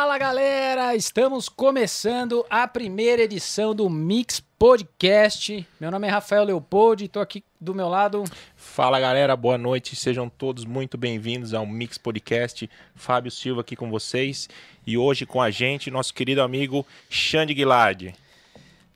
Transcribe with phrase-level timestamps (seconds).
[0.00, 5.68] Fala galera, estamos começando a primeira edição do Mix Podcast.
[5.78, 8.24] Meu nome é Rafael Leopoldi, estou aqui do meu lado.
[8.56, 12.68] Fala galera, boa noite, sejam todos muito bem-vindos ao Mix Podcast.
[12.94, 14.48] Fábio Silva aqui com vocês
[14.86, 18.14] e hoje com a gente nosso querido amigo Xande Guilard.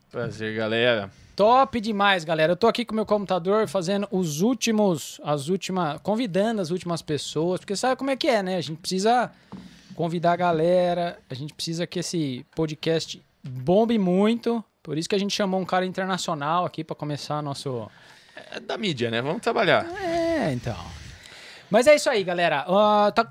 [0.09, 1.11] Prazer, galera.
[1.35, 2.53] Top demais, galera.
[2.53, 7.03] Eu tô aqui com o meu computador fazendo os últimos, as últimas, convidando as últimas
[7.03, 8.57] pessoas, porque sabe como é que é, né?
[8.57, 9.31] A gente precisa
[9.95, 14.63] convidar a galera, a gente precisa que esse podcast bombe muito.
[14.83, 17.89] Por isso que a gente chamou um cara internacional aqui para começar nosso.
[18.51, 19.21] É da mídia, né?
[19.21, 19.85] Vamos trabalhar.
[20.01, 20.77] É, então.
[21.69, 22.65] Mas é isso aí, galera.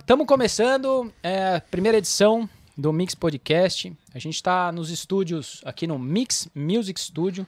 [0.00, 3.92] Estamos uh, começando é, primeira edição do Mix Podcast.
[4.12, 7.46] A gente está nos estúdios aqui no Mix Music Studio.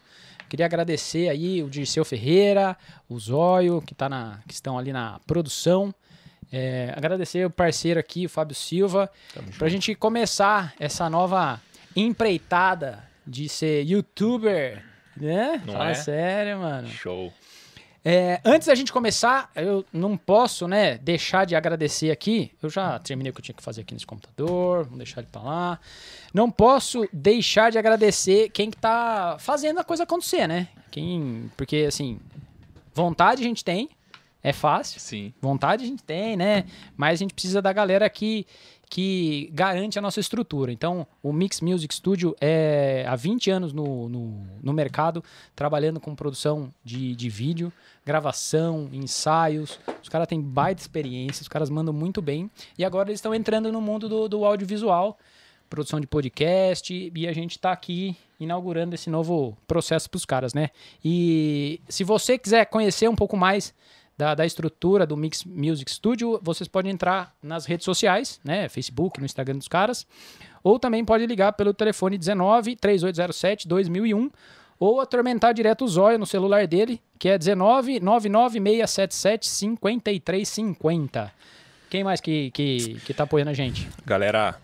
[0.49, 2.77] Queria agradecer aí o Dirceu Ferreira,
[3.09, 5.93] o Zóio, que, tá na, que estão ali na produção.
[6.53, 9.11] É, agradecer o parceiro aqui, o Fábio Silva,
[9.59, 11.61] para a gente começar essa nova
[11.95, 14.85] empreitada de ser youtuber,
[15.17, 15.61] né?
[15.65, 15.95] Não Fala é?
[15.95, 16.89] sério, mano.
[16.89, 17.33] Show.
[18.09, 22.53] É, antes da gente começar, eu não posso, né, deixar de agradecer aqui.
[22.63, 25.29] Eu já terminei o que eu tinha que fazer aqui nesse computador, vamos deixar ele
[25.33, 25.81] pra lá.
[26.33, 30.69] Não posso deixar de agradecer quem que tá fazendo a coisa acontecer, né?
[30.89, 32.21] Quem, porque assim,
[32.95, 33.91] vontade a gente tem,
[34.47, 35.01] é fácil.
[35.01, 35.35] Sim.
[35.43, 36.67] Vontade a gente tem, né?
[36.97, 38.47] Mas a gente precisa da galera que,
[38.89, 40.71] que garante a nossa estrutura.
[40.71, 45.21] Então, o Mix Music Studio é há 20 anos no, no, no mercado,
[45.57, 47.73] trabalhando com produção de, de vídeo,
[48.05, 49.81] gravação, ensaios.
[50.01, 52.49] Os caras têm baita experiência, os caras mandam muito bem.
[52.79, 55.19] E agora eles estão entrando no mundo do, do audiovisual,
[55.69, 60.55] produção de podcast, e a gente está aqui inaugurando esse novo processo para os caras,
[60.55, 60.71] né?
[61.05, 63.75] E se você quiser conhecer um pouco mais
[64.17, 68.69] da, da, estrutura do Mix Music Studio, vocês podem entrar nas redes sociais, né?
[68.69, 70.07] Facebook, no Instagram dos caras,
[70.63, 74.31] ou também pode ligar pelo telefone 19 3807 2001
[74.79, 81.33] ou atormentar direto o zóio no celular dele, que é 19 99677 5350.
[81.89, 83.89] Quem mais que, que, que tá apoiando a gente?
[84.05, 84.57] Galera,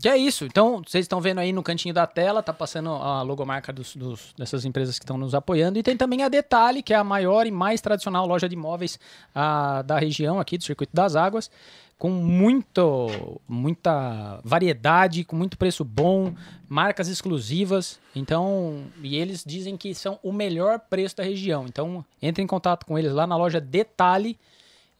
[0.00, 0.46] Que é isso.
[0.46, 4.32] Então, vocês estão vendo aí no cantinho da tela, tá passando a logomarca dos, dos,
[4.36, 5.78] dessas empresas que estão nos apoiando.
[5.78, 8.98] E tem também a Detalhe, que é a maior e mais tradicional loja de imóveis
[9.34, 11.50] a, da região aqui, do Circuito das Águas,
[11.98, 16.32] com muito, muita variedade, com muito preço bom,
[16.66, 18.00] marcas exclusivas.
[18.16, 21.66] Então, e eles dizem que são o melhor preço da região.
[21.66, 24.38] Então, entre em contato com eles lá na loja Detalhe.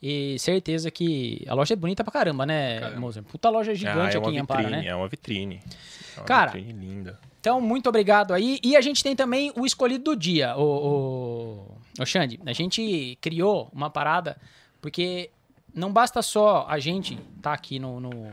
[0.03, 3.23] E certeza que a loja é bonita pra caramba, né, caramba.
[3.23, 4.89] Puta loja gigante ah, é aqui em Amparo, vitrine, né?
[4.89, 5.61] É uma vitrine.
[6.17, 7.19] É uma Cara, vitrine linda.
[7.39, 8.59] Então, muito obrigado aí.
[8.63, 12.41] E a gente tem também o escolhido do dia, o, o, o Xande.
[12.47, 14.39] A gente criou uma parada,
[14.81, 15.31] porque
[15.75, 18.33] não basta só a gente estar tá aqui no, no,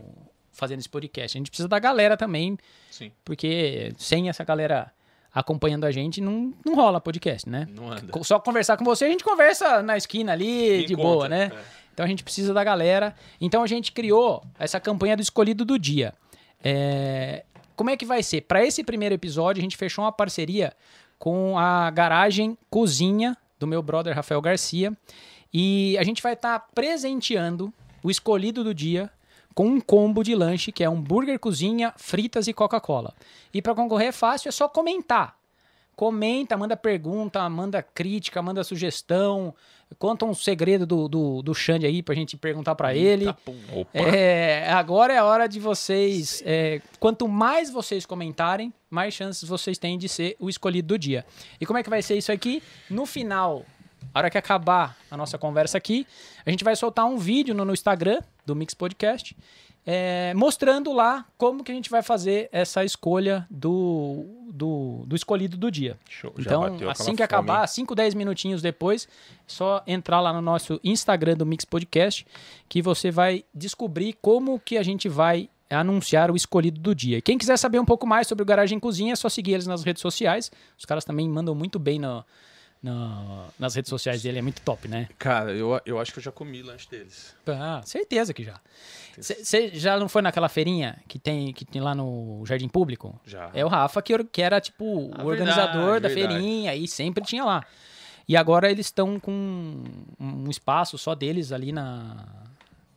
[0.52, 1.38] fazendo esse podcast.
[1.38, 2.58] A gente precisa da galera também.
[2.90, 3.12] Sim.
[3.24, 4.92] Porque sem essa galera
[5.34, 7.68] acompanhando a gente, não, não rola podcast, né?
[7.70, 8.24] Não anda.
[8.24, 11.52] Só conversar com você, a gente conversa na esquina ali, de Encontra, boa, né?
[11.54, 11.78] é.
[11.94, 13.16] Então a gente precisa da galera.
[13.42, 16.14] Então a gente criou essa campanha do escolhido do dia.
[16.64, 17.44] É...
[17.76, 18.42] Como é que vai ser?
[18.42, 20.74] Para esse primeiro episódio, a gente fechou uma parceria
[21.18, 24.96] com a garagem cozinha do meu brother Rafael Garcia.
[25.52, 27.74] E a gente vai estar tá presenteando
[28.04, 29.10] o escolhido do dia
[29.58, 33.12] com um combo de lanche que é um burger cozinha, fritas e Coca-Cola.
[33.52, 35.36] E para concorrer é fácil, é só comentar.
[35.96, 39.56] Comenta, manda pergunta, manda crítica, manda sugestão,
[39.98, 43.26] conta um segredo do, do, do Xande aí pra gente perguntar para ele.
[43.96, 46.44] É, agora é a hora de vocês.
[46.46, 51.26] É, quanto mais vocês comentarem, mais chances vocês têm de ser o escolhido do dia.
[51.60, 52.62] E como é que vai ser isso aqui?
[52.92, 53.66] No final,
[54.14, 56.06] a hora que acabar a nossa conversa aqui,
[56.46, 59.36] a gente vai soltar um vídeo no, no Instagram do Mix Podcast,
[59.86, 65.56] é, mostrando lá como que a gente vai fazer essa escolha do, do, do escolhido
[65.56, 65.98] do dia.
[66.10, 67.76] Show, então, assim que acabar, fome.
[67.76, 69.08] 5, 10 minutinhos depois,
[69.46, 72.28] só entrar lá no nosso Instagram do Mix Podcast,
[72.68, 77.22] que você vai descobrir como que a gente vai anunciar o escolhido do dia.
[77.22, 79.84] Quem quiser saber um pouco mais sobre o Garagem Cozinha, é só seguir eles nas
[79.84, 80.52] redes sociais.
[80.78, 82.26] Os caras também mandam muito bem no,
[82.88, 85.08] no- nas redes sociais dele, é muito top, né?
[85.18, 87.36] Cara, eu, eu acho que eu já comi lanche deles.
[87.48, 88.60] Ah, certeza que já.
[89.20, 93.20] Você já não foi naquela feirinha que tem, que tem lá no Jardim Público?
[93.26, 93.50] Já.
[93.54, 96.34] É o Rafa que, que era, tipo, Ah, o organizador verdade, da verdade.
[96.40, 97.64] feirinha e sempre tinha lá.
[98.28, 99.84] E agora eles estão com
[100.20, 102.26] um espaço só deles ali na,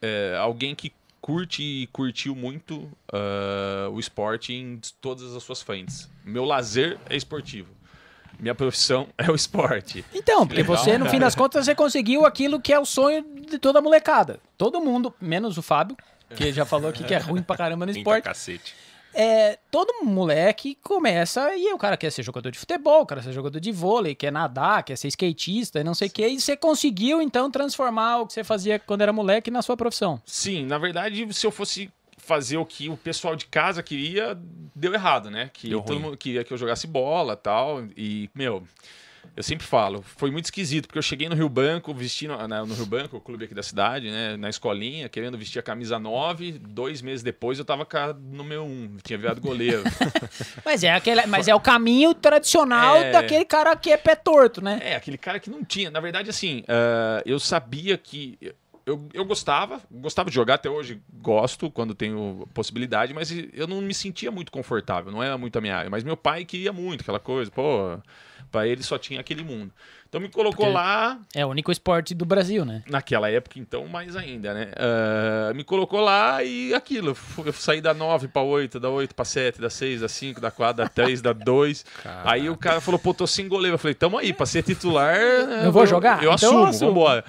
[0.00, 6.08] é, alguém que curte e curtiu muito ah, o esporte em todas as suas frentes.
[6.24, 7.68] Meu lazer é esportivo.
[8.38, 10.04] Minha profissão é o esporte.
[10.14, 13.24] Então, porque legal, você, no fim das contas, você conseguiu aquilo que é o sonho
[13.48, 14.38] de toda a molecada.
[14.56, 15.96] Todo mundo, menos o Fábio,
[16.36, 18.24] que já falou aqui que é ruim pra caramba no Pinta esporte.
[18.24, 18.74] cacete.
[19.14, 23.28] é, todo moleque começa e o cara quer ser jogador de futebol, o cara quer
[23.28, 26.28] ser jogador de vôlei, quer nadar, quer ser skatista e não sei o quê.
[26.28, 30.20] E você conseguiu, então, transformar o que você fazia quando era moleque na sua profissão.
[30.26, 31.90] Sim, na verdade, se eu fosse
[32.28, 34.38] fazer o que o pessoal de casa queria,
[34.76, 35.50] deu errado, né?
[35.52, 36.02] Que Deu todo ruim.
[36.04, 37.82] mundo queria que eu jogasse bola tal.
[37.96, 38.62] E, meu,
[39.36, 42.74] eu sempre falo, foi muito esquisito, porque eu cheguei no Rio Branco, vestindo na- no
[42.74, 44.36] Rio Branco, o clube aqui da cidade, né?
[44.36, 46.52] Na escolinha, querendo vestir a camisa 9.
[46.58, 49.82] Dois meses depois eu tava a número 1, tinha virado goleiro.
[50.64, 53.10] Mas é, aquele, mas é o caminho tradicional É.
[53.12, 54.78] daquele cara que é pé torto, né?
[54.82, 55.90] É, aquele cara que não tinha.
[55.90, 58.38] Na verdade, assim, ah, eu sabia que.
[58.88, 63.80] Eu, eu gostava, gostava de jogar, até hoje gosto quando tenho possibilidade, mas eu não
[63.82, 65.90] me sentia muito confortável, não era muito a minha área.
[65.90, 67.98] Mas meu pai queria muito aquela coisa, pô,
[68.50, 69.70] pra ele só tinha aquele mundo.
[70.08, 72.82] Então me colocou Porque- lá, É o único esporte do Brasil, né?
[72.88, 74.68] naquela época, então, mais ainda, né?
[74.74, 77.14] Ah, me colocou lá e aquilo.
[77.44, 80.50] Eu saí da 9 pra 8, da 8 pra 7, da 6, da 5, da
[80.50, 81.84] 4, da 3, da 2.
[82.24, 83.74] Aí o cara falou, pô, tô sem goleiro.
[83.74, 85.14] Eu falei, tamo aí, pra ser titular.
[85.18, 86.22] Eu vou jogar?
[86.24, 86.90] Eu Então eu assumo, assumo.
[86.92, 87.24] vambora.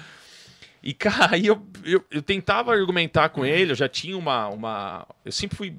[0.82, 4.48] E, cara, aí eu, eu, eu tentava argumentar com ele, eu já tinha uma.
[4.48, 5.74] uma eu sempre fui.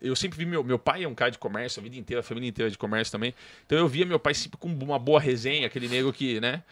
[0.00, 2.22] Eu sempre vi meu, meu pai é um cara de comércio, a vida inteira, a
[2.22, 3.34] família inteira de comércio também.
[3.66, 6.62] Então eu via meu pai sempre com uma boa resenha, aquele nego que, né?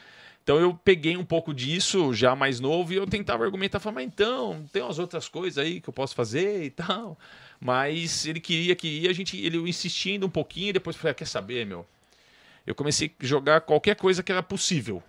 [0.43, 4.07] Então eu peguei um pouco disso já mais novo e eu tentava argumentar, falar, mas
[4.07, 7.19] então, tem umas outras coisas aí que eu posso fazer e tal.
[7.61, 11.11] Mas ele queria, queria, a gente, ele insistia ainda um pouquinho e depois eu falei,
[11.11, 11.85] ah, quer saber, meu?
[12.65, 15.03] Eu comecei a jogar qualquer coisa que era possível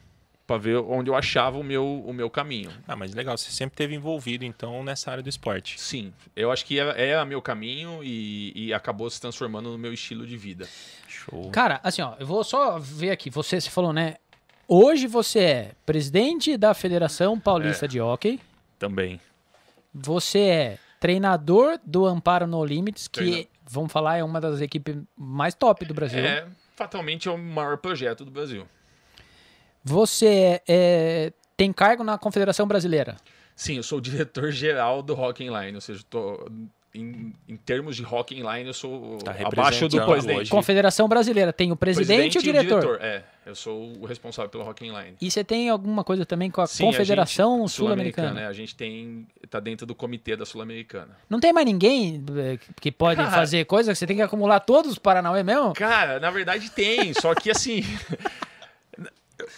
[0.48, 2.72] para ver onde eu achava o meu, o meu caminho.
[2.88, 5.80] Ah, mas legal, você sempre teve envolvido, então, nessa área do esporte.
[5.80, 9.94] Sim, eu acho que era, era meu caminho e, e acabou se transformando no meu
[9.94, 10.66] estilo de vida.
[11.06, 11.50] Show.
[11.52, 13.30] Cara, assim, ó, eu vou só ver aqui.
[13.30, 14.16] Você, você falou, né?
[14.70, 18.40] Hoje você é presidente da Federação Paulista de Hockey.
[18.80, 19.20] Também.
[19.94, 24.96] Você é treinador do Amparo No Limits, que, Treina- vamos falar, é uma das equipes
[25.18, 26.20] mais top do Brasil.
[26.20, 26.46] É,
[26.76, 28.66] fatalmente é o maior projeto do Brasil.
[29.88, 33.16] Você é, tem cargo na Confederação Brasileira.
[33.56, 36.48] Sim, eu sou o diretor-geral do Rock Inline, ou seja, tô,
[36.94, 40.40] em, em termos de Rock Inline, eu sou Tá abaixo do presidente.
[40.42, 40.52] hoje.
[40.52, 43.00] Confederação Brasileira tem o presidente, e o diretor.
[43.02, 45.16] É, eu sou o responsável pelo Rock Inline.
[45.20, 48.42] E você tem alguma coisa também com a Sim, Confederação Sul-Americana?
[48.42, 49.26] é, A gente tem.
[49.50, 51.18] tá dentro do comitê da Sul-Americana.
[51.28, 53.32] Não tem mais ninguém eh, que pode Cara.
[53.32, 55.74] fazer coisa que você tem que acumular todos os Paranauê mesmo?
[55.74, 57.82] Cara, na verdade tem, só que assim.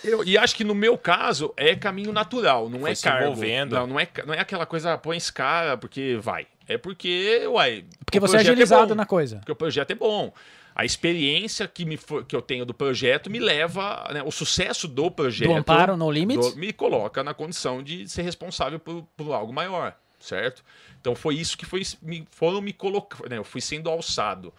[0.03, 3.23] Eu, e acho que no meu caso é caminho natural, não Foi é se cargo.
[3.25, 3.75] envolvendo.
[3.75, 6.47] Não, não é, não é aquela coisa, põe esse cara porque vai.
[6.67, 7.85] É porque, uai.
[8.05, 9.37] Porque você é projeto agilizado bom, na coisa.
[9.37, 10.31] Porque o projeto é bom.
[10.75, 14.07] A experiência que, me que eu tenho do projeto me leva.
[14.13, 15.49] né, o sucesso do projeto.
[15.49, 16.53] Do Amparo No Limits?
[16.53, 20.63] do- me coloca na condição de ser responsável por, por algo maior, certo?
[21.01, 23.29] Então foi isso que foi, me, foram me colocando.
[23.29, 24.53] Né, eu fui sendo alçado.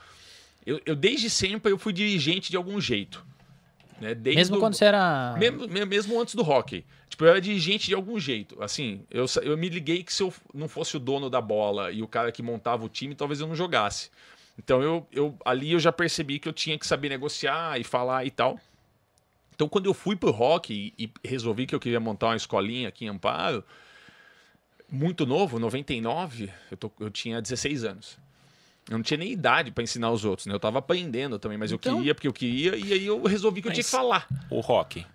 [0.67, 3.25] Eu, eu, desde sempre eu fui dirigente de algum jeito.
[4.01, 5.37] Né, Mesmo o- quando você era.
[5.39, 6.85] mesmo, me- mesmo antes do hockey.
[7.09, 8.63] Tipo, eu era dirigente de algum jeito.
[8.63, 12.03] Assim, eu, eu me liguei que se eu não fosse o dono da bola e
[12.03, 14.11] o cara que montava o time, talvez eu não jogasse.
[14.59, 18.25] Então, eu, eu ali eu já percebi que eu tinha que saber negociar e falar
[18.27, 18.59] e tal.
[19.55, 22.89] Então, quando eu fui pro hockey e, e resolvi que eu queria montar uma escolinha
[22.89, 23.63] aqui em Amparo,
[24.91, 28.19] muito novo, 99, eu, tô, eu tinha 16 anos.
[28.89, 30.55] Eu não tinha nem idade para ensinar os outros, né?
[30.55, 33.63] Eu tava aprendendo também, mas Então- eu queria porque eu queria, e aí eu resolvi
[33.63, 34.27] que eu tinha que Mas- falar.
[34.51, 35.07] O rock.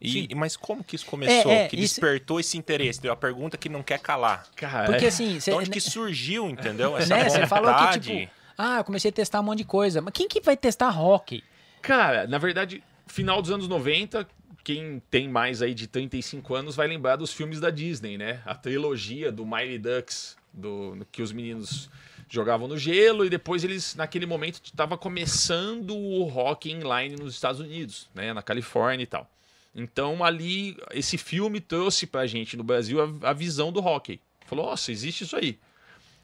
[0.00, 0.28] E, Sim.
[0.36, 1.50] mas como que isso começou?
[1.50, 3.00] É, é, que isso- despertou esse interesse?
[3.00, 4.46] Deu a pergunta que não quer calar.
[4.54, 6.94] Cara, Porque é- assim, você, De onde que surgiu, entendeu?
[6.98, 10.00] Essa né, você falou que, tipo, ah, eu comecei a testar um monte de coisa.
[10.02, 11.42] Mas quem que vai testar hockey?
[11.80, 14.28] Cara, na verdade, final dos anos 90,
[14.62, 18.40] quem tem mais aí de 35 anos vai lembrar dos filmes da Disney, né?
[18.44, 21.88] A trilogia do Mighty Ducks, do, que os meninos
[22.28, 27.60] jogavam no gelo e depois eles, naquele momento, estava começando o hockey inline nos Estados
[27.60, 28.32] Unidos, né?
[28.32, 29.28] Na Califórnia e tal.
[29.74, 34.20] Então ali, esse filme trouxe pra gente no Brasil a, a visão do hockey.
[34.46, 35.58] Falou, nossa, existe isso aí.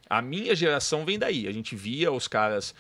[0.09, 1.47] A minha geração vem daí.
[1.49, 2.75] A gente via os caras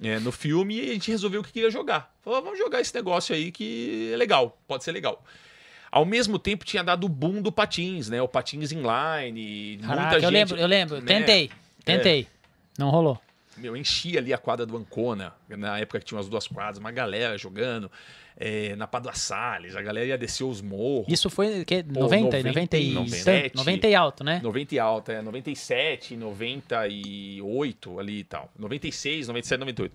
[0.00, 2.14] é, no filme e a gente resolveu que queria jogar.
[2.22, 5.24] Falou, vamos jogar esse negócio aí que é legal, pode ser legal.
[5.90, 8.20] Ao mesmo tempo tinha dado o boom do patins, né?
[8.20, 9.78] O patins inline.
[9.78, 11.00] Caraca, muita eu gente, lembro, eu lembro.
[11.00, 11.06] né?
[11.06, 11.50] Tentei,
[11.84, 12.26] tentei.
[12.78, 13.20] Não rolou.
[13.56, 16.92] Meu, enchia ali a quadra do Ancona, na época que tinha umas duas quadras, uma
[16.92, 17.90] galera jogando.
[18.40, 21.12] é, na Padua Salles, a galera ia descer os morros.
[21.12, 23.56] Isso foi que, Pô, 90, 90, e 97.
[23.56, 24.40] 90 e alto, né?
[24.42, 28.48] 90 e alta, é 97, 98 ali e tal.
[28.56, 29.92] 96, 97, 98.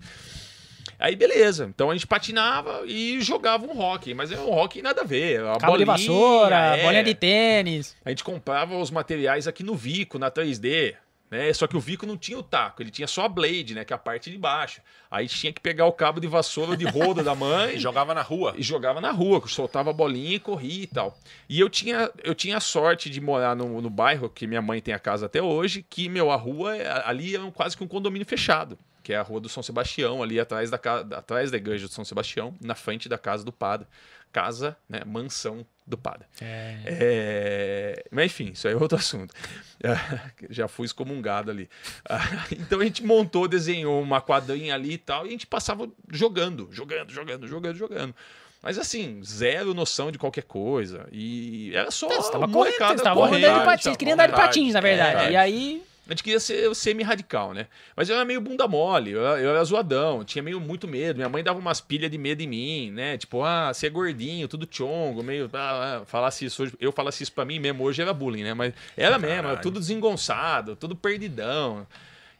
[0.98, 5.00] Aí beleza, então a gente patinava e jogava um hockey, mas é um hockey nada
[5.00, 5.40] a ver.
[5.40, 6.82] A Cabo de bolinha, vassoura, é.
[6.82, 7.96] bolinha de tênis.
[8.04, 10.94] A gente comprava os materiais aqui no Vico, na 3D,
[11.34, 11.52] né?
[11.52, 13.84] Só que o Vico não tinha o taco, ele tinha só a blade, né?
[13.84, 14.80] Que é a parte de baixo.
[15.10, 18.22] Aí tinha que pegar o cabo de vassoura de roda da mãe E jogava na
[18.22, 18.54] rua.
[18.56, 21.18] e jogava na rua, soltava a bolinha e corria e tal.
[21.48, 24.80] E eu tinha, eu tinha a sorte de morar no, no bairro, que minha mãe
[24.80, 27.84] tem a casa até hoje, que, meu, a rua é- ali é um- quase que
[27.84, 30.76] um condomínio fechado, que é a rua do São Sebastião, ali atrás da,
[31.16, 33.86] atrás da igreja do São Sebastião, na frente da casa do padre.
[34.34, 36.26] Casa, né, mansão do padre.
[36.40, 39.32] É, Mas enfim, isso aí é outro assunto.
[40.50, 41.70] Já fui excomungado ali.
[42.08, 42.18] Ah,
[42.50, 46.68] Então a gente montou, desenhou uma quadrinha ali e tal, e a gente passava jogando,
[46.72, 48.14] jogando, jogando, jogando, jogando.
[48.60, 51.06] Mas assim, zero noção de qualquer coisa.
[51.12, 52.08] E era só.
[52.08, 53.96] Você tava correndo, molecada você tava correndo, andando de patins.
[53.96, 55.26] queria andar de patins, na verdade.
[55.26, 55.30] É.
[55.30, 57.66] E aí, A gente queria ser semi-radical, né?
[57.96, 61.16] Mas eu era meio bunda mole, eu era, eu era zoadão, tinha meio muito medo.
[61.16, 63.16] Minha mãe dava umas pilhas de medo em mim, né?
[63.16, 65.48] Tipo, ah, você é gordinho, tudo chongo, meio.
[65.54, 66.74] Ah, ah, falasse isso hoje.
[66.78, 68.52] Eu falasse isso pra mim mesmo, hoje era bullying, né?
[68.52, 69.62] Mas era mesmo, era Caralho.
[69.62, 71.86] tudo desengonçado, tudo perdidão.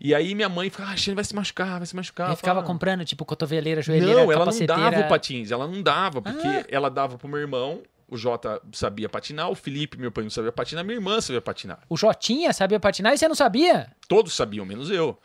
[0.00, 2.26] E aí minha mãe ficava, ah, Xane, vai se machucar, vai se machucar.
[2.28, 6.20] ele ficava comprando, tipo, cotoveleira, joelheira, Não, ela não dava o patins, ela não dava,
[6.20, 6.64] porque Ah.
[6.68, 7.80] ela dava pro meu irmão,
[8.14, 11.80] o Jota sabia patinar, o Felipe, meu pai, não sabia patinar, minha irmã sabia patinar.
[11.88, 13.90] O Jotinha sabia patinar e você não sabia?
[14.08, 15.18] Todos sabiam, menos eu.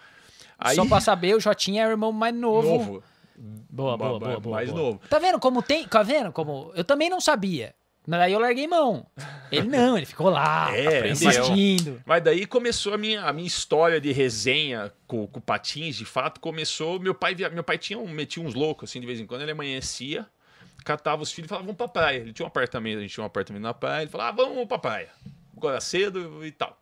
[0.58, 2.67] Aí, Só pra saber, o Jotinha é o irmão mais novo.
[2.67, 3.03] novo.
[3.69, 4.55] Boa, boa, boa, boa.
[4.58, 4.81] mais boa.
[4.81, 5.01] novo.
[5.10, 5.88] Tá vendo como tem.
[5.88, 6.72] Tá vendo como.
[6.75, 7.74] Eu também não sabia.
[8.05, 9.05] Mas aí eu larguei mão.
[9.51, 12.01] Ele não, ele ficou lá, É, assistindo.
[12.05, 16.39] Mas daí começou a minha, a minha história de resenha com, com patins, de fato,
[16.41, 17.00] começou.
[17.00, 19.43] Meu pai, via- meu pai tinha um, metia uns loucos, assim, de vez em quando,
[19.43, 20.25] ele amanhecia,
[20.89, 22.17] catava os filhos e falava, vamos pra praia.
[22.17, 24.67] Ele tinha um apartamento, a gente tinha um apartamento na praia, ele falava, ah, vamos
[24.67, 25.10] pra praia.
[25.55, 26.81] Agora cedo e tal.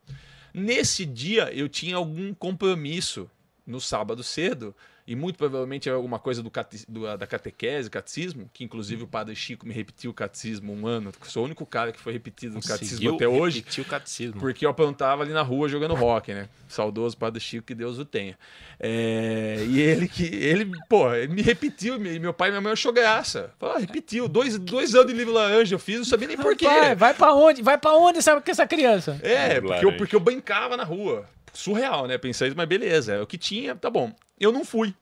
[0.54, 3.30] Nesse dia, eu tinha algum compromisso
[3.66, 4.74] no sábado cedo,
[5.08, 9.06] e muito provavelmente era alguma coisa do, cate- do- da catequese, catecismo, que inclusive o
[9.06, 12.54] padre Chico me repetiu o catecismo um ano, sou o único cara que foi repetido
[12.54, 13.58] no catecismo até hoje.
[13.60, 14.38] repetir o catecismo.
[14.38, 16.48] Porque eu aprontava ali na rua jogando rock, né?
[16.68, 18.36] Saudoso Padre Chico, que Deus o tenha.
[18.78, 20.24] É, e ele que.
[20.24, 23.50] Ele, pô, ele me repetiu, e meu pai e minha mãe achou graça.
[23.58, 24.28] Falou, ah, repetiu.
[24.28, 26.66] Dois, dois anos de livro laranja eu fiz, não sabia nem por quê.
[26.66, 27.62] Vai, vai pra onde?
[27.62, 29.18] Vai pra onde sabe com essa criança?
[29.22, 31.24] É, porque eu, porque eu brincava na rua.
[31.52, 32.18] Surreal, né?
[32.18, 34.14] Pensei, mas beleza, é o que tinha, tá bom.
[34.40, 34.94] Eu não fui.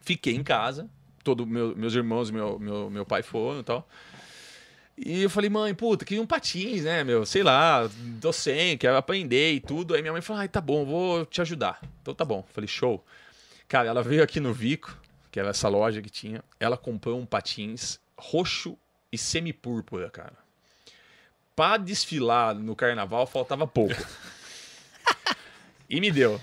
[0.00, 0.88] Fiquei em casa.
[1.24, 3.88] Todo meu, meus irmãos e meu, meu, meu pai foram e tal.
[4.96, 7.26] E eu falei, mãe, puta, queria um patins, né, meu?
[7.26, 7.88] Sei lá,
[8.20, 9.94] tô sem, quero aprender e tudo.
[9.94, 11.80] Aí minha mãe falou, ai, tá bom, vou te ajudar.
[12.00, 12.46] Então tá bom.
[12.52, 13.04] Falei, show.
[13.68, 14.96] Cara, ela veio aqui no Vico,
[15.30, 16.42] que era essa loja que tinha.
[16.58, 18.78] Ela comprou um patins roxo
[19.12, 20.34] e semi-púrpura, cara.
[21.54, 23.94] Pra desfilar no carnaval faltava pouco.
[25.90, 26.40] e me deu.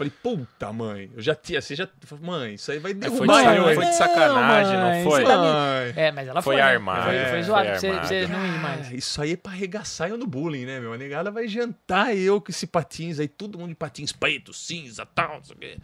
[0.00, 1.86] Falei, puta, mãe, eu já tinha, você já.
[2.22, 5.04] Mãe, isso aí vai É, foi, derrubar de, eu, foi de sacanagem, Não, não, mãe,
[5.04, 5.20] foi?
[5.20, 5.92] você tá Mãe.
[5.94, 6.62] É, mas ela Foi foi.
[6.62, 6.68] né?
[6.68, 8.88] armado, Foi, é, foi foi zoado pra você, você não ir mais.
[8.88, 10.94] Ah, Isso aí é pra arregaçar eu no bullying, né, meu?
[10.94, 15.04] A negada vai jantar eu com esse patins aí, todo mundo de patins preto, cinza,
[15.04, 15.76] tal, não sei o quê.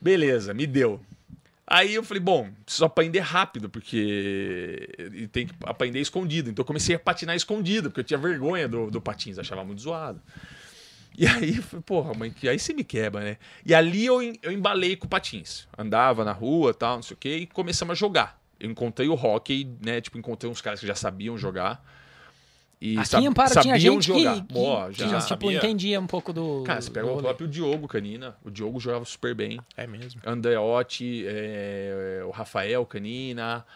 [0.00, 1.00] Beleza, me deu.
[1.66, 6.48] Aí eu falei, bom, preciso aprender rápido, porque e tem que aprender escondido.
[6.48, 9.82] Então eu comecei a patinar escondido, porque eu tinha vergonha do, do patins, achava muito
[9.82, 10.22] zoado.
[11.20, 13.36] E aí, porra, mãe, que aí você me quebra, né?
[13.66, 15.66] E ali eu, em- eu embalei com patins.
[15.76, 18.40] Andava na rua, tal, não sei o quê, e começamos a jogar.
[18.60, 20.00] Eu encontrei o hockey, né?
[20.00, 21.84] Tipo, encontrei uns caras que já sabiam jogar.
[22.80, 24.34] E Aqui sab- em Amparo tinha sabiam gente jogar.
[24.36, 25.06] que, que, Ó, que, já.
[25.06, 25.56] tipo, sabia.
[25.58, 26.62] entendia um pouco do.
[26.64, 28.36] Cara, você pega o próprio Diogo Canina.
[28.44, 29.58] O Diogo jogava super bem.
[29.76, 30.20] É mesmo.
[30.24, 33.66] Andreotti, é, o Rafael Canina.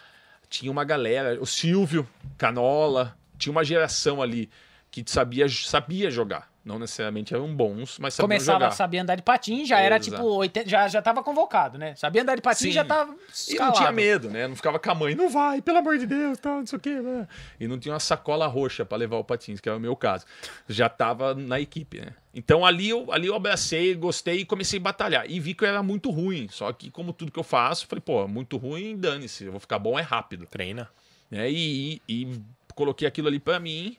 [0.49, 2.07] Tinha uma galera, o Silvio
[2.39, 3.17] Canola.
[3.37, 4.49] Tinha uma geração ali
[4.93, 6.52] que sabia, sabia jogar.
[6.65, 8.69] Não necessariamente eram bons, mas sabiam Começava jogar.
[8.69, 10.11] a saber andar de patins, já era Exato.
[10.17, 11.97] tipo 80, já, já tava convocado, né?
[11.97, 12.73] Sabia andar de patins, Sim.
[12.73, 13.77] já tava E não escalado.
[13.79, 14.47] tinha medo, né?
[14.47, 16.81] Não ficava com a mãe, não vai, pelo amor de Deus, tal, não sei o
[16.81, 16.91] quê.
[17.01, 17.27] né?
[17.59, 20.25] E não tinha uma sacola roxa pra levar o patins, que era o meu caso.
[20.69, 22.15] Já tava na equipe, né?
[22.33, 25.29] Então ali eu, ali eu abracei, gostei e comecei a batalhar.
[25.29, 26.47] E vi que eu era muito ruim.
[26.49, 29.45] Só que, como tudo que eu faço, falei, pô, muito ruim, dane-se.
[29.45, 30.47] Eu vou ficar bom é rápido.
[30.47, 30.89] Treina.
[31.31, 31.51] né?
[31.51, 32.41] E, e- e
[32.75, 33.97] coloquei aquilo ali pra mim.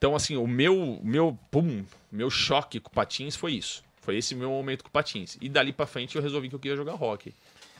[0.00, 3.84] Então, assim, o meu, meu, pum, meu choque com patins foi isso.
[4.00, 5.36] Foi esse meu momento com patins.
[5.42, 7.34] E dali pra frente eu resolvi que eu queria jogar hockey.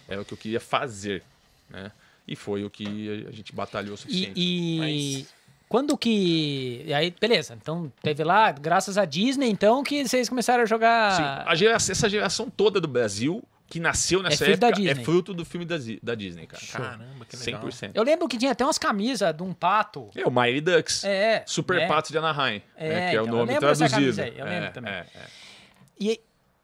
[0.07, 1.23] Era o que eu queria fazer,
[1.71, 1.91] né?
[2.29, 4.33] E foi o que a gente batalhou o suficiente.
[4.37, 5.27] E, e
[5.67, 6.85] quando que.
[6.87, 7.57] e Aí, beleza.
[7.59, 11.17] Então, teve lá, graças à Disney, então, que vocês começaram a jogar.
[11.17, 15.33] Sim, a geração- essa geração toda do Brasil que nasceu nessa da época é fruto
[15.33, 16.63] do filme da, da Disney, cara.
[16.71, 17.63] Caramba, que legal.
[17.63, 17.93] 100%.
[17.95, 20.11] Eu lembro que tinha até umas camisas de um pato.
[20.15, 21.05] É o Mighty Ducks.
[21.05, 21.43] É.
[21.47, 21.87] Super né?
[21.87, 23.91] Patos de Anaheim, É, né, que é o então, eu nome traduzido.
[23.91, 24.93] camisa aí, eu lembro É, também.
[24.93, 25.27] é, é.
[25.99, 26.21] E,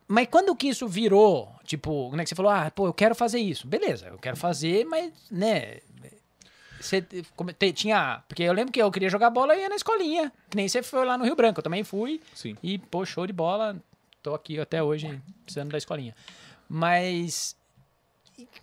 [0.09, 1.51] mas quando que isso virou?
[1.65, 3.67] Tipo, né, que você falou, ah, pô, eu quero fazer isso.
[3.67, 5.79] Beleza, eu quero fazer, mas, né.
[6.81, 8.23] Você como- te- tinha.
[8.29, 10.31] Porque eu lembro que eu queria jogar bola e ia na escolinha.
[10.51, 11.59] Que nem você foi lá no Rio Branco.
[11.61, 12.21] Eu também fui.
[12.35, 12.57] Sim.
[12.63, 13.77] E, pô, show de bola.
[14.23, 16.15] Tô aqui até hoje precisando da escolinha.
[16.69, 17.57] Mas.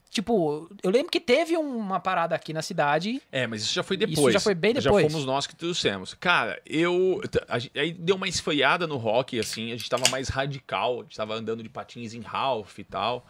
[0.10, 3.20] Tipo, eu lembro que teve uma parada aqui na cidade.
[3.32, 4.34] É, mas isso já foi Isso depois.
[4.34, 5.12] já foi bem Já depois.
[5.12, 6.14] fomos nós que trouxemos.
[6.14, 7.20] Cara, eu.
[7.48, 11.18] a aí deu uma esfriada no rock, assim, a gente tava mais radical, a gente
[11.18, 13.26] tava andando de patins em Ralph e tal.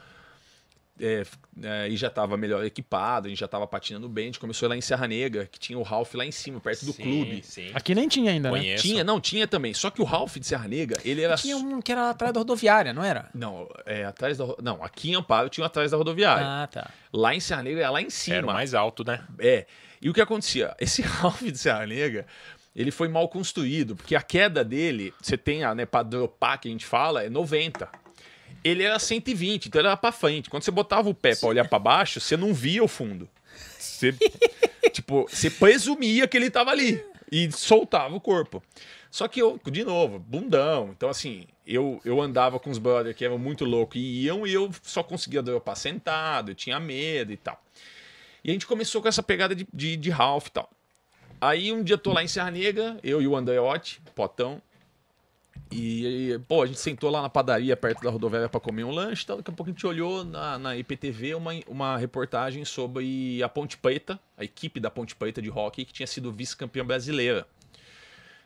[1.06, 1.26] É,
[1.62, 4.24] é, e já tava melhor equipado, a gente já tava patinando bem.
[4.24, 6.86] A gente começou lá em Serra Negra, que tinha o Ralph lá em cima, perto
[6.86, 7.44] do Sim, clube.
[7.44, 7.72] Sim.
[7.74, 8.58] Aqui nem tinha ainda, né?
[8.58, 8.84] Conheço.
[8.84, 9.74] Tinha, não, tinha também.
[9.74, 11.36] Só que o Ralph de Serra Negra, ele era.
[11.36, 13.30] Tinha um que era atrás da rodoviária, não era?
[13.34, 14.46] Não, é atrás da.
[14.62, 16.46] Não, aqui em Amparo tinha um atrás da rodoviária.
[16.48, 16.89] Ah, tá.
[17.12, 18.38] Lá em Serra Negra era lá em cima.
[18.38, 19.22] Era mais alto, né?
[19.39, 19.66] É.
[20.02, 20.74] E o que acontecia?
[20.80, 22.26] Esse Ralph de Serra Negra,
[22.74, 26.70] ele foi mal construído, porque a queda dele, você tem a, né, pra dropar que
[26.70, 28.03] a gente fala, é 90.
[28.63, 30.49] Ele era 120, então era pra frente.
[30.49, 33.28] Quando você botava o pé pra olhar pra baixo, você não via o fundo.
[33.78, 34.13] Você,
[34.91, 38.63] tipo, você presumia que ele tava ali e soltava o corpo.
[39.10, 40.89] Só que eu, de novo, bundão.
[40.95, 44.54] Então, assim, eu, eu andava com os brothers que eram muito loucos e iam e
[44.54, 47.62] eu só conseguia dropar sentado, eu tinha medo e tal.
[48.43, 50.69] E a gente começou com essa pegada de, de, de Ralph e tal.
[51.39, 54.62] Aí um dia eu tô lá em Serra Negra, eu e o Andreotti, potão.
[55.76, 59.24] E, pô, a gente sentou lá na padaria perto da rodoviária pra comer um lanche
[59.24, 59.38] e tal.
[59.38, 63.78] Daqui a pouco a gente olhou na, na IPTV uma, uma reportagem sobre a Ponte
[63.78, 67.48] Preta, a equipe da Ponte Preta de hockey, que tinha sido vice-campeã brasileira.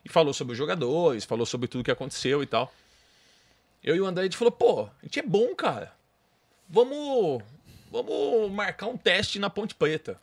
[0.06, 2.74] E falou sobre os jogadores, falou sobre tudo que aconteceu e tal.
[3.84, 5.92] Eu e o André, a gente falou, pô, a gente é bom, cara.
[6.70, 7.44] Vamos,
[7.92, 10.20] vamos marcar um teste na Ponte Preta.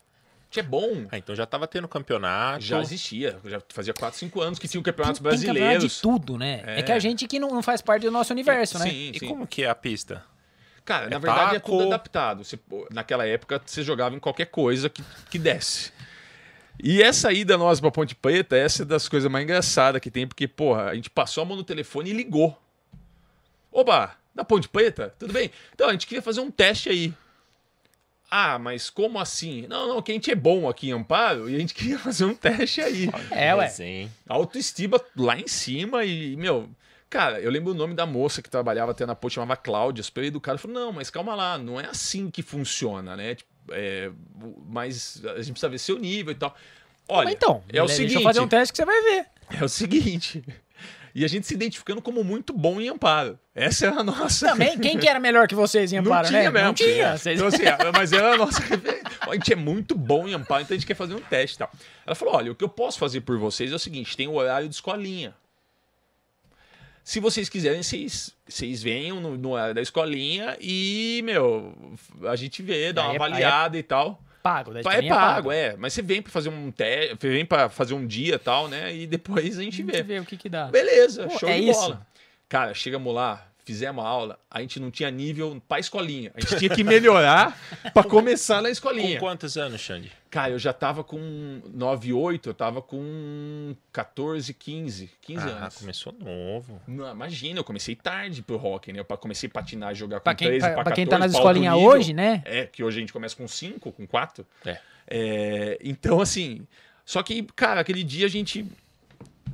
[0.55, 1.07] Gente é bom.
[1.11, 2.62] Ah, então já tava tendo campeonato.
[2.64, 5.95] Já existia, já fazia 4, 5 anos que tinham campeonatos Tem campeonato brasileiros.
[5.97, 6.62] de tudo, né?
[6.64, 6.79] É.
[6.79, 6.83] É.
[6.83, 8.88] que a gente que não, faz parte do nosso universo, né?
[8.88, 9.27] Sim, E sim.
[9.27, 10.23] como que é a pista?
[10.85, 11.73] Cara, na É verdade é taco?
[11.73, 12.45] tudo adaptado.
[12.45, 12.59] Você-
[12.93, 15.90] naquela época você jogava em qualquer coisa que, que desse.
[16.81, 20.27] E essa ida nossa pra Ponte Preta, essa é das coisas mais engraçadas que tem,
[20.27, 22.57] porque, porra, a gente passou a mão no telefone e ligou.
[23.73, 25.12] Oba, da Ponte Preta?
[25.19, 25.51] Tudo bem?
[25.75, 27.12] Então, a gente queria fazer um teste aí.
[28.37, 29.64] Ah, mas como assim?
[29.68, 32.25] Não, não, que a gente é bom aqui em Amparo e a gente queria fazer
[32.25, 33.09] um teste aí.
[33.31, 33.66] É, ué.
[33.66, 34.11] Resenha.
[34.29, 36.68] Autoestima lá em cima e, meu.
[37.09, 40.25] Cara, eu lembro o nome da moça que trabalhava até na ponte, chamava Cláudia, super
[40.25, 40.59] educada.
[40.59, 43.37] Falou: não, mas calma lá, não é assim que funciona, né?
[43.37, 44.11] Tipo, é,
[44.66, 46.57] mas a gente precisa ver seu nível e tal.
[47.07, 49.27] Olha, então, é o deixa seguinte: eu fazer um teste que você vai ver.
[49.61, 50.42] é o seguinte.
[51.14, 53.38] E a gente se identificando como muito bom em amparo.
[53.55, 54.48] Essa era a nossa.
[54.48, 56.50] Também, quem que era melhor que vocês em Não Amparo, tinha né?
[56.50, 56.66] mesmo.
[56.66, 57.16] Não tinha.
[57.16, 57.37] Vocês...
[57.38, 58.61] Então, assim, é, mas era a nossa.
[59.20, 61.59] A gente é muito bom em amparo, então a gente quer fazer um teste e
[61.59, 61.70] tal.
[62.05, 64.35] Ela falou: olha, o que eu posso fazer por vocês é o seguinte: tem o
[64.35, 65.35] horário de escolinha.
[67.05, 71.77] Se vocês quiserem, vocês, vocês venham no, no horário da escolinha e, meu,
[72.27, 74.24] a gente vê, dá Aí uma é- aí é avaliada e tal.
[74.44, 75.74] Pago, da É escolinha pago, é.
[75.78, 78.94] Mas você vem pra fazer um teste, vem pra fazer um dia e tal, né?
[78.94, 80.02] E depois a gente A gente vê.
[80.02, 80.66] vê o que que dá.
[80.66, 81.80] Beleza, Pô, show é de isso.
[81.80, 82.07] bola.
[82.46, 86.30] Cara, chegamos lá, fizemos a aula, a gente não tinha nível pra escolinha.
[86.35, 87.59] A gente tinha que melhorar
[87.94, 89.18] pra começar na Com escolinha.
[89.18, 90.12] quantos anos, Xande?
[90.35, 95.77] Cara, eu já tava com 9, 8, eu tava com 14, 15, 15 Ah, anos.
[95.77, 96.83] começou novo.
[96.88, 98.99] Não, imagina, eu comecei tarde pro rock, né?
[98.99, 101.07] Eu comecei a patinar e jogar com Pra quem, 13, pra, pra pra 14, quem
[101.07, 102.42] tá nas escolinhas hoje, né?
[102.47, 104.44] É, que hoje a gente começa com 5, com 4.
[104.66, 104.81] É.
[105.07, 106.66] É, então, assim.
[107.05, 108.66] Só que, cara, aquele dia a gente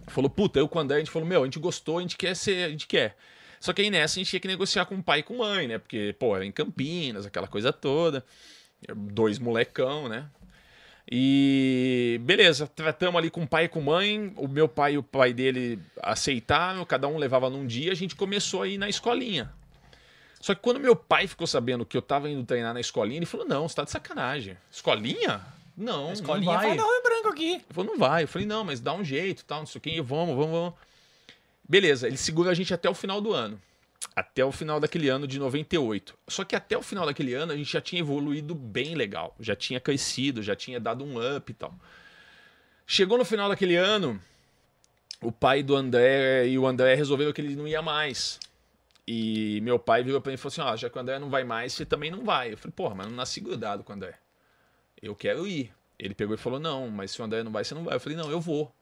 [0.08, 2.16] falou, puta, eu com o André, a gente falou, meu, a gente gostou, a gente
[2.16, 3.18] quer ser, a gente quer.
[3.60, 5.48] Só que aí nessa a gente tinha que negociar com o pai e com a
[5.48, 5.76] mãe, né?
[5.76, 8.24] Porque, pô, era em Campinas, aquela coisa toda.
[8.96, 10.24] Dois molecão, né?
[11.10, 14.32] E beleza, tratamos ali com pai e com a mãe.
[14.36, 17.90] O meu pai e o pai dele aceitaram, cada um levava num dia.
[17.90, 19.52] A gente começou a ir na escolinha.
[20.40, 23.26] Só que quando meu pai ficou sabendo que eu tava indo treinar na escolinha, ele
[23.26, 24.56] falou: Não, você tá de sacanagem.
[24.70, 25.40] Escolinha?
[25.80, 26.68] Não, Escolinha não vai.
[26.68, 27.52] vai no Rio Branco aqui.
[27.52, 28.24] Ele falou, não vai.
[28.24, 30.74] Eu falei, não, mas dá um jeito, tal, não sei o que, vamos, vamos, vamos.
[31.66, 33.58] Beleza, ele segura a gente até o final do ano.
[34.14, 36.16] Até o final daquele ano de 98.
[36.28, 39.34] Só que até o final daquele ano a gente já tinha evoluído bem legal.
[39.38, 41.74] Já tinha crescido, já tinha dado um up e tal.
[42.86, 44.20] Chegou no final daquele ano,
[45.22, 48.40] o pai do André e o André resolveram que ele não ia mais.
[49.06, 51.30] E meu pai virou pra mim e falou assim: Ó, já que o André não
[51.30, 52.52] vai mais, você também não vai.
[52.52, 54.18] Eu falei, porra, mas não nasci grudado com o André.
[55.00, 55.72] Eu quero ir.
[55.98, 57.94] Ele pegou e falou: Não, mas se o André não vai, você não vai.
[57.96, 58.74] Eu falei: Não, eu vou.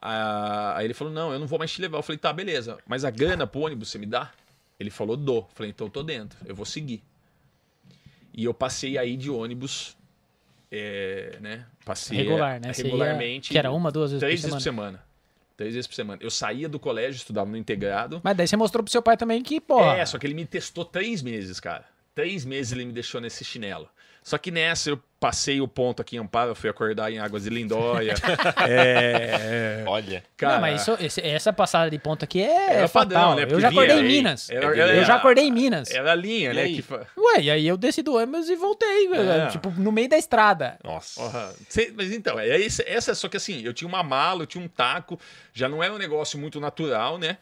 [0.00, 1.98] Ah, Aí ele falou: Não, eu não vou mais te levar.
[1.98, 2.78] Eu falei: Tá, beleza.
[2.86, 4.32] Mas a grana pro ônibus você me dá?
[4.78, 5.38] Ele falou: Dou.
[5.38, 7.02] Eu falei: Então eu tô dentro, eu vou seguir.
[8.32, 9.96] E eu passei aí de ônibus,
[10.70, 11.66] é, né?
[11.84, 12.72] Passei Regular, né?
[12.72, 13.50] Você ia- regularmente.
[13.50, 14.98] que era uma, duas vezes três por vezes semana.
[14.98, 15.14] por semana.
[15.56, 16.18] Três vezes por semana.
[16.20, 18.20] Eu saía do colégio, estudava no integrado.
[18.24, 19.80] Mas daí você mostrou pro seu pai também que, pô.
[19.80, 21.84] É, só que ele me testou três meses, cara.
[22.12, 23.88] Três meses ele me deixou nesse chinelo.
[24.26, 27.44] Só que nessa eu passei o ponto aqui em Amparo, eu fui acordar em Águas
[27.44, 28.14] de Lindóia.
[28.66, 30.22] é, é, Olha.
[30.36, 33.08] cara, não, mas isso- esse- essa passada de ponto aqui é, Era fatal.
[33.08, 33.42] padrão, né?
[33.42, 34.16] Eu Porque já acordei vinha em aí.
[34.16, 34.48] Minas.
[34.50, 35.90] Era- eu era- já acordei em Minas.
[35.90, 36.62] era a linha, E né?
[36.62, 36.82] aí?
[36.82, 36.94] Que.
[37.20, 39.46] Ué, e aí eu desci do ônibus e voltei, É.
[39.48, 40.78] tipo, no meio da estrada.
[40.82, 41.54] Nossa.
[41.68, 44.64] Cê- mas então, é esse, essa, só que assim, eu tinha uma mala, eu tinha
[44.64, 45.20] um taco,
[45.52, 47.36] já não era um negócio muito natural, né?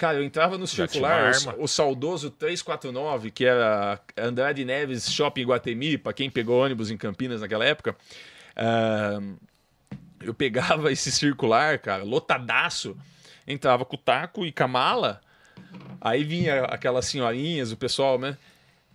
[0.00, 5.44] Cara, eu entrava no Já circular, o, o saudoso 349, que era Andrade Neves Shopping
[5.44, 7.94] Guatemi, pra quem pegou ônibus em Campinas naquela época.
[8.56, 9.20] ah,
[10.22, 12.96] eu pegava esse circular, cara, lotadaço,
[13.46, 15.20] entrava com o taco e com a mala,
[16.00, 18.38] aí vinha aquelas senhorinhas, o pessoal, né?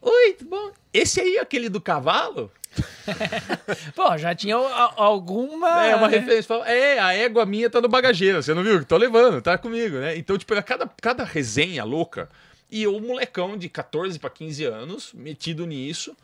[0.02, 0.72] Oi, tudo bom?
[0.92, 2.52] Esse aí é aquele do cavalo?
[3.96, 5.86] Pô, já tinha alguma.
[5.86, 6.54] É, uma referência.
[6.66, 8.84] É, a égua minha tá no bagageiro, você não viu?
[8.86, 10.18] Tô levando, tá comigo, né?
[10.18, 12.30] Então, tipo, era cada, cada resenha louca.
[12.70, 16.16] E eu, molecão de 14 pra 15 anos, metido nisso.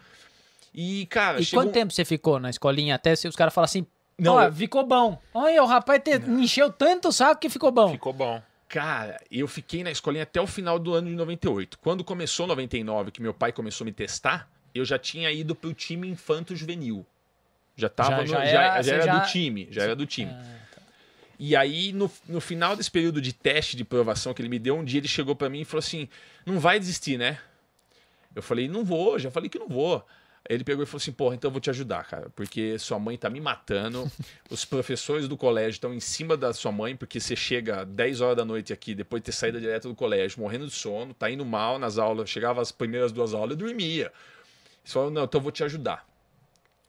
[0.74, 1.64] E, cara, E chegou...
[1.66, 3.86] quanto tempo você ficou na escolinha até se os caras falam assim,
[4.18, 5.20] Não, ó, eu- ficou bom.
[5.34, 7.92] Olha, o rapaz te, encheu tanto o saco que ficou bom.
[7.92, 8.42] Ficou bom.
[8.68, 11.78] Cara, eu fiquei na escolinha até o final do ano de 98.
[11.80, 15.74] Quando começou 99, que meu pai começou a me testar, eu já tinha ido pro
[15.74, 17.06] time infanto juvenil.
[17.76, 19.96] Já tava Já- no- já já, era- já você era já- do time, já era
[19.96, 20.32] do time.
[20.34, 20.82] Ah, tá.
[21.40, 24.78] E aí, no, no final desse período de teste, de provação que ele me deu,
[24.78, 26.08] um dia ele chegou pra mim e falou assim:
[26.46, 27.40] Não vai desistir, né?
[28.36, 30.06] Eu falei: Não vou, já falei que não vou.
[30.50, 33.18] Ele pegou e falou assim: Porra, então eu vou te ajudar, cara, porque sua mãe
[33.18, 34.12] tá me matando.
[34.50, 38.38] Os professores do colégio estão em cima da sua mãe, porque você chega 10 horas
[38.38, 41.46] da noite aqui, depois de ter saído direto do colégio, morrendo de sono, tá indo
[41.46, 42.30] mal nas aulas.
[42.30, 44.12] Chegava as primeiras duas aulas, eu dormia.
[44.84, 46.06] Ele falou: Não, então eu vou te ajudar.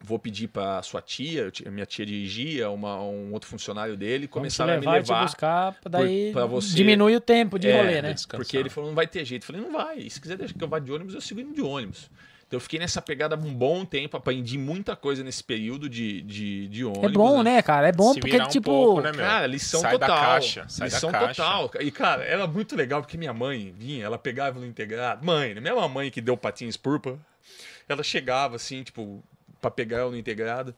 [0.04, 4.76] Vou pedir pra sua tia, minha tia dirigia, uma, um outro funcionário dele, começaram a
[4.76, 8.12] me levar te buscar, daí pra você- diminui o tempo de É, rolê, né?
[8.12, 8.44] descansar.
[8.44, 9.42] Porque ele falou, não vai ter jeito.
[9.44, 9.98] Eu falei, não vai.
[9.98, 12.10] E se quiser deixar que eu vá de ônibus, eu sigo indo de ônibus.
[12.48, 16.66] Então eu fiquei nessa pegada um bom tempo, aprendi muita coisa nesse período de, de,
[16.66, 17.04] de ônibus.
[17.10, 17.86] É bom, né, cara?
[17.88, 18.70] É bom Se porque, virar um tipo.
[18.72, 19.20] pouco, né, meu?
[19.24, 20.24] Cara, lição Sai da total.
[20.24, 21.42] caixa, sai da lição caixa.
[21.44, 21.70] total.
[21.80, 25.24] E, cara, era muito legal porque minha mãe vinha, ela pegava no integrado.
[25.24, 25.60] Mãe, né?
[25.60, 27.16] mesma mãe que deu patins purpa,
[27.92, 29.22] ela chegava assim, tipo,
[29.60, 30.74] pra pegar eu no integrado,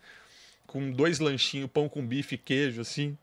[0.66, 3.16] com dois lanchinhos, pão com bife e queijo, assim.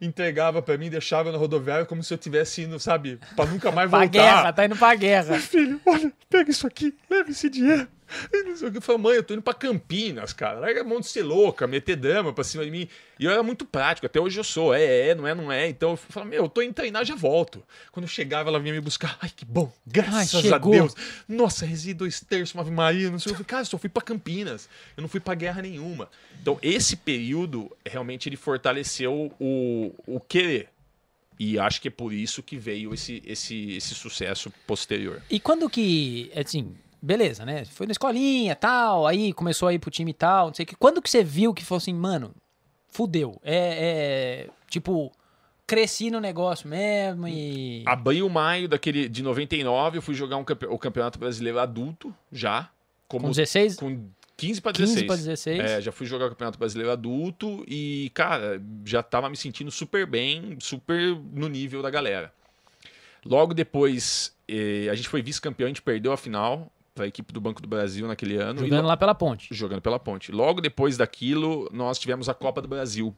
[0.00, 3.88] Entregava pra mim, deixava na rodoviária como se eu tivesse indo, sabe, pra nunca mais
[3.88, 4.12] Pra voltar.
[4.12, 5.38] guerra, tá indo pra guerra.
[5.38, 7.86] Filho, olha, pega isso aqui, leva esse dinheiro.
[8.60, 10.60] Eu falei, mãe, eu tô indo pra Campinas, cara.
[10.60, 12.88] Larga a mão de ser louca, meter dama pra cima de mim.
[13.18, 14.74] E eu era muito prático, até hoje eu sou.
[14.74, 15.68] É, é, não é, não é.
[15.68, 17.62] Então eu falei, meu, eu tô indo treinar, já volto.
[17.90, 19.18] Quando eu chegava, ela vinha me buscar.
[19.20, 20.58] Ai, que bom, graças Ai, a.
[20.58, 20.94] Deus.
[21.28, 23.32] Nossa, resi dois terços, uma Ave Maria, não sei.
[23.32, 24.68] Eu falei, cara, eu só fui pra Campinas.
[24.96, 26.08] Eu não fui pra guerra nenhuma.
[26.40, 30.68] Então, esse período, realmente, ele fortaleceu o, o querer.
[31.38, 35.20] E acho que é por isso que veio esse, esse, esse sucesso posterior.
[35.28, 37.64] E quando que, assim, beleza, né?
[37.64, 40.66] Foi na escolinha tal, aí começou a ir pro time e tal, não sei o
[40.66, 40.74] que.
[40.76, 42.34] Quando que você viu que falou assim, mano,
[42.88, 43.38] fudeu.
[43.42, 45.12] É, é, tipo,
[45.66, 47.82] cresci no negócio mesmo e.
[47.86, 52.70] Abril, maio daquele, de 99, eu fui jogar um campe- o Campeonato Brasileiro adulto, já.
[53.06, 53.76] Como, Com 16?
[53.76, 55.06] Com 15 para 15 16.
[55.06, 55.60] pra 16.
[55.60, 60.06] É, já fui jogar o Campeonato Brasileiro adulto e, cara, já tava me sentindo super
[60.06, 62.32] bem, super no nível da galera.
[63.24, 67.32] Logo depois, eh, a gente foi vice-campeão, a gente perdeu a final para a equipe
[67.32, 68.60] do Banco do Brasil naquele ano.
[68.60, 69.52] e Jogando lo- lá pela ponte.
[69.52, 70.30] jogando pela ponte.
[70.30, 73.14] Logo depois daquilo, nós tivemos a Copa do Brasil.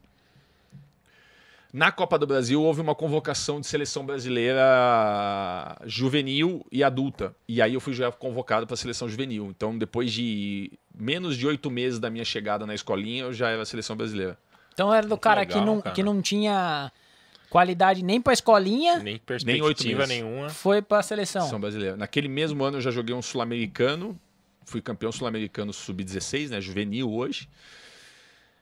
[1.71, 7.35] Na Copa do Brasil, houve uma convocação de seleção brasileira juvenil e adulta.
[7.47, 9.47] E aí eu fui já convocado para a seleção juvenil.
[9.55, 13.61] Então, depois de menos de oito meses da minha chegada na escolinha, eu já era
[13.61, 14.37] a seleção brasileira.
[14.73, 15.95] Então era do cara, que, legal, não, cara.
[15.95, 16.91] que não tinha
[17.49, 20.09] qualidade nem pra escolinha, Nem perspectiva meses.
[20.23, 20.49] nenhuma.
[20.49, 21.41] foi pra seleção.
[21.41, 21.95] Seleção brasileira.
[21.97, 24.19] Naquele mesmo ano eu já joguei um sul-americano.
[24.65, 26.59] Fui campeão sul-americano sub-16, né?
[26.59, 27.47] Juvenil hoje.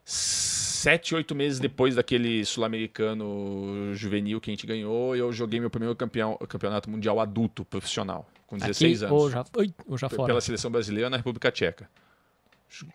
[0.04, 5.95] Sete, oito meses depois daquele sul-americano juvenil que a gente ganhou, eu joguei meu primeiro
[5.95, 9.24] campeão, campeonato mundial adulto profissional, com 16 Aqui, anos.
[9.24, 9.45] Ou já,
[9.88, 10.28] ou já Foi fora.
[10.28, 11.89] Pela seleção brasileira na República Tcheca.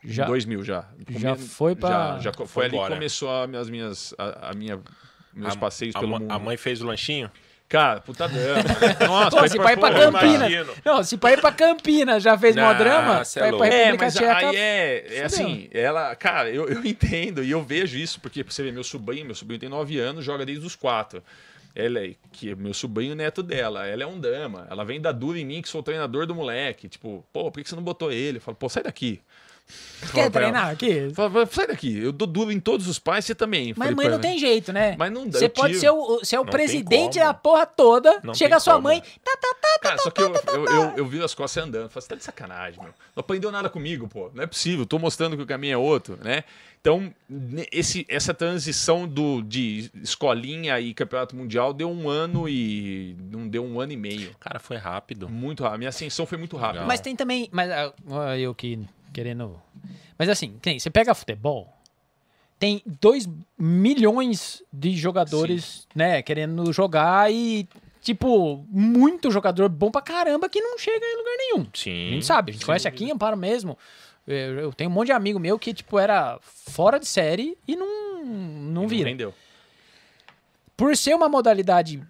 [0.04, 0.88] Já- Em 2000 já.
[1.08, 4.54] já foi pra- Já, já foi, Foi ali que começou a- as minhas, a, a
[4.54, 4.80] minha,
[5.34, 6.30] meus A- passeios a, pelo ma- mundo.
[6.30, 7.30] a mãe fez o lanchinho?
[7.68, 8.62] Cara, puta drama.
[9.06, 10.50] Nossa, Pô, se pra ir pra Campinas.
[10.50, 10.74] imagino.
[10.84, 13.64] Não, se pra ir pra Campinas já fez mó drama, pra é ir pra louco.
[13.64, 14.36] É, República mas Tcheca.
[14.48, 18.64] aí é, é assim, ela, cara, eu, eu entendo e eu vejo isso, porque você
[18.64, 21.22] vê meu sobrinho, meu sobrinho tem 9 anos, joga desde os 4.
[21.72, 25.12] Ela é, que é meu sobrinho neto dela, ela é um dama, ela vem dar
[25.12, 27.76] dura em mim que sou o treinador do moleque, tipo, pô, por que que você
[27.76, 28.38] não botou ele?
[28.38, 29.20] Eu falo, pô, sai daqui.
[30.12, 31.10] Quer treinar aqui?
[31.14, 33.74] Fala, sai daqui, eu dou duro em todos os pais, você também.
[33.76, 34.22] Mas Falei mãe pra não ela.
[34.22, 34.96] tem jeito, né?
[34.98, 35.80] Mas não dá, Você pode tiro.
[35.80, 38.84] ser o, ser o Não tem presidente da porra toda, Não chega a sua como.
[38.84, 41.88] mãe, tá, tá, tá, Cara, só que eu, eu, eu, eu vi as costas andando.
[41.90, 42.92] Falei, você tá de sacanagem, meu.
[43.14, 44.30] Não aprendeu nada comigo, pô.
[44.34, 44.84] Não é possível.
[44.86, 46.44] Tô mostrando que o caminho é outro, né?
[46.80, 47.12] Então,
[47.70, 53.14] esse, essa transição do, de escolinha e campeonato mundial deu um ano e.
[53.30, 54.34] Não deu um ano e meio.
[54.40, 55.28] Cara, foi rápido.
[55.28, 55.78] Muito rápido.
[55.80, 56.86] Minha ascensão foi muito rápida.
[56.86, 57.48] Mas tem também.
[57.52, 58.78] Mas ah, eu que
[59.12, 59.60] querendo.
[60.18, 61.72] Mas assim, tem, você pega futebol,
[62.58, 67.66] tem 2 milhões de jogadores, né, querendo jogar e,
[68.02, 71.62] tipo, muito jogador bom pra caramba que não chega em lugar nenhum.
[71.62, 72.10] A Sim.
[72.10, 73.78] gente sabe, a gente conhece aqui em Amparo mesmo.
[74.26, 77.74] Eu, eu tenho um monte de amigo meu que, tipo, era fora de série e
[77.74, 79.08] não, não E vira.
[79.08, 79.34] rendeu.
[80.76, 82.02] Por ser uma modalidade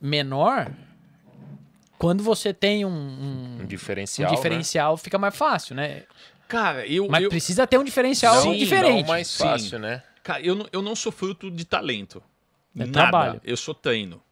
[0.00, 0.70] menor,
[1.98, 4.34] quando você tem um, um- Um um diferencial.
[4.34, 6.04] diferencial, fica mais fácil, né?
[6.48, 7.06] Cara, eu.
[7.08, 9.02] Mas eu, precisa ter um diferencial Sim, diferente.
[9.02, 9.44] Não mais Sim.
[9.44, 10.02] fácil, né?
[10.22, 12.22] Cara, eu não, eu não sou fruto de talento.
[12.74, 12.92] É Nada.
[12.92, 13.40] trabalho.
[13.44, 14.22] Eu sou treino.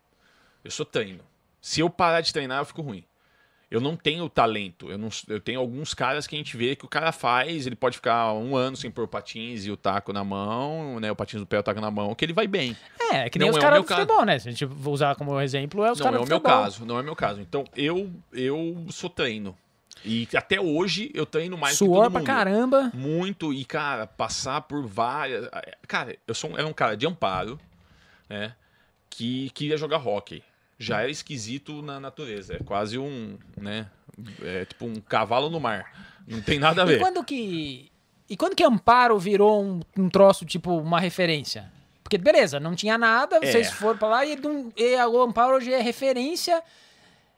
[0.65, 1.21] Eu sou treino.
[1.61, 3.05] Se eu parar de treinar, eu fico ruim.
[3.69, 4.89] Eu não tenho talento.
[4.91, 7.75] Eu, não, eu tenho alguns caras que a gente vê que o cara faz, ele
[7.75, 11.11] pode ficar um ano sem pôr o patins e o taco na mão, né?
[11.11, 12.77] O patins do pé e o taco na mão, que ele vai bem.
[13.13, 14.01] É, é que nem Não os é o caras do caso.
[14.03, 14.39] futebol, né?
[14.39, 16.41] Se a gente for usar como exemplo, é os não caras é do o meu
[16.41, 17.41] caso, não é o meu caso.
[17.41, 19.57] Então, eu, eu sou treino.
[20.05, 22.27] E até hoje eu treino mais que Suor todo pra mundo.
[22.27, 22.91] caramba.
[22.95, 25.49] Muito, e, cara, passar por várias.
[25.89, 27.59] Cara, eu sou um, era um cara de amparo,
[28.29, 28.55] né?
[29.11, 30.43] Que queria jogar hockey.
[30.79, 32.55] Já era esquisito na natureza.
[32.55, 33.87] É quase um, né?
[34.43, 35.91] É tipo um cavalo no mar.
[36.29, 36.99] Não tem nada a E ver.
[37.01, 37.91] quando que.
[38.29, 41.73] E quando que Amparo virou um, um troço, tipo, uma referência?
[42.03, 43.41] Porque, beleza, não tinha nada, É.
[43.51, 44.39] vocês foram pra lá e,
[44.77, 46.63] e o Amparo hoje é referência.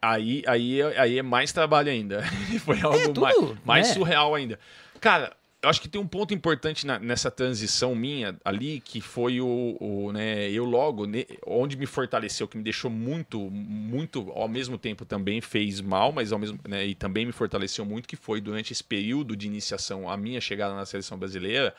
[0.01, 2.23] Aí, aí, aí é mais trabalho ainda.
[2.65, 3.95] Foi algo tudo, mais, mais né?
[3.95, 4.59] surreal ainda.
[5.01, 9.41] Cara, eu acho que tem um ponto importante na- nessa transição minha ali, que foi
[9.41, 14.47] o, o, né, eu logo, ne- onde me fortaleceu, que me deixou muito, muito, ao
[14.47, 18.15] mesmo tempo também fez mal, mas ao mesmo, né, e também me fortaleceu muito, que
[18.15, 21.75] foi durante esse período de iniciação, a minha chegada na seleção brasileira,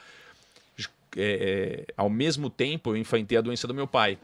[1.16, 4.18] é, é, ao mesmo tempo eu enfrentei a doença do meu pai.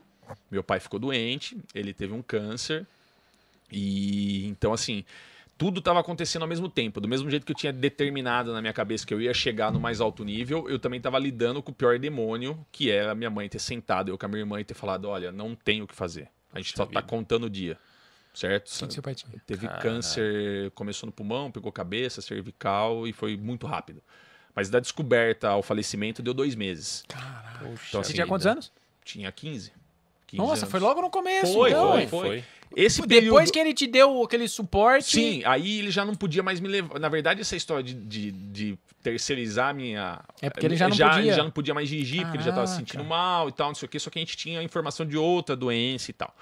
[0.51, 2.85] Meu pai ficou doente, ele teve um câncer,
[3.75, 5.03] e então, assim,
[5.57, 6.99] tudo estava acontecendo ao mesmo tempo.
[6.99, 9.79] Do mesmo jeito que eu tinha determinado na minha cabeça que eu ia chegar no
[9.79, 13.47] mais alto nível, eu também estava lidando com o pior demônio, que era minha mãe
[13.49, 15.95] ter sentado, eu com a minha irmã e ter falado: olha, não tem o que
[15.95, 16.29] fazer.
[16.53, 17.77] A gente só está contando o dia.
[18.33, 18.65] Certo?
[18.65, 19.31] Que seu pai tinha?
[19.47, 19.81] Teve Caralho.
[19.81, 24.01] câncer, começou no pulmão, pegou cabeça, cervical e foi muito rápido.
[24.53, 27.03] Mas da descoberta ao falecimento deu dois meses.
[27.07, 27.59] Caralho.
[27.59, 28.71] Poxa Então, Você assim, tinha quantos anos?
[29.05, 29.71] Tinha 15.
[30.27, 30.71] 15 Nossa, anos.
[30.71, 31.53] foi logo no começo.
[31.53, 31.91] Foi, então.
[31.91, 32.43] foi, foi.
[32.75, 35.11] Esse Depois período- que ele te deu aquele suporte.
[35.11, 36.99] Sim, aí ele já não podia mais me levar.
[36.99, 40.21] Na verdade, essa história de, de, de terceirizar a minha.
[40.41, 41.21] É porque ele já não já, podia.
[41.23, 42.91] Ele já não podia mais dirigir, porque ele já estava se Caraca.
[42.91, 43.99] sentindo mal e tal, não sei o quê.
[43.99, 46.35] Só que a gente tinha informação de outra doença e tal.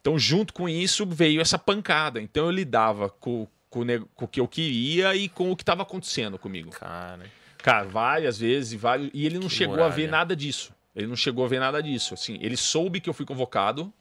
[0.00, 2.22] Então, junto com isso, veio essa pancada.
[2.22, 3.84] Então, eu lidava com, com,
[4.14, 6.70] com o que eu queria e com o que estava acontecendo comigo.
[6.70, 7.20] Cara,
[7.58, 9.10] Cara, várias vezes, e vários.
[9.12, 9.94] E ele não Que chegou a muralha.
[9.94, 10.72] ver nada disso.
[10.96, 12.14] Ele não chegou a ver nada disso.
[12.14, 13.92] Assim, ele soube que eu fui convocado.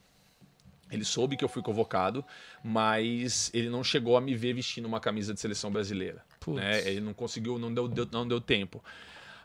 [0.92, 2.24] Ele soube que eu fui convocado,
[2.64, 6.24] mas ele não chegou a me ver vestindo uma camisa de seleção brasileira.
[6.48, 6.82] Né?
[6.88, 8.84] Ele não conseguiu, não deu, deu- não deu tempo.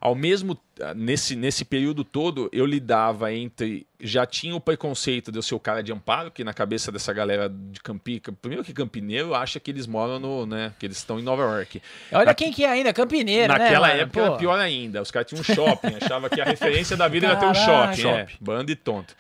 [0.01, 0.59] Ao mesmo
[0.95, 3.87] nesse, nesse período todo, eu lidava entre.
[3.99, 7.11] Já tinha o preconceito de eu ser o cara de amparo, que na cabeça dessa
[7.11, 8.31] galera de Campica.
[8.31, 10.45] Primeiro que Campineiro acha que eles moram no.
[10.45, 10.75] né?
[10.79, 11.81] Que eles estão em Nova York.
[12.13, 13.59] Olha Na- quem que é ainda, Campineira, né?
[13.61, 14.01] Naquela mano?
[14.01, 15.01] época era pior ainda.
[15.01, 17.97] Os caras tinham um shopping, achava que a referência da vida era ter um Caraca.
[17.97, 18.09] shopping.
[18.09, 19.17] É, bando de tonto.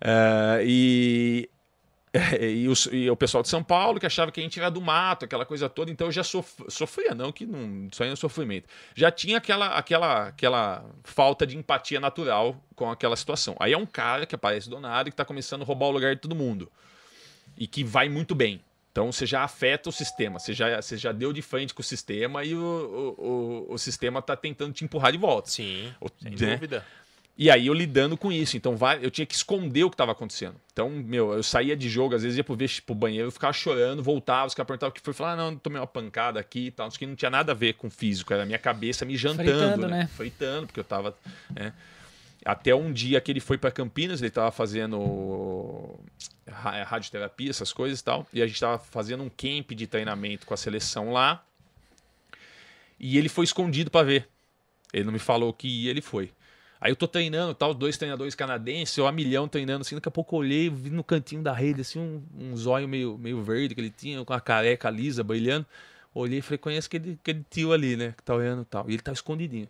[0.00, 1.48] É, e,
[2.40, 4.80] e, os- e o pessoal de São Paulo que achava que a gente era do
[4.80, 5.90] mato, aquela coisa toda.
[5.90, 8.68] Então eu já sof, sofria, não, que não, isso aí é sofrimento.
[8.94, 13.56] Já tinha aquela, aquela, aquela falta de empatia natural com aquela situação.
[13.60, 15.90] Aí é um cara que aparece do nada e que tá começando a roubar o
[15.90, 16.70] lugar de todo mundo.
[17.56, 18.60] E que vai muito bem.
[18.92, 21.84] Então você já afeta o sistema, você já, você já deu de frente com o
[21.84, 22.58] sistema e o,
[23.18, 25.50] o, o, o sistema tá tentando te empurrar de volta.
[25.50, 26.54] sim, O- sem né?
[26.54, 26.84] dúvida.
[27.40, 28.56] E aí eu lidando com isso.
[28.56, 30.56] Então eu tinha que esconder o que estava acontecendo.
[30.72, 34.02] Então, meu, eu saía de jogo, às vezes ia pro, pro banheiro, eu ficava chorando,
[34.02, 35.14] voltava, os caras perguntavam o que foi.
[35.14, 36.88] Falar, ah, não, tomei uma pancada aqui e tal.
[36.88, 39.44] Isso que não tinha nada a ver com físico, era a minha cabeça me jantando,
[39.50, 39.98] Fritando, né?
[39.98, 40.06] né?
[40.08, 41.16] Fritando, porque eu tava.
[41.50, 41.72] né?
[42.44, 45.96] Até um dia que ele foi para Campinas, ele tava fazendo
[46.46, 48.26] ra- radioterapia, essas coisas e tal.
[48.32, 51.44] E a gente tava fazendo um camp de treinamento com a seleção lá.
[52.98, 54.28] E ele foi escondido para ver.
[54.92, 56.32] Ele não me falou que ia, ele foi.
[56.80, 60.12] Aí eu tô treinando, tal, dois treinadores canadenses, eu a milhão treinando, assim, daqui a
[60.12, 63.74] pouco eu olhei, vi no cantinho da rede, assim, um, um zóio meio, meio verde
[63.74, 65.66] que ele tinha, com a careca lisa, brilhando.
[66.14, 68.88] Olhei e falei, conheço aquele, aquele tio ali, né, que tá olhando e tal.
[68.88, 69.68] E ele tá escondidinho.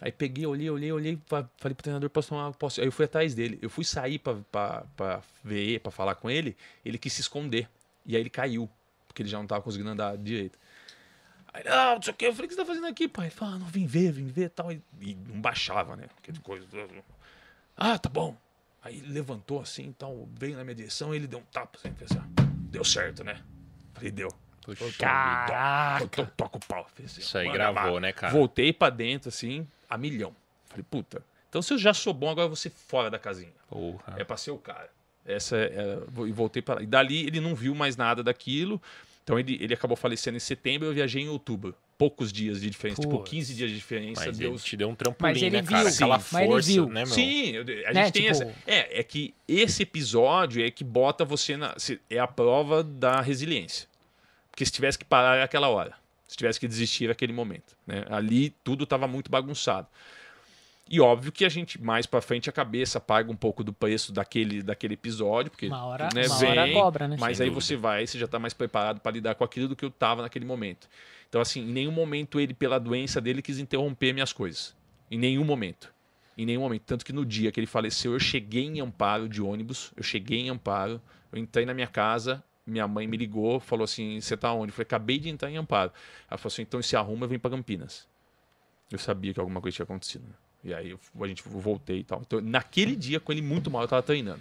[0.00, 2.80] Aí peguei, olhei, olhei, olhei, fa- falei pro treinador, posso tomar, posso...
[2.80, 3.58] Aí eu fui atrás dele.
[3.60, 7.68] Eu fui sair pra, pra, pra ver, pra falar com ele, ele quis se esconder.
[8.06, 8.68] E aí ele caiu,
[9.06, 10.58] porque ele já não tava conseguindo andar direito.
[11.52, 12.26] Aí, não, não sei o que.
[12.26, 13.26] Eu falei, o que você tá fazendo aqui, pai?
[13.26, 14.70] Ele falou, ah, não, vim ver, vim ver e tal.
[14.70, 16.04] E, e não baixava, né?
[16.18, 16.66] Aquele coisa.
[17.76, 18.36] Ah, tá bom.
[18.82, 21.92] Aí ele levantou assim, então veio na minha direção e ele deu um tapa assim,
[21.94, 22.22] fez assim.
[22.70, 23.40] Deu certo, né?
[23.94, 24.28] Falei, deu.
[24.62, 26.06] Puxa, Caraca.
[26.26, 26.86] To- toco o pau.
[26.94, 28.32] Fiz assim, Isso aí gravou, né, cara?
[28.32, 30.34] Voltei pra dentro, assim, a milhão.
[30.66, 31.22] Falei, puta.
[31.48, 33.52] Então se eu já sou bom, agora eu vou ser fora da casinha.
[33.68, 34.14] Porra.
[34.16, 34.88] É pra ser o cara.
[35.26, 36.82] Essa é, é- e voltei para lá.
[36.82, 38.80] E dali ele não viu mais nada daquilo.
[39.22, 41.74] Então ele, ele acabou falecendo em setembro, eu viajei em outubro.
[41.98, 43.30] Poucos dias de diferença, tipo Putz.
[43.30, 44.24] 15 dias de diferença.
[44.26, 45.84] Mas deu ele te deu um trampolim, Mas ele né, cara?
[45.84, 46.86] viu, Aquela sim, mas ele força, viu.
[46.86, 47.06] né, meu?
[47.14, 48.54] Sim, eu- a Né, gente tem tipo- essa.
[48.66, 51.74] É, é que esse episódio é que bota você na.
[52.08, 53.86] É a prova da resiliência.
[54.50, 55.94] Porque se tivesse que parar aquela hora.
[56.26, 57.76] Se tivesse que desistir é aquele momento.
[57.86, 58.04] Né?
[58.08, 59.86] Ali tudo estava muito bagunçado.
[60.92, 64.12] E óbvio que a gente, mais pra frente, a cabeça paga um pouco do preço
[64.12, 65.48] daquele, daquele episódio.
[65.48, 67.16] Porque, Uma hora- né, uma hora vem, cobra, né?
[67.18, 67.64] Mas Sem aí dúvida.
[67.64, 70.20] você vai, você já tá mais preparado para lidar com aquilo do que eu tava
[70.22, 70.88] naquele momento.
[71.28, 74.74] Então, assim, em nenhum momento ele, pela doença dele, quis interromper minhas coisas.
[75.08, 75.94] Em nenhum momento.
[76.36, 76.82] Em nenhum momento.
[76.82, 79.92] Tanto que no dia que ele faleceu, eu cheguei em Amparo de ônibus.
[79.96, 81.00] Eu cheguei em Amparo.
[81.30, 82.42] Eu entrei na minha casa.
[82.66, 84.70] Minha mãe me ligou, falou assim: Você tá onde?
[84.70, 85.92] Eu falei: Acabei de entrar em Amparo.
[86.28, 88.08] Ela falou assim: Então se arruma e vem para Campinas.
[88.90, 90.22] Eu sabia que alguma coisa tinha acontecido.
[90.22, 90.34] né?
[90.62, 92.20] E aí a gente voltei e tal.
[92.26, 94.40] Então, naquele dia, com ele muito mal, eu tava treinando.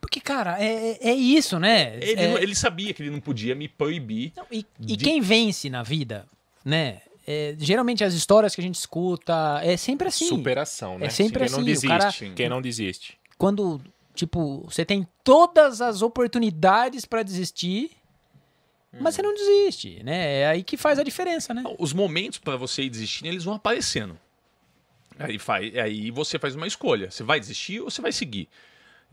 [0.00, 1.96] Porque, cara, é, é- é isso, né?
[2.00, 4.32] Ele, É- não- ele sabia que ele não podia me proibir.
[4.36, 6.26] Não, e, e de- quem vence na vida,
[6.64, 7.02] né?
[7.30, 10.26] é, geralmente as histórias que a gente escuta é sempre assim.
[10.28, 11.08] Superação, né?
[11.08, 11.86] É sempre Quem não assim, o desiste.
[11.86, 13.18] cara- Quem não desiste.
[13.36, 13.82] Quando,
[14.14, 17.90] tipo, você tem todas as oportunidades pra desistir,
[18.98, 20.40] mas você não desiste, né?
[20.40, 21.62] É aí que faz a diferença, né?
[21.78, 24.18] Os momentos para você ir desistindo, eles vão aparecendo.
[25.18, 27.10] Aí, faz, aí você faz uma escolha.
[27.10, 28.48] Você vai desistir ou você vai seguir?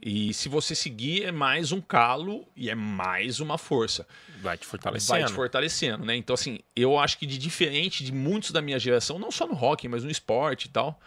[0.02, 4.06] E se você seguir, é mais um calo e é mais uma força.
[4.42, 5.20] Vai te fortalecendo.
[5.20, 6.16] Vai te fortalecendo, né?
[6.16, 9.54] Então, assim, eu acho que de diferente de muitos da minha geração, não só no
[9.54, 11.00] rock, mas no esporte e tal,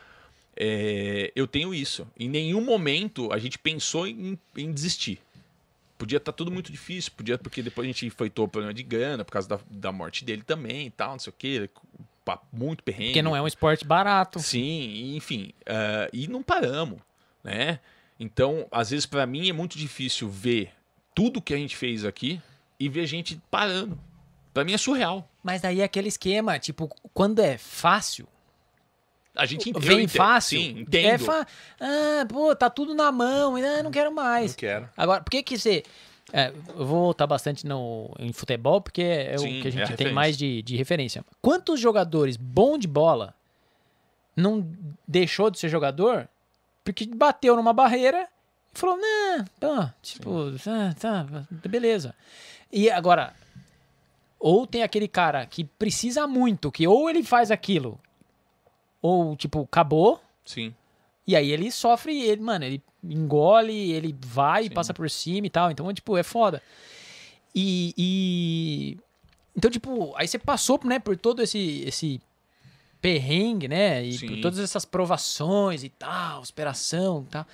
[0.57, 2.09] é, eu tenho isso.
[2.19, 5.21] Em nenhum momento a gente pensou em, em desistir.
[5.99, 9.25] Podia estar tudo muito difícil, podia, porque depois a gente enfrentou o problema de grana,
[9.25, 11.71] por causa da, da morte dele também e tal, não sei o quê.
[12.53, 13.07] Muito perrengue.
[13.07, 14.41] Porque não é um esporte barato.
[14.41, 15.53] Sim, enfim.
[15.67, 16.99] ah, e não paramos,
[17.43, 17.79] né?
[18.21, 20.73] Então, às vezes, para mim é muito difícil ver
[21.15, 22.41] tudo que a gente fez aqui
[22.79, 23.99] e ver gente parando.
[24.53, 25.29] Para mim é surreal.
[25.43, 28.27] Mas daí é aquele esquema, tipo, quando é fácil,
[29.37, 29.87] A gente entende.
[29.87, 30.59] vem fácil.
[30.59, 31.07] Sim, entendo.
[31.07, 31.47] É fa...
[31.81, 34.51] Ah, pô, tá tudo na mão, ah, não quero mais.
[34.51, 34.89] Não quero.
[34.97, 35.85] Agora, por que que você...
[36.33, 39.73] é, eu vou voltar bastante no, em futebol, porque é Sim, o que a é
[39.73, 40.15] gente a tem referência.
[40.15, 41.25] mais de, de referência.
[41.41, 43.35] Quantos jogadores bons de bola
[44.37, 44.67] não
[45.07, 46.29] deixou de ser jogador
[46.85, 48.29] porque bateu numa barreira
[48.75, 48.99] e falou,
[49.59, 51.27] tá, tipo, tá, tá,
[51.69, 52.15] beleza.
[52.73, 53.35] E agora,
[54.39, 57.99] ou tem aquele cara que precisa muito, que ou ele faz aquilo,
[59.03, 60.75] ou, tipo, acabou, Sim.
[61.29, 64.71] E aí ele sofre, ele, mano, ele engole, ele vai, Sim.
[64.71, 65.71] passa por cima e tal.
[65.71, 66.61] Então, tipo, é foda.
[67.55, 68.99] E, e-
[69.55, 72.21] Então, tipo, aí você passou, né, por todo esse, esse
[73.01, 74.05] perrengue, né?
[74.05, 74.41] E por Sim.
[74.41, 77.47] todas essas provações e tal, superação e tal.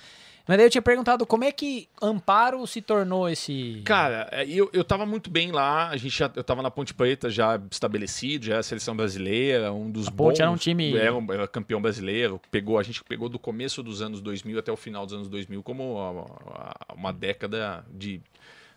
[0.47, 3.81] Mas daí eu tinha perguntado como é que Amparo se tornou esse.
[3.83, 5.89] Cara, é, eu, eu tava muito bem lá.
[5.89, 9.73] A gente já, eu tava na Ponte Preta já estabelecido, já era a seleção brasileira,
[9.73, 10.39] um dos A Ponte bons.
[10.39, 12.39] era um time- Era, um- era campeão brasileiro.
[12.51, 15.63] Pegou, a gente pegou do começo dos anos 2000 até o final dos anos 2000
[15.63, 18.21] como a- a- uma década de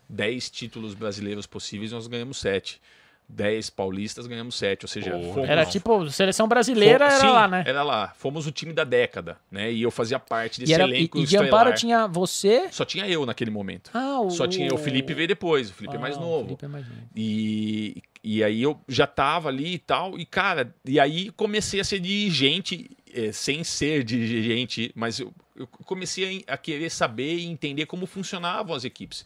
[0.09, 2.81] 10 títulos brasileiros possíveis, nós ganhamos 7.
[3.29, 4.83] 10 paulistas, ganhamos 7.
[4.85, 7.63] Ou seja, fomos, Era tipo, seleção brasileira fomos- era sim, lá, né?
[7.65, 8.13] Era lá.
[8.17, 9.71] Fomos o time da década, né?
[9.71, 11.47] E eu fazia parte desse E, era, e, elenco e de estelar.
[11.47, 12.67] Amparo tinha você.
[12.71, 13.91] Só tinha eu naquele momento.
[13.93, 14.31] Ah, o...
[14.31, 14.75] Só tinha eu.
[14.75, 15.69] O Felipe veio depois.
[15.69, 16.43] O Felipe é mais Ah, o novo.
[16.45, 17.01] Felipe é mais novo.
[17.15, 21.83] E, e aí eu já tava ali e tal, e cara, e aí comecei a
[21.83, 27.45] ser dirigente, eh, sem ser dirigente, mas eu, eu comecei a, a querer saber e
[27.45, 29.25] entender como funcionavam as equipes.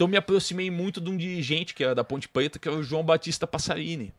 [0.00, 2.82] Então me aproximei muito de um dirigente que era da Ponte Preta, que era o
[2.82, 4.14] João Batista Passarini.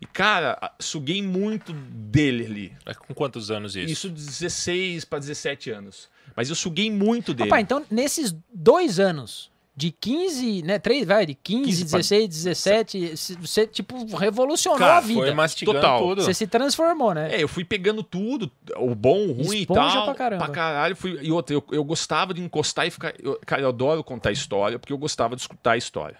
[0.00, 2.72] E, cara, suguei muito dele ali.
[2.84, 4.08] É com quantos anos isso?
[4.08, 6.08] Isso, 16 para 17 anos.
[6.34, 7.50] Mas eu suguei muito dele.
[7.50, 10.78] Rapaz, então nesses dois anos, de 15, né?
[10.78, 15.20] Três, vai, de 15, 15 pra- 16, 17, se- você, tipo, revolucionou Cara, a vida.
[15.20, 15.98] Foi mastigando Total.
[16.00, 16.22] tudo.
[16.22, 17.34] Você se transformou, né?
[17.34, 20.04] É, eu fui pegando tudo, o bom, o ruim Esponja e tal.
[20.04, 20.48] pra caramba.
[20.48, 20.94] caralho.
[20.94, 23.14] Fui, e outra, eu, eu gostava de encostar e ficar.
[23.20, 26.18] eu- cara, eu adoro contar história, porque eu gostava de escutar a história.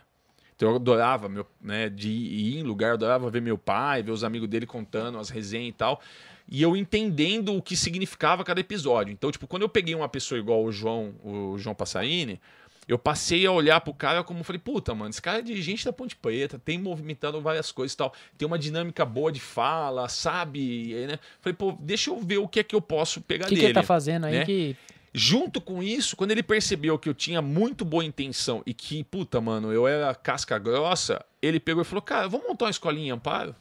[0.57, 4.13] Então eu adorava, meu, né, de ir em lugar, eu adorava ver meu pai, ver
[4.13, 6.01] os amigos dele contando as resenhas e tal.
[6.49, 9.11] E eu entendendo o que significava cada episódio.
[9.13, 12.39] Então, tipo, quando eu peguei uma pessoa igual o João, o João Passarini,
[12.87, 15.93] eu passei a olhar pro cara como falei, puta, mano, esse cara é dirigente da
[15.93, 20.95] Ponte Preta, tem movimentado várias coisas e tal, tem uma dinâmica boa de fala, sabe?
[20.95, 21.19] Aí, né?
[21.41, 23.61] Falei, pô, deixa eu ver o que é que eu posso pegar O que, que
[23.61, 23.67] dele.
[23.69, 24.45] ele tá fazendo aí né?
[24.45, 24.77] que.
[25.17, 29.41] Junto com isso, quando ele percebeu que eu tinha muito boa intenção e que, puta,
[29.41, 33.11] mano, eu era casca grossa, ele pegou e falou, cara, vamos montar uma escolinha em
[33.13, 33.55] Amparo?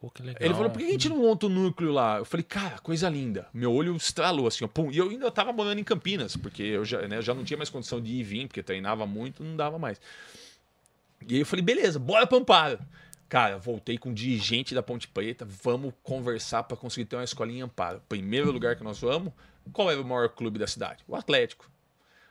[0.00, 0.40] Pô, que legal.
[0.40, 2.18] Ele falou, por que a gente não monta um núcleo lá?
[2.18, 3.48] Eu falei, cara, coisa linda.
[3.52, 4.92] Meu olho estralou assim, ó, pum.
[4.92, 7.68] E eu ainda tava morando em Campinas, porque eu já, né, já não tinha mais
[7.68, 10.00] condição de ir e vir, porque treinava muito, não dava mais.
[11.26, 12.78] E aí eu falei, beleza, bora pra Amparo.
[13.28, 17.60] Cara, voltei com o dirigente da Ponte Preta, vamos conversar para conseguir ter uma escolinha
[17.60, 18.00] em Amparo.
[18.08, 19.32] Primeiro lugar que nós vamos,
[19.72, 21.04] qual era o maior clube da cidade?
[21.06, 21.68] O Atlético.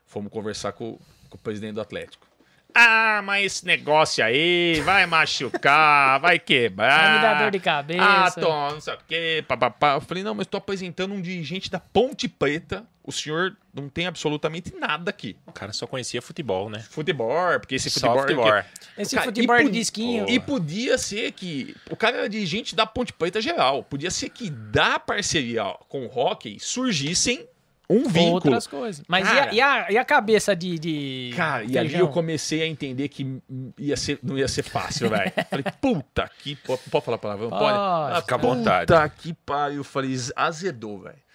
[0.05, 0.97] Fomos conversar com,
[1.29, 2.26] com o presidente do Atlético.
[2.75, 7.01] Ah, mas esse negócio aí vai machucar, vai quebrar.
[7.01, 8.03] Vai me dar dor de cabeça.
[8.03, 9.93] Ah, Tom, não sei o quê, papapá.
[9.95, 12.85] Eu falei, não, mas tô apresentando um dirigente da Ponte Preta.
[13.03, 15.37] O senhor não tem absolutamente nada aqui.
[15.45, 16.83] O cara só conhecia futebol, né?
[16.89, 18.43] Futebol, porque esse Só futebol...
[18.45, 18.63] futebol.
[18.97, 20.29] Esse Cara, futebol e de pod- disquinho.
[20.29, 21.73] E podia ser que.
[21.89, 23.81] O cara era dirigente da Ponte Preta geral.
[23.81, 27.47] Podia ser que da parceria com o hockey surgissem
[27.89, 28.33] um vínculo.
[28.33, 29.03] outras coisas.
[29.07, 29.53] Mas e a, Cara.
[29.53, 30.77] e, a, e a cabeça de.
[30.77, 33.41] de Cara, e ali eu comecei a entender que
[33.77, 35.31] ia ser, não ia ser fácil, velho.
[35.49, 36.55] Falei, puta que.
[36.55, 37.49] Pode, pode falar palavrão?
[37.49, 37.63] Pode.
[37.63, 38.85] Pode, fica à vontade.
[38.87, 39.83] Puta que pariu.
[39.83, 41.27] Falei, azedou, velho.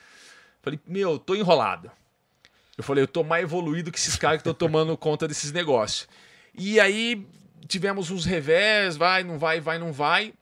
[0.60, 1.90] Falei, meu, tô enrolado.
[2.76, 6.08] Eu falei, eu tô mais evoluído que esses caras que estão tomando conta desses negócios.
[6.54, 7.26] E aí
[7.66, 10.34] tivemos uns revés, vai, não vai, vai, não vai.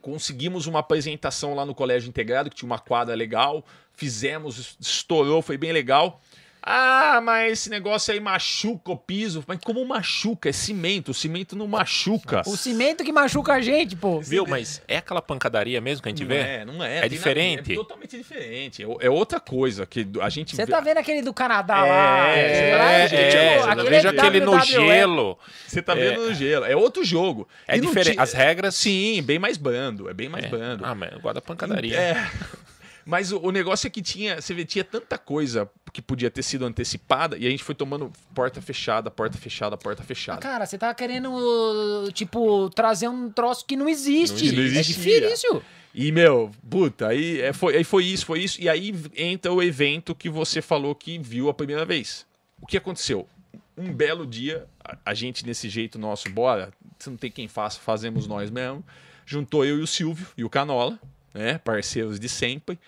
[0.00, 3.64] Conseguimos uma apresentação lá no Colégio Integrado, que tinha uma quadra legal.
[3.96, 6.20] Fizemos, estourou, foi bem legal.
[6.68, 9.44] Ah, mas esse negócio aí machuca o piso.
[9.46, 10.48] Mas como machuca?
[10.48, 11.12] É cimento.
[11.12, 12.42] O cimento não machuca.
[12.44, 14.20] O cimento que machuca a gente, pô.
[14.20, 14.44] Viu?
[14.44, 16.38] Mas é aquela pancadaria mesmo que a gente não vê?
[16.38, 16.96] é, não é.
[16.96, 17.70] É Tem diferente?
[17.70, 18.82] é totalmente diferente.
[18.82, 22.28] É, é outra coisa que a gente Você tá vendo aquele do Canadá É, lá?
[22.30, 25.38] é, lá, É, tipo, é, aquele eu vejo aquele no gelo.
[25.68, 26.64] Você tá vendo no gelo.
[26.64, 27.46] É outro jogo.
[27.68, 28.14] É E diferente.
[28.14, 28.74] tinha- As regras.
[28.74, 30.10] Sim, bem mais brando.
[30.10, 30.48] É bem mais É.
[30.48, 30.84] brando.
[30.84, 31.96] Ah, mas eu gosto da pancadaria.
[31.96, 32.28] É.
[33.08, 36.42] Mas o, o negócio é que tinha, você vê, tinha tanta coisa que podia ter
[36.42, 40.40] sido antecipada e a gente foi tomando porta fechada, porta fechada, porta Ah, fechada.
[40.40, 44.50] Cara, você tá querendo, tipo, trazer um troço que não existe.
[44.52, 45.20] Não É existia.
[45.20, 45.62] difícil.
[45.94, 48.60] E, meu, puta, aí, é, foi, aí foi isso, foi isso.
[48.60, 52.26] E aí entra o evento que você falou que viu a primeira vez.
[52.60, 53.26] O que aconteceu?
[53.78, 57.78] Um belo dia, a, a gente nesse jeito nosso, bora, se não tem quem faça,
[57.78, 58.84] fazemos nós mesmo.
[59.24, 60.98] Juntou eu e o Silvio e o Canola,
[61.36, 61.58] né?
[61.58, 62.78] Parceiros de sempre.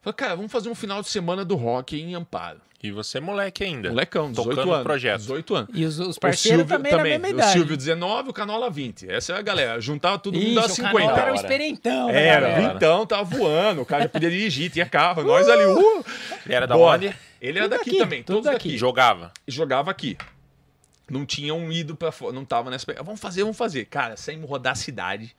[0.00, 2.60] Falei, cara, vamos fazer um final de semana do rock em Amparo.
[2.82, 3.90] E você é moleque ainda.
[3.90, 4.80] Molecão, 18 Tocando anos.
[4.80, 5.20] o projeto.
[5.20, 5.70] 18 anos.
[5.72, 7.52] E os, os O parceiros Silvio também, da mesma O idade.
[7.52, 9.08] Silvio 19, o Canola 20.
[9.08, 9.80] Essa é a galera.
[9.80, 10.92] Juntava todo mundo Ixi, dava o 50.
[10.98, 11.40] Canola era o hora.
[11.40, 12.72] experientão, né, Era, galera?
[12.72, 13.82] vintão, tava voando.
[13.82, 15.22] O cara já podia dirigir, tinha carro.
[15.22, 16.04] Nós ali, uh!
[16.44, 17.14] Ele era da onde?
[17.40, 18.68] Ele era Tudo daqui daqui, também, tudo todos daqui.
[18.70, 18.78] daqui.
[18.78, 19.32] Jogava.
[19.46, 20.18] Jogava aqui.
[21.08, 22.84] Não tinham ido pra fora, não tava nessa.
[23.04, 23.84] Vamos fazer, vamos fazer.
[23.84, 25.36] Cara, saímos rodar a cidade.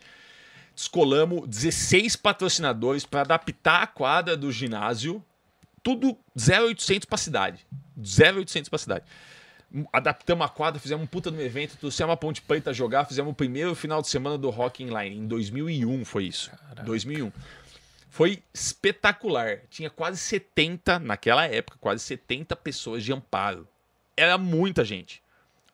[0.76, 5.24] Descolamos 16 patrocinadores para adaptar a quadra do ginásio.
[5.84, 7.65] Tudo 0,800 pra cidade.
[7.97, 9.05] 0,800 pra cidade.
[9.91, 13.36] Adaptamos a quadra, fizemos um puta no evento, trouxemos a Ponte Preta jogar, fizemos o
[13.36, 15.17] primeiro final de semana do Rock Inline.
[15.17, 16.51] Em 2001 foi isso.
[16.84, 17.32] 2001.
[18.09, 19.61] Foi espetacular.
[19.71, 23.67] Tinha quase 70, naquela época, quase 70 pessoas de amparo.
[24.15, 25.24] Era muita gente.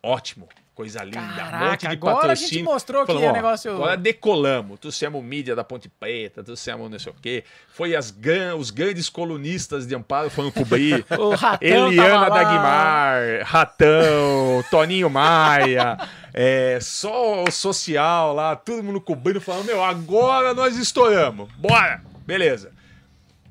[0.02, 0.48] Ótimo.
[0.80, 1.20] Coisa linda.
[1.20, 2.50] Caraca, um monte de agora a patrocínio.
[2.54, 4.80] gente mostrou que Falamos, o ó, negócio- Agora decolamos.
[4.80, 7.44] Trouxemos mídia da Ponte Preta, trouxemos não sei o quê.
[7.74, 11.06] Foi as gran- os grandes colunistas de amparo foram cobrir.
[11.20, 12.30] O Ratão Eliana.
[12.30, 15.98] Dagmar, Ratão, Toninho Maia,
[16.34, 22.72] é, só o social lá, todo mundo cobrindo, falando: Meu, agora nós estouramos, bora, beleza.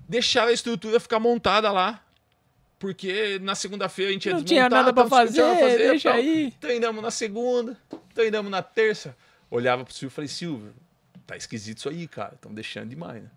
[0.08, 2.00] Deixaram a estrutura ficar montada lá,
[2.78, 5.42] porque na segunda-feira a gente ia Não tinha nada o que fazer,
[5.78, 6.18] deixa tal.
[6.18, 6.52] aí.
[6.60, 7.76] Treinamos na segunda,
[8.14, 9.16] treinamos na terça.
[9.50, 10.72] Olhava pro Silvio e falei: Silvio,
[11.26, 13.30] tá esquisito isso aí, cara, estão deixando demais, né?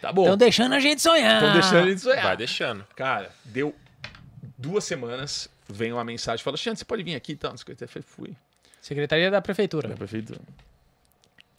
[0.00, 1.42] Tá bom, Estão deixando a gente sonhar.
[1.42, 2.22] estão deixando a gente sonhar.
[2.22, 2.86] Vai deixando.
[2.94, 3.74] Cara, deu
[4.56, 7.52] duas semanas, vem uma mensagem, fala, Xande, você pode vir aqui e tal.
[7.52, 8.36] Eu falei, fui,
[8.80, 9.88] Secretaria da Prefeitura.
[9.88, 10.40] da prefeitura.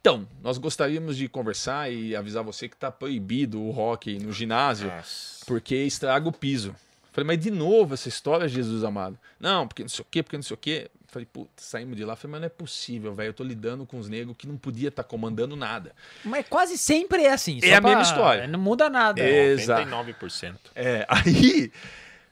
[0.01, 4.87] Então, nós gostaríamos de conversar e avisar você que tá proibido o rock no ginásio,
[4.87, 5.45] Nossa.
[5.45, 6.73] porque estraga o piso.
[7.11, 9.17] Falei, mas de novo essa história, Jesus amado?
[9.39, 10.89] Não, porque não sei o quê, porque não sei o quê.
[11.07, 12.15] Falei, puta, saímos de lá.
[12.15, 13.29] Falei, mas não é possível, velho.
[13.29, 15.91] Eu tô lidando com os negros que não podia estar comandando nada.
[16.23, 17.59] Mas quase sempre é assim.
[17.63, 18.47] É a mesma história.
[18.47, 19.19] Não muda nada.
[19.19, 19.45] É.
[19.47, 19.89] Exato.
[19.89, 20.55] 99%.
[20.75, 21.71] É, aí.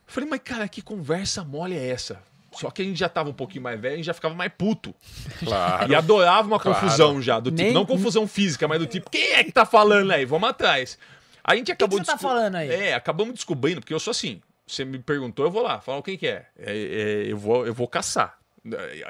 [0.06, 2.22] Falei, mas cara, que conversa mole é essa?
[2.54, 4.94] Só que a gente já tava um pouquinho mais velho e já ficava mais puto.
[5.44, 5.92] Claro.
[5.92, 6.80] E adorava uma Claro.
[6.80, 7.40] confusão já.
[7.40, 10.24] Do tipo, Nem- não confusão física, mas do tipo, quem é que tá falando aí?
[10.26, 10.98] Vamos atrás.
[11.44, 12.70] A gente acabou que você tá desco- falando aí?
[12.70, 14.42] É, acabamos descobrindo, porque eu sou assim.
[14.68, 15.80] Você me perguntou, eu vou lá.
[15.80, 16.46] Falar quem que é.
[16.60, 18.38] É, é, eu, vou, eu vou caçar.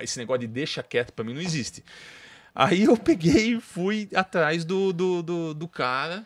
[0.01, 1.83] Esse negócio de deixa quieto pra mim não existe.
[2.53, 6.23] Aí eu peguei e fui atrás do, do, do, do cara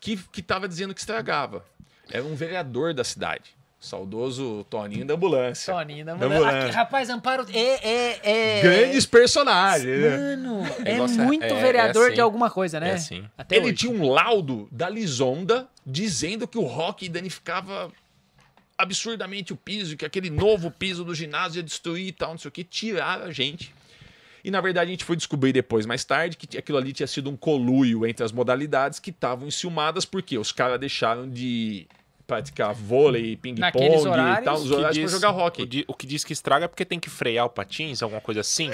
[0.00, 1.64] que, que tava dizendo que estragava.
[2.10, 3.54] Era um vereador da cidade.
[3.78, 5.72] Saudoso Toninho da ambulância.
[5.74, 6.64] Toninho da ambulância.
[6.64, 7.58] Aqui, rapaz, Amparo é.
[7.58, 10.36] é, é Grandes personagens, né?
[10.36, 12.14] Mano, é negócio é- muito é- é vereador assim.
[12.14, 12.90] de alguma coisa, né?
[12.90, 13.28] É assim.
[13.36, 13.74] Até Ele hoje.
[13.74, 17.92] tinha um laudo da Lisonda dizendo que o rock danificava
[18.76, 22.48] absurdamente o piso, que aquele novo piso do ginásio ia destruir e tal, não sei
[22.48, 22.64] o que.
[22.64, 23.72] Tiraram a gente.
[24.42, 27.30] E na verdade a gente foi descobrir depois, mais tarde, que aquilo ali tinha sido
[27.30, 31.86] um coluio entre as modalidades que estavam enciumadas, porque os caras deixaram de
[32.26, 33.68] praticar vôlei, ping-pong
[34.40, 35.66] e tal, os horários pra diz- jogar O, hockey.
[35.66, 38.40] di- o que diz que estraga é porque tem que frear o patins, alguma coisa
[38.40, 38.70] assim?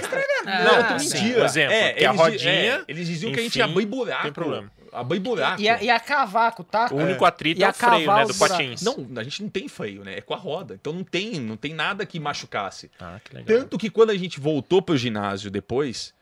[0.46, 1.18] Ah, Não, tu sim.
[1.18, 1.42] mentira.
[1.42, 3.72] Um exemplo, que a eles, di- rodinha, é, eles diziam que a gente ia enfim,
[3.72, 4.22] abrir buraco.
[4.22, 4.70] tem problema.
[4.92, 5.60] Abrir buraco.
[5.60, 6.88] E a, e a cavaco, tá?
[6.92, 8.82] O único atrito E é a o freio, né, do patins.
[8.82, 10.18] Não, a gente não tem freio, né?
[10.18, 10.74] É com a roda.
[10.74, 12.90] Então não tem, não tem nada que machucasse.
[12.98, 13.58] Ah, que legal.
[13.58, 16.14] Tanto que quando a gente voltou pro ginásio depois,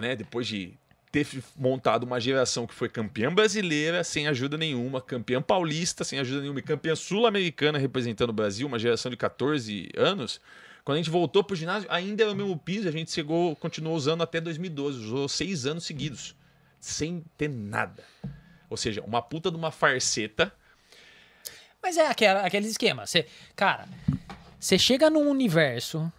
[0.00, 0.74] né, depois de
[1.14, 1.26] ter
[1.56, 6.58] montado uma geração que foi campeã brasileira sem ajuda nenhuma, campeã paulista sem ajuda nenhuma
[6.58, 10.40] e campeã sul-americana representando o Brasil, uma geração de 14 anos.
[10.84, 13.94] Quando a gente voltou pro ginásio, ainda era o mesmo piso, a gente chegou, continuou
[13.96, 16.34] usando até 2012, usou seis anos seguidos,
[16.84, 18.04] sem ter nada.
[18.68, 20.52] Ou seja, uma puta de uma farceta.
[21.82, 23.06] Mas é aquela, aquele esquema.
[23.06, 23.26] Você,
[23.56, 23.88] cara,
[24.60, 26.12] você chega num universo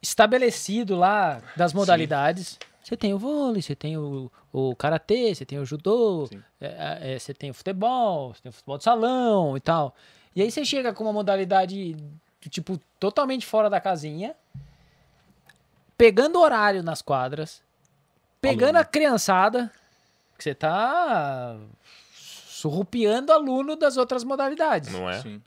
[0.00, 2.58] estabelecido lá das modalidades.
[2.82, 6.42] Você tem o vôlei, você tem o, o karatê, você tem o judô, Sim.
[6.60, 9.94] é, é, você tem o futebol, você tem o futebol de salão e tal.
[10.34, 11.96] E aí você chega com uma modalidade,
[12.48, 14.34] tipo, totalmente fora da casinha,
[15.96, 17.62] pegando horário nas quadras,
[18.42, 19.72] pegando a criançada,
[20.36, 21.56] que você tá
[22.14, 25.20] surrupiando aluno das outras modalidades Não é?
[25.22, 25.40] Sim.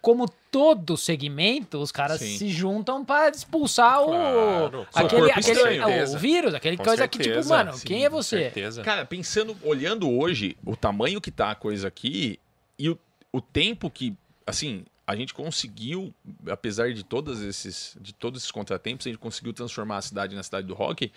[0.00, 2.36] como todo segmento, os caras Sim.
[2.38, 5.82] se juntam para expulsar o Claro, aquele, corpo aquele estranho.
[5.82, 6.18] o Certeza.
[6.18, 8.38] vírus, aquele Com coisa que tipo, certeza, mano, sim, quem é você?
[8.38, 8.82] certeza.
[8.82, 12.38] Cara, pensando, olhando hoje o tamanho que tá a coisa aqui
[12.78, 12.98] e o,
[13.32, 14.14] o tempo que,
[14.46, 16.12] assim, a gente conseguiu,
[16.50, 20.42] apesar de todos esses, de todos esses contratempos, a gente conseguiu transformar a cidade na
[20.42, 21.12] cidade do rock.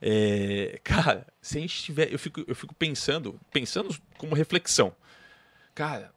[0.00, 4.94] É, cara, se a gente tiver, eu fico, eu fico pensando, pensando como reflexão,
[5.74, 6.12] cara,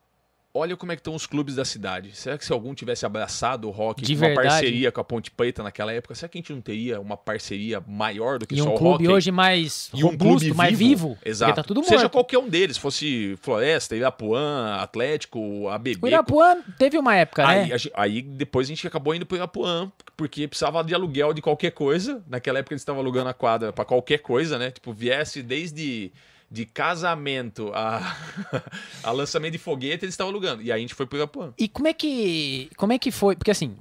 [0.54, 2.16] olha como é que estão os clubes da cidade.
[2.16, 4.48] Será que se algum tivesse abraçado o rock De uma verdade?
[4.48, 7.82] parceria com a Ponte Preta naquela época, será que a gente não teria uma parceria
[7.88, 9.16] maior do que E só um o clube rock?
[9.16, 11.18] hoje mais E um robusto, clube mais vivo.
[11.24, 11.56] Exato.
[11.56, 12.12] Tá tudo Seja morto.
[12.14, 15.98] qualquer um deles, fosse Floresta, Irapuã, Atlético, ABB.
[16.02, 17.76] O Irapuã teve uma época, Aí, né?
[17.94, 22.24] aí depois a gente acabou indo pro Irapuã, porque precisava de aluguel de qualquer coisa.
[22.28, 24.72] Naquela época eles estavam alugando a quadra pra qualquer coisa, né?
[24.72, 26.12] Tipo, viesse desde
[26.52, 28.16] de casamento a,
[29.04, 30.62] a lançamento de foguete, eles estavam alugando.
[30.62, 31.54] E aí a gente foi pro Irapuã.
[31.58, 33.36] E como é que como é que foi?
[33.36, 33.78] Porque assim,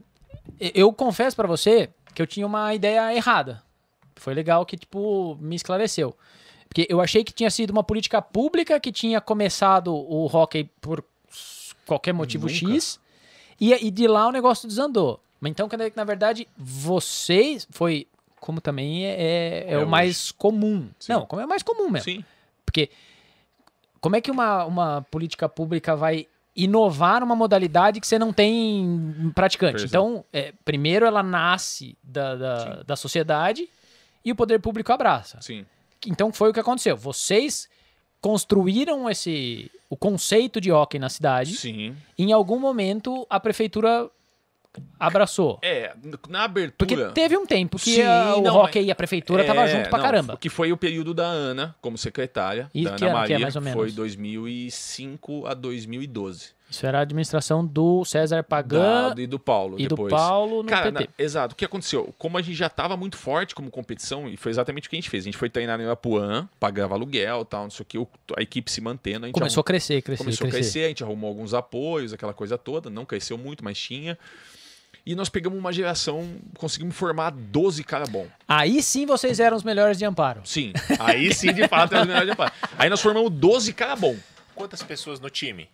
[0.61, 3.63] eu- confesso pra você que eu tinha uma ideia errada.
[4.17, 6.15] Foi legal que tipo me esclareceu.
[6.69, 11.03] Porque eu achei que tinha sido uma política pública que tinha começado o hockey por
[11.87, 12.59] qualquer motivo Nunca.
[12.75, 13.01] X
[13.59, 15.21] e, e de lá o negócio desandou.
[15.41, 18.07] Mas então, que, na verdade, vocês foi
[18.41, 20.91] como também é, é- é É o mais comum.
[20.99, 21.13] Sim.
[21.13, 22.05] Não, como é o mais comum mesmo.
[22.05, 22.25] Sim.
[22.69, 22.91] Porque
[24.01, 29.33] como é que uma, uma política pública vai inovar uma modalidade que você não tem
[29.35, 29.85] praticante?
[29.85, 29.87] É.
[29.87, 33.69] Então, é, primeiro ela nasce da, da, da sociedade
[34.25, 35.41] e o poder público abraça.
[35.41, 35.65] Sim.
[36.07, 36.97] Então foi o que aconteceu.
[36.97, 37.69] Vocês
[38.21, 41.57] construíram esse o conceito de hockey na cidade.
[41.57, 41.97] Sim.
[42.19, 44.11] Em algum momento a prefeitura
[44.99, 45.59] abraçou.
[45.63, 45.93] É,
[46.29, 46.75] na abertura.
[46.79, 49.69] Porque teve um tempo que Sim, a- o não, hockey e a prefeitura tava É,
[49.69, 50.37] junto pra não, caramba.
[50.37, 52.71] Que foi o período da Ana como secretária.
[52.75, 53.39] E da Ana ano que é, Maria.
[53.39, 53.77] mais ou menos?
[53.79, 56.57] Foi 2005 a 2012.
[56.71, 60.13] Isso era a administração do César Pagan Da, e do Paulo e depois.
[60.13, 61.05] do Paulo no Cara, PT.
[61.05, 61.55] na- exato.
[61.55, 62.15] O que aconteceu?
[62.19, 64.99] Como a gente já estava muito forte como competição, e foi exatamente o que a
[65.01, 65.25] gente fez.
[65.25, 68.07] A gente foi treinar no Irapuã, pagava aluguel tal, não sei o que,
[68.37, 69.25] a equipe se mantendo.
[69.25, 70.73] A Começou a crescer, crescer, começou a crescer.
[70.73, 72.91] crescer, a gente arrumou alguns apoios, aquela coisa toda.
[72.91, 74.19] Não cresceu muito, mas tinha.
[75.11, 78.27] E nós pegamos uma geração, conseguimos formar 12 cara bom.
[78.47, 80.43] Aí sim vocês eram os melhores de amparo.
[80.45, 82.53] Sim, aí sim, de fato, é o melhor de fato.
[82.79, 84.15] Aí nós formamos 12 cara bom.
[84.55, 85.67] Quantas pessoas no time?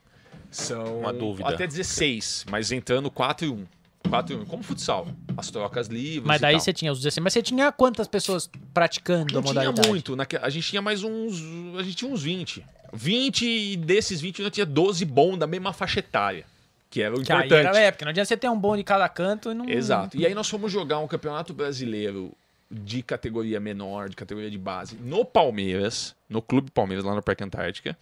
[0.53, 1.49] São Uma dúvida.
[1.49, 3.65] até 16, mas entrando 4 e 1.
[4.09, 5.09] 4 e 1, como futsal.
[5.37, 6.61] As trocas livres Mas e daí tal.
[6.61, 7.25] você tinha os 16.
[7.25, 9.89] Mas você tinha quantas pessoas praticando Não a tinha modalidade?
[9.89, 10.15] muito.
[10.15, 11.41] naque- A gente tinha mais uns.
[11.77, 12.65] A gente tinha uns 20.
[12.93, 16.47] 20 e desses 20 nós tinha 12 bons da mesma faixa etária.
[16.95, 17.67] Que era o Que aí importante.
[17.67, 19.69] era, é, porque não adianta você ter um bom de cada canto e não.
[19.69, 20.17] Exato.
[20.17, 22.31] E aí nós fomos jogar um campeonato brasileiro
[22.71, 27.43] de categoria menor, de categoria de base, no Palmeiras, no Clube Palmeiras, lá no Parque
[27.43, 27.99] Antártica.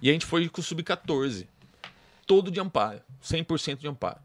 [0.00, 1.46] E a gente foi com o Sub-14.
[2.26, 3.02] Todo de amparo.
[3.22, 4.18] 100% de amparo.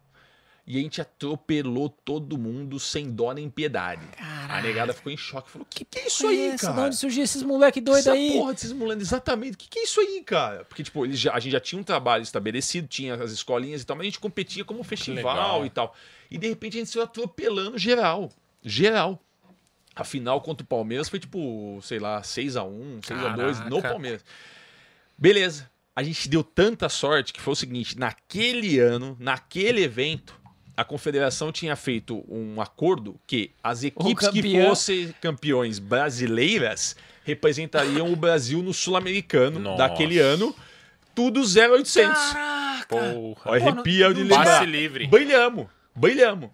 [0.66, 4.04] E a gente atropelou todo mundo sem dó nem piedade.
[4.48, 5.50] A negada ficou em choque.
[5.50, 6.74] Falou, que que é isso aí, cara?
[6.74, 8.32] De onde surgiu esses moleque doido Essa aí?
[8.34, 9.56] porra desses moleques, exatamente.
[9.56, 10.64] O que, que é isso aí, cara?
[10.66, 13.86] Porque, tipo, eles já- a gente já tinha um trabalho estabelecido, tinha as escolinhas e
[13.86, 15.96] tal, mas a gente competia como festival e tal.
[16.30, 18.30] E de repente a gente saiu atropelando geral.
[18.64, 19.20] Geral.
[19.96, 23.90] A final contra o Palmeiras foi tipo, sei lá, 6x1, 6x2 no Caraca.
[23.90, 24.24] Palmeiras.
[25.18, 25.70] Beleza.
[25.94, 30.40] A gente deu tanta sorte que foi o seguinte: naquele ano, naquele evento,
[30.82, 38.16] a confederação tinha feito um acordo que as equipes que fossem campeões brasileiras representariam o
[38.16, 40.56] Brasil no sul-americano daquele ano,
[41.14, 42.18] tudo 0800.
[42.34, 42.88] Caraca!
[42.90, 43.56] Porra.
[43.56, 44.44] Arrepia de não lembrar.
[44.46, 45.08] Passe livre.
[45.08, 46.50] Brilhamos, brilhamos.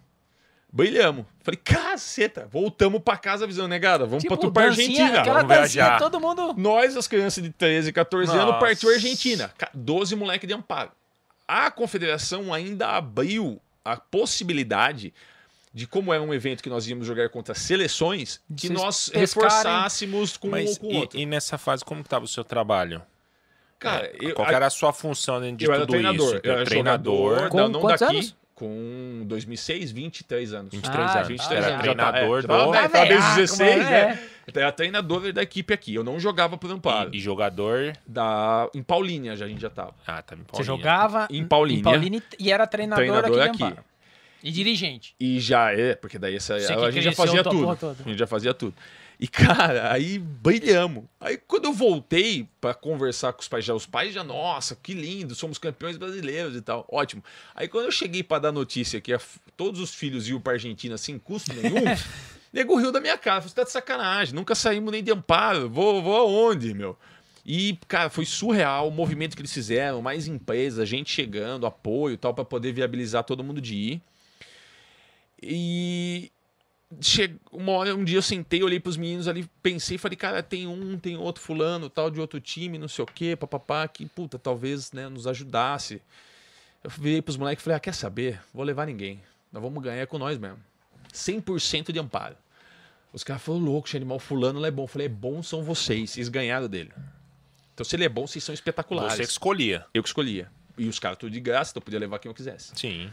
[0.70, 1.24] Brilhamos.
[1.42, 5.24] Falei, caceta, voltamos pra casa avisando, negada, vamos Tipo, pra, pra dancinha, Argentina.
[5.34, 5.98] Vamos viajar.
[5.98, 6.54] todo mundo.
[6.58, 8.58] Nós, as crianças de 13, 14 anos, Nossa.
[8.58, 9.50] partiu a Argentina.
[9.56, 10.90] Ca- 12 moleque de amparo.
[11.48, 13.58] A confederação ainda abriu
[13.92, 15.12] a possibilidade
[15.72, 19.20] de, como era um evento que nós íamos jogar contra seleções, que Vocês nós pescarem.
[19.20, 21.18] reforçássemos com um Mas ou com o e, outro.
[21.18, 23.02] e nessa fase, como que tava o seu trabalho?
[23.78, 26.34] Cara, eu, Qual era a sua função dentro de eu era tudo treinador.
[26.34, 26.40] isso?
[26.42, 27.34] Eu era treinador.
[27.36, 28.36] jogador, não quantos daqui, anos?
[28.58, 30.72] Com 2006, 23 anos.
[30.72, 31.28] 23 Ah, anos.
[31.28, 31.86] 23 era anos.
[31.86, 32.48] já tá- treinador é, do...
[32.48, 34.08] tava desde Ah, 16, como é?
[34.08, 34.18] né?
[34.52, 35.94] Era treinador da equipe aqui.
[35.94, 37.10] Eu não jogava por amparo.
[37.12, 37.92] E, e jogador...
[38.04, 39.94] Da, em Paulínia já a gente já tava.
[40.04, 41.80] Ah, tá me Você jogava Em Paulínia.
[41.80, 43.74] em Paulínia e era treinador, Treinador aqui.
[44.42, 45.14] E dirigente.
[45.20, 47.70] E já é, porque daí essa, a gente já fazia tudo.
[47.70, 48.74] A gente já fazia tudo.
[49.20, 51.04] E, cara, aí brilhamos.
[51.20, 54.94] Aí quando eu voltei pra conversar com os pais, já os pais já, nossa, que
[54.94, 56.86] lindo, somos campeões brasileiros e tal.
[56.88, 57.24] Ótimo.
[57.54, 59.20] Aí quando eu cheguei pra dar notícia que a-
[59.56, 61.82] todos os filhos iam pra Argentina sem custo nenhum,
[62.52, 63.40] nego riu da minha cara.
[63.40, 65.68] Falei, você tá de sacanagem, nunca saímos nem de amparo.
[65.68, 66.96] Vou, vou aonde, meu?
[67.44, 72.16] E, cara, foi surreal o movimento que eles fizeram, mais empresas, gente chegando, apoio e
[72.16, 74.02] tal, pra poder viabilizar todo mundo de ir.
[75.42, 76.30] E
[77.00, 77.36] che...
[77.52, 80.98] uma hora, um dia eu sentei, olhei pros meninos ali, pensei, falei, cara, tem um,
[80.98, 84.92] tem outro fulano, tal, de outro time, não sei o quê, papapá, que, puta, talvez,
[84.92, 86.00] né, nos ajudasse.
[86.82, 88.40] Eu virei pros moleques e falei, ah, quer saber?
[88.54, 89.20] Vou levar ninguém.
[89.52, 90.58] Nós vamos ganhar com nós mesmo.
[91.12, 92.36] 100% de amparo.
[93.12, 94.84] Os caras falaram, louco, animal, fulano não é bom.
[94.84, 96.92] Eu falei, é bom são vocês, vocês ganharam dele.
[97.74, 99.14] Então se ele é bom, vocês são espetaculares.
[99.14, 99.86] Você que escolhia.
[99.94, 100.50] Eu que escolhia.
[100.76, 102.72] E os caras tudo de graça, então eu podia levar quem eu quisesse.
[102.74, 103.10] Sim.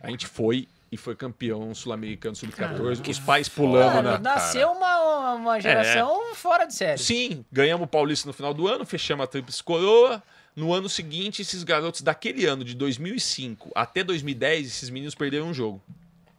[0.00, 4.18] A gente foi e foi campeão sul-americano sub-14, os pais pulando Mano, na.
[4.18, 6.98] nasceu uma, uma geração fora de série.
[6.98, 10.22] Sim, ganhamos o Paulista no final do ano, fechamos a Tríplice Coroa.
[10.56, 15.54] No ano seguinte, esses garotos daquele ano, de 2005 até 2010, esses meninos perderam um
[15.54, 15.80] jogo.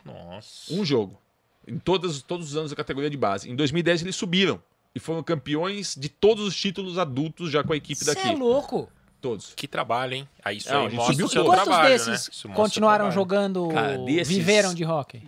[0.04, 0.74] Nossa.
[0.74, 1.18] Um jogo.
[1.66, 3.50] Em todos, todos os anos da categoria de base.
[3.50, 4.62] Em 2010 eles subiram.
[4.94, 8.28] E foram campeões de todos os títulos adultos já com a equipe Você daqui.
[8.28, 8.90] é louco.
[9.22, 9.54] Todos.
[9.56, 10.30] Que trabalho, hein?
[10.44, 12.54] Aí isso Não, aí gente mostra subiu o seu Quantos trabalho, desses né?
[12.56, 13.14] Continuaram trabalho.
[13.16, 15.22] jogando, Cara, desses- viveram de hockey?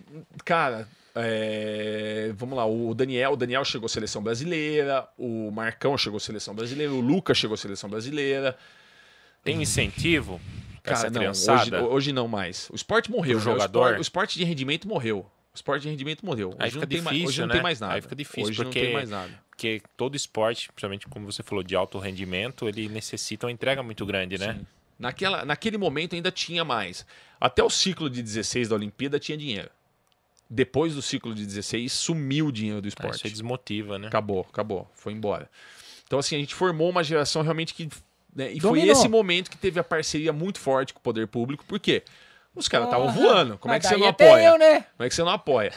[0.44, 6.16] Cara, é, vamos lá, o Daniel, o Daniel chegou à seleção brasileira, o Marcão chegou
[6.16, 8.56] à seleção brasileira, o Lucas chegou à seleção brasileira.
[9.44, 10.40] Tem incentivo?
[10.82, 11.84] Cara, essa não, hoje, criançada?
[11.84, 12.68] hoje não mais.
[12.70, 13.34] O esporte morreu.
[13.36, 13.40] Né?
[13.40, 13.80] O jogador?
[13.82, 15.18] esporte, o esporte de rendimento morreu.
[15.20, 16.48] O esporte de rendimento morreu.
[16.48, 17.54] Hoje Aí não fica tem mais, difícil, hoje não né?
[17.54, 17.94] tem mais nada.
[17.94, 19.30] Aí fica difícil, hoje porque não tem mais nada.
[19.56, 24.04] Porque todo esporte, principalmente como você falou, de alto rendimento, ele necessita uma entrega muito
[24.04, 24.54] grande, né?
[24.54, 24.66] Sim.
[24.98, 27.06] Naquela, naquele momento ainda tinha mais.
[27.40, 29.70] Até o ciclo de 16 da Olimpíada tinha dinheiro.
[30.50, 33.26] Depois do ciclo de 16, sumiu o dinheiro do Ah, Isso esporte.
[33.26, 34.08] aí desmotiva, né?
[34.08, 34.90] Acabou, acabou.
[34.94, 35.48] Foi embora.
[36.06, 37.88] Então, assim, a gente formou uma geração realmente que.
[38.34, 38.92] né, e foi Dominou.
[38.92, 42.02] esse momento que teve a parceria muito forte com o poder público, por quê?
[42.54, 43.58] Os caras estavam Porra, voando.
[43.58, 44.44] Como é que você não até apoia?
[44.48, 44.80] eu, né?
[44.96, 45.72] Como é que você não apoia?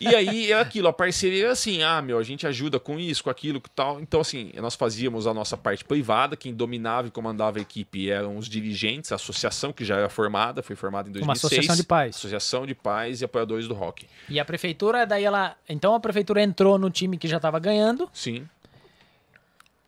[0.00, 3.24] E aí é aquilo, a parceria era assim, ah, meu, a gente ajuda com isso,
[3.24, 4.00] com aquilo, com tal.
[4.00, 8.36] Então, assim, nós fazíamos a nossa parte privada, quem dominava e comandava a equipe eram
[8.36, 11.26] os dirigentes, a associação que já era formada, foi formada em 2006.
[11.26, 12.16] Uma associação de pais.
[12.16, 14.06] Associação de pais e apoiadores do rock.
[14.28, 15.56] E a prefeitura, daí ela.
[15.68, 18.46] Então a prefeitura entrou no time que já tava ganhando, Sim.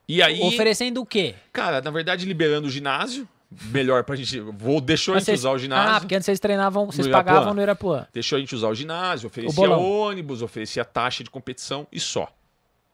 [0.08, 1.36] E aí, oferecendo o quê?
[1.52, 3.28] cara, na verdade, liberando o ginásio,
[3.70, 4.38] melhor pra gente.
[4.40, 5.94] Vou, deixou a gente Vocês- usar o ginásio.
[5.96, 7.24] Ah, porque antes vocês treinavam, vocês Irapuã.
[7.24, 8.06] pagavam no Irapuã.
[8.12, 9.82] Deixou a gente usar o ginásio, oferecia bolão.
[9.82, 12.28] ônibus, oferecia taxa de competição e só.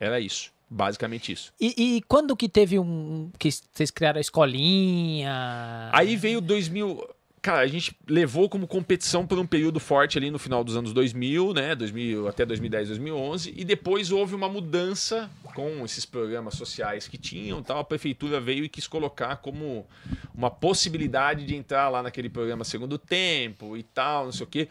[0.00, 0.50] Era isso.
[0.68, 1.52] Basicamente isso.
[1.60, 3.30] E, e quando que teve um.
[3.38, 5.90] que vocês criaram a escolinha?
[5.92, 7.08] Aí veio 2000.
[7.46, 10.92] Cara, a gente levou como competição por um período forte ali no final dos anos
[10.92, 11.76] 2000, né?
[11.76, 13.54] 2000 até 2010, 2011.
[13.56, 17.78] E depois houve uma mudança com esses programas sociais que tinham tal.
[17.78, 19.86] A prefeitura veio e quis colocar como
[20.34, 24.68] uma possibilidade de entrar lá naquele programa segundo tempo e tal, não sei o quê.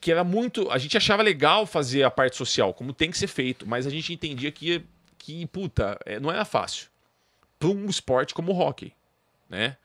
[0.00, 0.70] Que era muito.
[0.70, 3.90] A gente achava legal fazer a parte social, como tem que ser feito, mas a
[3.90, 4.84] gente entendia que,
[5.18, 6.86] que puta, é, não era fácil.
[7.58, 8.92] Para um esporte como o hockey,
[9.50, 9.76] né?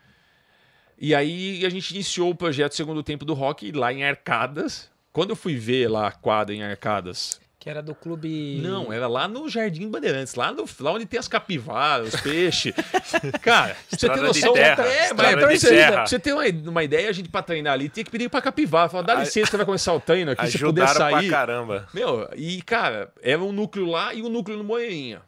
[1.00, 4.90] E aí a gente iniciou o projeto Segundo Tempo do Rock lá em Arcadas.
[5.12, 7.40] Quando eu fui ver lá a quadra em Arcadas.
[7.60, 8.60] Que era do clube.
[8.64, 12.72] Não, era lá no Jardim Bandeirantes, lá, no, lá onde tem as capivaras, os peixes.
[13.42, 14.54] Cara, pra você ter Estrada de noção.
[14.54, 16.06] terra, é, mas pra de você, terra.
[16.06, 18.90] você ter uma, uma ideia, a gente pra treinar ali tinha que pedir pra capivara.
[18.90, 21.28] Falar, dá A- licença, você vai começar o treino aqui, se puder sair.
[21.30, 21.88] pra caramba.
[21.94, 25.22] Meu, e cara, era um núcleo lá e um núcleo no Moreirinha.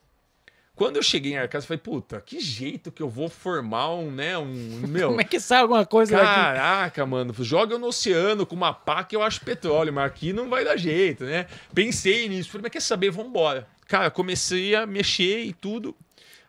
[0.80, 4.09] Quando eu cheguei em Arcadas, eu falei, puta, que jeito que eu vou formar um,
[4.09, 4.45] né, um,
[4.88, 5.09] meu...
[5.09, 6.25] Como é que sai alguma coisa daqui?
[6.25, 10.49] Caraca, mano, joga no oceano com uma pá que eu acho petróleo, mas aqui não
[10.49, 11.47] vai dar jeito, né?
[11.73, 13.67] Pensei nisso, falei, mas quer saber, vambora.
[13.89, 15.93] Cara, comecei a mexer e tudo.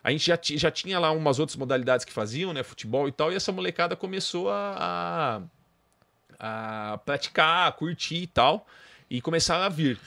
[0.01, 2.63] A gente já, já tinha lá umas outras modalidades que faziam, né?
[2.63, 5.43] Futebol e tal, e essa molecada começou a,
[6.39, 8.65] a, a praticar, a curtir e tal,
[9.09, 9.99] e começaram a vir.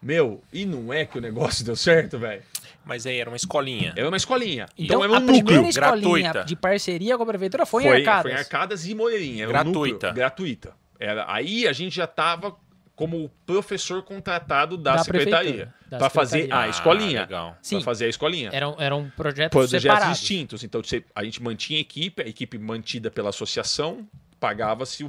[0.00, 2.42] Meu, e não é que o negócio deu certo, velho?
[2.84, 3.92] Mas aí era uma escolinha.
[3.96, 4.66] Era uma escolinha.
[4.76, 5.44] Então, Então, era um a núcleo.
[5.44, 6.44] primeira escolinha gratuita.
[6.44, 8.22] de parceria com a prefeitura foi, Foi, em Arcadas.
[8.22, 9.44] foi em Arcadas e Moreirinha.
[9.44, 10.12] Era um Gratuita.
[10.12, 10.72] gratuita.
[10.98, 12.54] Era, aí a gente já estava
[12.94, 16.64] como professor contratado da, Da secretaria para fazer secretaria.
[16.66, 17.20] a escolinha.
[17.20, 17.56] Ah, legal.
[17.62, 17.76] Sim.
[17.76, 18.50] Para fazer a escolinha.
[18.52, 20.18] Eram, eram projetos Projetos separados.
[20.18, 20.62] distintos.
[20.64, 20.80] Então
[21.14, 24.06] a gente mantinha a equipe, a equipe mantida pela associação,
[24.38, 25.04] pagava-se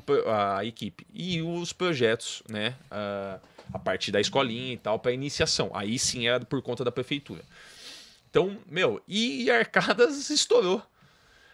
[0.58, 1.06] a equipe.
[1.14, 2.76] E os projetos, né?
[2.90, 3.40] A,
[3.72, 5.72] a parte da escolinha e tal, para iniciação.
[5.74, 7.42] Aí sim era por conta da prefeitura.
[8.30, 10.82] Então, meu, e Arcadas estourou.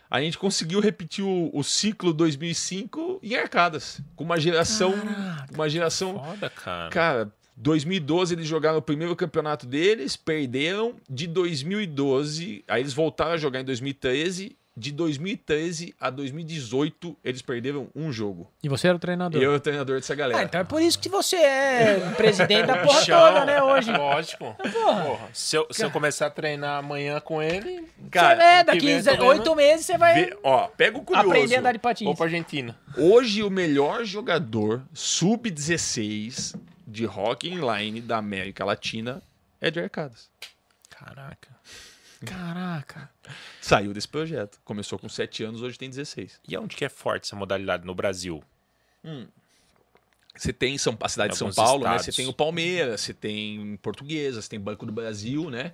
[0.10, 4.02] A gente conseguiu repetir o, o ciclo 2005 em Arcadas.
[4.16, 4.94] Com uma geração.
[5.54, 6.18] Uma geração.
[6.18, 6.90] Foda, cara.
[6.90, 10.96] Cara, 2012 eles jogaram o primeiro campeonato deles, perderam.
[11.08, 14.58] De 2012, aí eles voltaram a jogar em 2013.
[14.80, 18.50] De 2013 a 2018, eles perderam um jogo.
[18.64, 19.42] E você era o treinador.
[19.42, 20.40] E eu, o treinador dessa galera.
[20.40, 23.92] Ah, então é por isso que você é presidente da porra Bichão, toda, né, hoje.
[23.92, 24.56] Lógico.
[24.56, 25.28] Porra.
[25.34, 28.88] Se, eu, se eu começar a treinar amanhã com ele, Cara, é, daqui
[29.22, 31.28] oito meses você vai vê- ó, pega o curioso.
[31.30, 32.06] aprender a andar de patins.
[32.06, 32.80] vou pra Argentina.
[32.98, 36.56] Hoje, o melhor jogador sub-16
[36.88, 39.22] de hockey inline da América Latina
[39.60, 40.30] é de Arcadas.
[40.90, 41.50] Caraca.
[42.26, 43.10] Caraca.
[43.62, 44.60] Saiu desse projeto.
[44.64, 46.40] Começou com 7 anos, hoje tem 16.
[46.48, 48.44] E onde que é forte essa modalidade no Brasil?
[50.36, 51.96] Você tem São, a cidade de São Paulo, né?
[51.96, 52.06] estados.
[52.06, 55.74] Você tem o Palmeiras, você tem Portuguesa, você tem Banco do Brasil, né?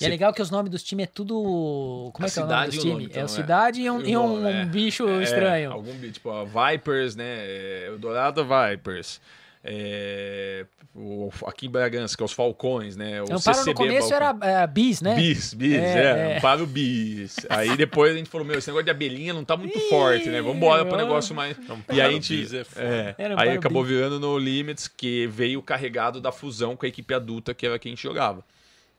[0.00, 2.10] E é legal que os nomes dos times é tudo.
[2.12, 3.06] Como A é que é o nome cidade dos o times?
[3.06, 3.28] então, é o é.
[3.28, 5.72] cidade e um, e um, É, bicho é, estranho.
[5.72, 7.24] Algum bicho, tipo, a Vipers, né?
[7.24, 9.20] É, Eldorado Vipers.
[9.68, 10.64] É,
[10.94, 13.20] o, aqui em Bragança, que é os Falcões, né?
[13.20, 14.40] O Amparo CCB no começo Balcão.
[14.40, 15.16] era é, bis, né?
[15.16, 16.38] Bis, bis, É, é, é.
[16.38, 17.36] Amparo bis.
[17.50, 20.40] Aí depois a gente falou, meu, esse negócio de abelhinha não tá muito forte, né?
[20.40, 21.04] Vambora pro mano.
[21.04, 21.58] negócio mais...
[21.58, 22.36] Amparo E aí a gente...
[22.36, 23.90] bis é é, aí acabou bis.
[23.90, 27.90] virando no Limits, que veio carregado da fusão com a equipe adulta, que era quem
[27.90, 28.44] a gente jogava.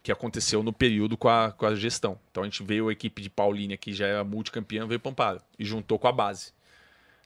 [0.04, 2.20] Que aconteceu no período com a, com a gestão.
[2.30, 5.42] Então a gente veio a equipe de Paulínia, que já era multicampeã, veio pro Amparo.
[5.58, 6.52] E juntou com a base.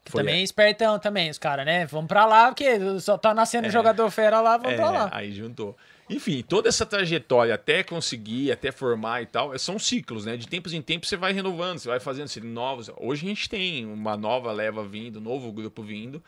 [0.03, 1.85] Que Foi- também é espertão também, os caras, né?
[1.85, 5.09] Vamos pra lá, porque só tá nascendo jogador fera lá, vamos É, pra lá.
[5.13, 5.77] aí juntou.
[6.09, 10.35] Enfim, toda essa trajetória até conseguir, até formar e tal, são ciclos, né?
[10.35, 12.89] De tempos em tempos você vai renovando, você vai fazendo assim, novos.
[12.97, 16.21] Hoje a gente tem uma nova leva vindo, um novo grupo vindo,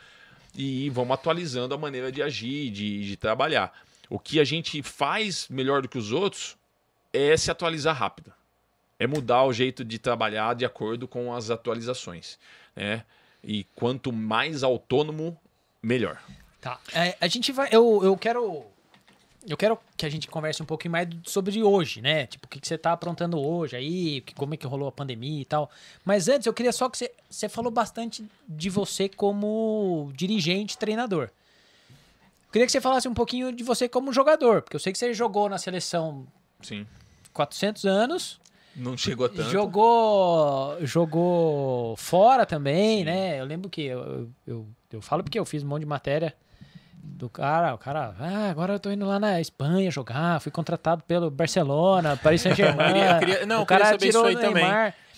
[0.55, 3.73] e vamos atualizando a maneira de agir, de, de trabalhar.
[4.09, 6.55] O que a gente faz melhor do que os outros
[7.11, 8.31] é se atualizar rápido.
[8.99, 12.37] É mudar o jeito de trabalhar de acordo com as atualizações,
[12.75, 13.03] né?
[13.43, 15.37] E quanto mais autônomo,
[15.81, 16.21] melhor.
[16.61, 16.79] Tá.
[16.93, 17.67] É, a gente vai.
[17.71, 18.65] Eu, eu quero.
[19.45, 22.27] Eu quero que a gente converse um pouquinho mais sobre hoje, né?
[22.27, 25.41] Tipo, o que, que você tá aprontando hoje aí, como é que rolou a pandemia
[25.41, 25.69] e tal.
[26.05, 27.11] Mas antes, eu queria só que você.
[27.29, 31.23] Você falou bastante de você como dirigente, treinador.
[31.23, 34.99] Eu queria que você falasse um pouquinho de você como jogador, porque eu sei que
[34.99, 36.25] você jogou na seleção
[36.61, 36.87] Sim.
[37.33, 38.39] 400 anos,
[38.75, 39.49] Não chegou a tanto.
[39.49, 43.39] jogou jogou fora também, né?
[43.39, 46.33] Eu lembro que eu, eu, eu falo porque eu fiz um monte de matéria
[47.03, 51.03] do cara, o cara, ah, agora eu tô indo lá na Espanha jogar, fui contratado
[51.03, 52.93] pelo Barcelona, Paris Saint-Germain.
[53.45, 54.65] Não, o eu queria cara saber isso aí também.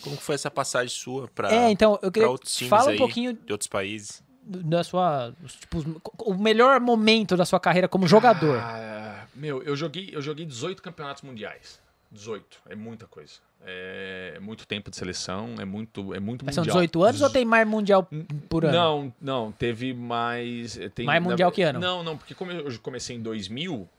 [0.02, 2.98] Como foi essa passagem sua pra, É, então, eu queria outros times fala um aí
[2.98, 4.24] pouquinho de outros países?
[4.48, 5.84] da sua, tipo,
[6.20, 8.60] o melhor momento da sua carreira como jogador.
[8.60, 11.80] Ah, meu, eu joguei, eu joguei 18 campeonatos mundiais.
[12.12, 12.62] 18.
[12.70, 13.34] É muita coisa.
[13.68, 16.78] É muito tempo de seleção, é muito, é muito Mas são mundial.
[16.78, 18.08] 18 anos ou tem mais mundial
[18.48, 18.74] por ano?
[18.78, 20.78] Não, não, teve mais.
[20.78, 21.80] eh, Tem, Mais mundial que ano?
[21.80, 23.90] Não, não, porque como eu comecei em 2000,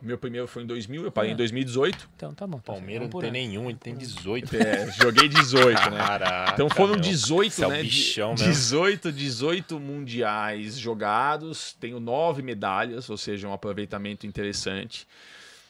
[0.00, 1.34] o meu primeiro foi em 2000, eu parei Ah.
[1.34, 2.08] em 2018.
[2.16, 2.58] Então tá bom.
[2.58, 4.56] tá Palmeiras não tem nenhum, ele tem 18.
[4.56, 5.98] É, joguei 18, né?
[5.98, 7.00] Caraca, Então foram meu.
[7.00, 7.76] 18, Você é um né?
[7.82, 8.46] de- bichão mesmo.
[8.46, 15.06] 18, 18 mundiais jogados, tenho nove medalhas, ou seja, um aproveitamento interessante.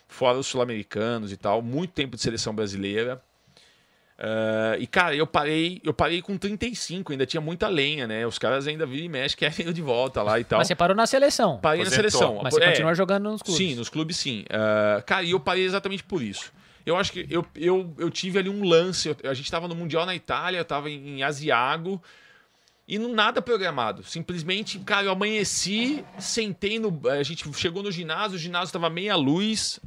[0.09, 3.23] Fora os sul-americanos e tal, muito tempo de seleção brasileira.
[4.19, 8.27] Ah, e, cara, eu parei, eu parei com 35, ainda tinha muita lenha, né?
[8.27, 10.59] Os caras ainda viram e mexem, querem eu de volta lá e tal.
[10.59, 11.59] Mas você parou na seleção.
[11.61, 12.11] Parei na Aposentou.
[12.11, 12.41] seleção.
[12.43, 13.57] Mas você É, continua jogando nos clubes.
[13.69, 14.45] Sim, nos clubes sim.
[14.51, 16.53] Ah, cara, e eu parei exatamente por isso.
[16.85, 19.09] Eu acho que eu, eu, eu tive ali um lance.
[19.09, 22.03] eu- a gente tava no Mundial na Itália, eu tava em, em Asiago.
[22.89, 24.03] E não nada programado.
[24.03, 26.99] Simplesmente, cara, eu amanheci, sentei no.
[27.11, 29.79] A gente chegou no ginásio, o ginásio tava meia luz.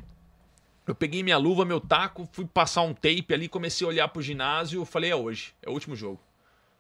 [0.92, 4.22] Eu peguei minha luva, meu taco, fui passar um tape ali, comecei a olhar pro
[4.22, 4.84] ginásio.
[4.84, 6.20] Falei, é hoje, é o último jogo.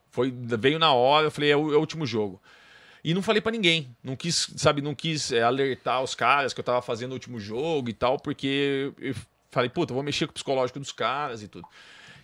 [0.09, 2.41] Foi, veio na hora, eu falei, é o, é o último jogo.
[3.03, 3.95] E não falei pra ninguém.
[4.03, 7.39] Não quis, sabe, não quis é, alertar os caras que eu tava fazendo o último
[7.39, 9.15] jogo e tal, porque eu
[9.49, 11.65] falei, puta, vou mexer com o psicológico dos caras e tudo.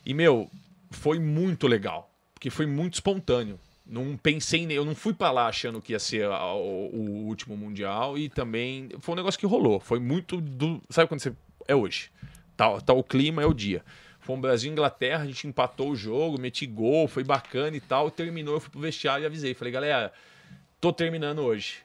[0.06, 0.52] E, meu,
[0.92, 2.12] foi muito legal.
[2.34, 3.58] Porque foi muito espontâneo.
[3.86, 7.56] Não pensei, eu não fui pra lá achando que ia ser a- o, o último
[7.56, 9.80] mundial e também foi um negócio que rolou.
[9.80, 11.34] Foi muito do, sabe quando você
[11.68, 12.10] é hoje.
[12.56, 13.84] Tá, tá o clima, é o dia.
[14.20, 17.80] Foi um Brasil e Inglaterra, a gente empatou o jogo, meti gol, foi bacana e
[17.80, 18.12] tal.
[18.12, 19.54] Terminou, eu fui pro vestiário e avisei.
[19.54, 20.12] Falei, galera,
[20.82, 21.78] tô terminando hoje.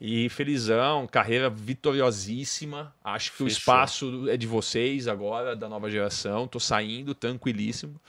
[0.00, 2.94] E felizão, carreira vitoriosíssima.
[3.02, 3.58] Acho que o Fechou.
[3.58, 6.46] espaço é de vocês agora, da nova geração.
[6.46, 8.00] Tô saindo, tranquilíssimo.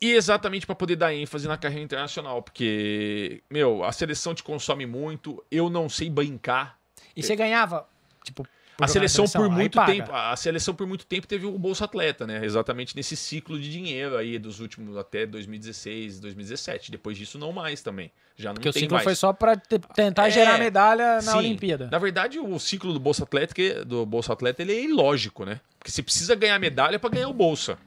[0.00, 4.84] E exatamente para poder dar ênfase na carreira internacional, porque, meu, a seleção te consome
[4.84, 6.78] muito, eu não sei brincar.
[7.16, 7.88] E você ganhava,
[8.22, 8.46] tipo,
[8.80, 12.44] A seleção, por muito tempo, a seleção por muito tempo teve o Bolsa Atleta, né?
[12.44, 16.90] Exatamente nesse ciclo de dinheiro aí dos últimos até 2016, 2017.
[16.90, 18.10] Depois disso não mais também.
[18.36, 19.04] Já não Porque o tem ciclo mais.
[19.04, 21.38] foi só te- tentar É, gerar medalha na Sim.
[21.38, 21.88] Olimpíada.
[21.90, 25.60] Na verdade, o ciclo do Bolsa Atleta, do Bolsa Atleta, ele é ilógico, né?
[25.78, 27.78] Porque você precisa ganhar medalha para ganhar o Bolsa.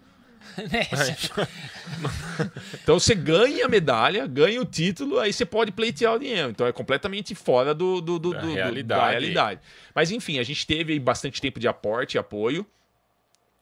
[0.71, 0.87] Né?
[2.83, 6.49] Então você ganha a medalha, ganha o título, aí você pode pleitear o dinheiro.
[6.49, 9.01] Então é completamente fora do, do, do- Da do- realidade.
[9.01, 9.61] da realidade.
[9.95, 12.65] Mas enfim, a gente teve bastante tempo de aporte e apoio.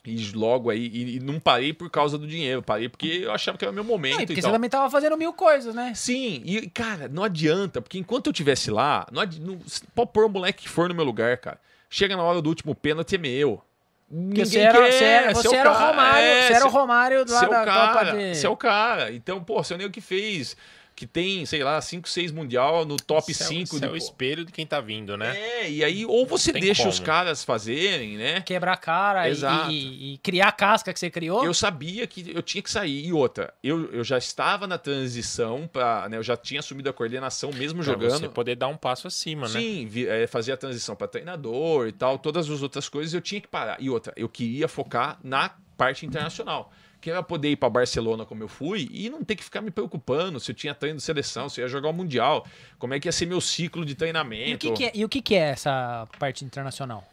[0.07, 3.57] E logo aí, e, e não parei por causa do dinheiro, parei porque eu achava
[3.57, 5.93] que era o meu momento e porque você também tava fazendo mil coisas, né?
[5.95, 9.59] Sim, e cara, não adianta, porque enquanto eu tivesse lá, não adi- não,
[9.95, 11.59] pode pôr o moleque que for no meu lugar, cara.
[11.89, 13.63] Chega na hora do último pênalti, é meu.
[14.09, 16.69] Ninguém você era, quer, você era, você o era o Romário, é, você era o
[16.69, 18.35] Romário lá da cara, Copa de...
[18.35, 19.11] você é o cara.
[19.11, 20.55] Então, pô, você é o nego que fez.
[20.95, 23.97] Que tem, sei lá, 5, 6 mundial no top Isso é o- 5 é o
[23.97, 25.35] espelho de quem tá vindo, né?
[25.37, 27.05] É, e aí ou você deixa os como.
[27.05, 28.39] caras fazerem, né?
[28.41, 29.71] Quebrar a cara e- Exato.
[29.71, 31.43] e, e criar a casca que você criou.
[31.43, 33.05] Eu sabia que eu tinha que sair.
[33.07, 36.93] E outra, eu, eu já estava na transição para, né, eu já tinha assumido a
[36.93, 38.19] coordenação mesmo Pra jogando.
[38.21, 39.59] você poder dar um passo acima, né?
[39.59, 43.19] Sim, vi- é, fazer a transição para treinador e tal, todas as outras coisas eu
[43.21, 43.75] tinha que parar.
[43.81, 46.71] E outra, eu queria focar na parte internacional.
[47.05, 49.69] Que era poder ir para Barcelona como eu fui e não ter que ficar me
[49.69, 52.43] preocupando se eu tinha treino de seleção, se eu ia jogar o Mundial,
[52.79, 54.57] como é que ia ser meu ciclo de E o, treinamento.
[54.57, 57.07] que, que é, e o que, que é essa parte internacional?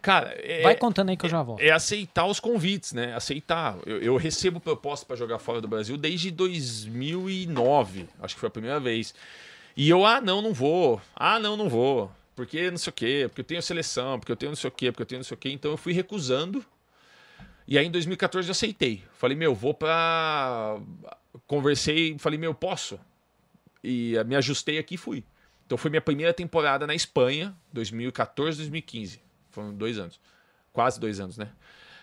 [0.00, 1.60] Cara, é, Vai contando aí que eu já volto.
[1.60, 3.14] é aceitar os convites, né?
[3.14, 3.76] Aceitar.
[3.84, 8.08] Eu, eu recebo proposta para jogar fora do Brasil desde 2009.
[8.18, 9.14] Acho que foi a primeira vez.
[9.76, 10.98] E eu, ah, não, não vou.
[11.14, 12.10] Ah, não, não vou.
[12.34, 14.72] Porque não sei o quê, porque eu tenho seleção, porque eu tenho não sei o
[14.72, 15.50] quê, porque eu tenho não sei o quê.
[15.50, 16.64] Então eu fui recusando.
[17.66, 19.02] E aí em 2014 eu aceitei.
[19.12, 20.78] Falei, meu, vou pra.
[21.46, 22.98] Conversei, falei, meu, posso?
[23.82, 25.24] E me ajustei aqui e fui.
[25.66, 29.20] Então foi minha primeira temporada na Espanha, 2014, 2015.
[29.50, 30.20] Foram dois anos.
[30.72, 31.48] Quase dois anos, né?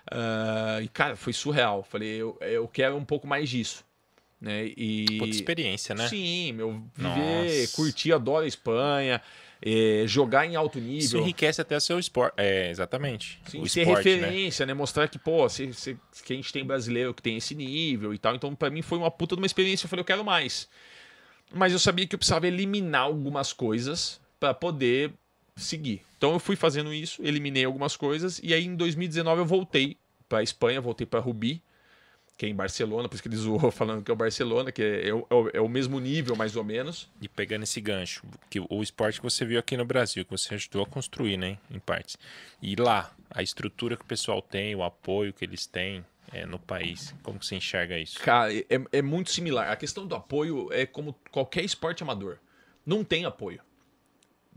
[0.10, 1.84] Ah, e, cara, foi surreal.
[1.84, 3.86] Falei, eu, eu quero um pouco mais disso.
[4.40, 4.66] Né?
[4.76, 5.06] E...
[5.18, 6.08] Puta experiência, né?
[6.10, 7.76] Sim, meu, viver, Nossa.
[7.76, 9.22] curtir, adoro a Espanha,
[9.66, 10.98] eh, jogar em alto nível.
[11.00, 12.34] Isso enriquece até o seu esporte.
[12.38, 13.40] É, exatamente.
[13.46, 14.16] Sim, o ser esporte, né?
[14.16, 14.74] referência, né?
[14.74, 18.18] Mostrar que, pô, se, se- que a gente tem brasileiro que tem esse nível e
[18.18, 18.36] tal.
[18.36, 19.86] Então, pra mim, foi uma puta de uma experiência.
[19.86, 20.68] Eu falei, eu quero mais.
[21.54, 25.12] Mas eu sabia que eu precisava eliminar algumas coisas pra poder
[25.56, 26.02] seguir.
[26.18, 28.40] Então, eu fui fazendo isso, eliminei algumas coisas.
[28.44, 29.98] E aí, em 2019, eu voltei
[30.28, 31.62] pra Espanha, voltei pra Rubi,
[32.38, 33.08] que é em Barcelona.
[33.08, 35.34] Por isso que ele zoou falando que é o Barcelona, que é, é o- é
[35.36, 37.10] o- é o mesmo nível, mais ou menos.
[37.22, 40.56] E pegando esse gancho, que o esporte que você viu aqui no Brasil, que você
[40.56, 42.18] ajudou a construir, né, em partes.
[42.62, 46.58] E lá, a estrutura que o pessoal tem, o apoio que eles têm é, no
[46.58, 48.20] país, como que você enxerga isso?
[48.20, 49.70] Cara, é, é muito similar.
[49.72, 52.38] A questão do apoio é como qualquer esporte amador.
[52.86, 53.62] Não tem apoio.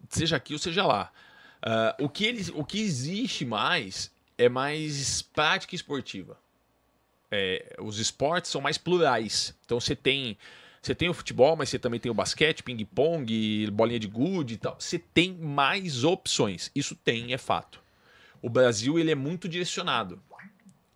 [0.09, 1.13] Seja aqui ou seja lá.
[1.63, 6.39] Ah, o, que eles, o que existe mais é mais prática esportiva.
[7.31, 9.55] É, os esportes são mais plurais.
[9.65, 10.37] Então você tem.
[10.81, 14.57] Você tem o futebol, mas você também tem o basquete, ping-pong, bolinha de gude e
[14.57, 14.77] tal.
[14.79, 16.71] Você tem mais opções.
[16.77, 17.81] Isso tem, é fato.
[18.41, 20.23] O Brasil ele é muito direcionado.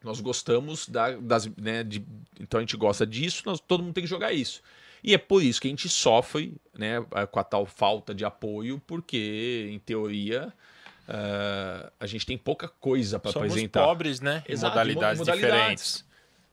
[0.04, 1.46] Nós gostamos da- das.
[1.56, 2.04] Né, de-
[2.38, 4.62] então a gente gosta disso, nós, todo mundo tem que jogar isso.
[5.02, 7.00] E é por isso que a gente sofre né,
[7.30, 10.52] com a tal falta de apoio, porque, em teoria,
[11.08, 13.84] ah, a gente tem pouca coisa para apresentar.
[13.84, 14.44] pobres, né?
[14.48, 15.58] Exato, modalidades, mo- modalidades.
[15.58, 16.09] diferentes.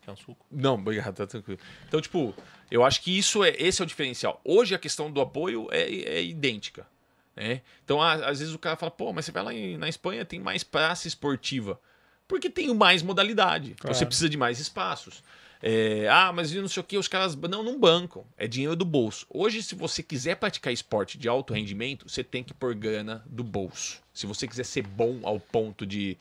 [0.08, 0.46] Quer um suco?
[0.50, 1.60] Não, obrigado, tá tranquilo.
[1.86, 2.34] Então, tipo,
[2.72, 4.40] eu acho que isso é esse é o diferencial.
[4.42, 6.88] Hoje a questão do apoio é, é idêntica.
[7.36, 7.62] Né?
[7.84, 10.40] Então, às vezes o cara fala, pô, mas você vai lá em- na Espanha, tem
[10.40, 11.78] mais praça esportiva.
[12.26, 13.72] Porque tem mais modalidade.
[13.72, 14.08] Então, Você Claro.
[14.08, 15.22] precisa de mais espaços.
[15.62, 17.36] É, ah, mas e não sei o que, os caras.
[17.36, 18.24] Não, não bancam.
[18.38, 19.26] É dinheiro do bolso.
[19.30, 23.44] Hoje, se você quiser praticar esporte de alto rendimento, você tem que pôr grana do
[23.44, 24.02] bolso.
[24.14, 26.18] Se você quiser ser bom ao ponto de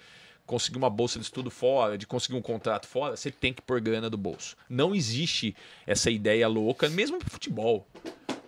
[0.47, 3.81] conseguir uma bolsa de estudo fora, de conseguir um contrato fora, você tem que pôr
[3.81, 4.57] grana do bolso.
[4.71, 5.55] Não existe
[5.87, 7.87] essa ideia louca, mesmo pro futebol.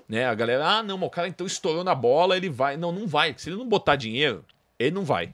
[0.08, 0.24] Né?
[0.24, 2.76] A galera, ah, não, mas o cara então estourou na bola, ele vai.
[2.76, 3.34] Não, não vai.
[3.36, 4.44] Se ele não botar dinheiro,
[4.78, 5.32] ele não vai.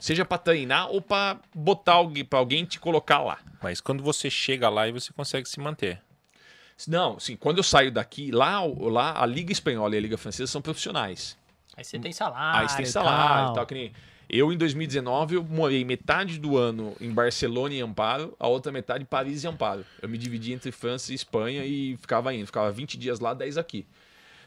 [0.00, 3.38] Seja pra treinar ou pra botar alguém, pra alguém te colocar lá.
[3.62, 6.02] Mas quando você chega lá e você consegue se manter.
[6.86, 10.50] Não, sim, quando eu saio daqui, lá, lá a Liga Espanhola e a Liga Francesa
[10.50, 11.38] são profissionais.
[11.76, 12.60] Aí você tem salário.
[12.60, 13.52] Aí você tem salário tal.
[13.52, 13.66] e tal.
[13.66, 13.92] Que nem...
[14.28, 19.02] Eu, em 2019, eu morei metade do ano em Barcelona e Amparo, a outra metade
[19.02, 19.84] em Paris e Amparo.
[20.02, 22.46] Eu me dividi entre França e Espanha e ficava indo.
[22.46, 23.86] Ficava 20 dias lá, 10 aqui.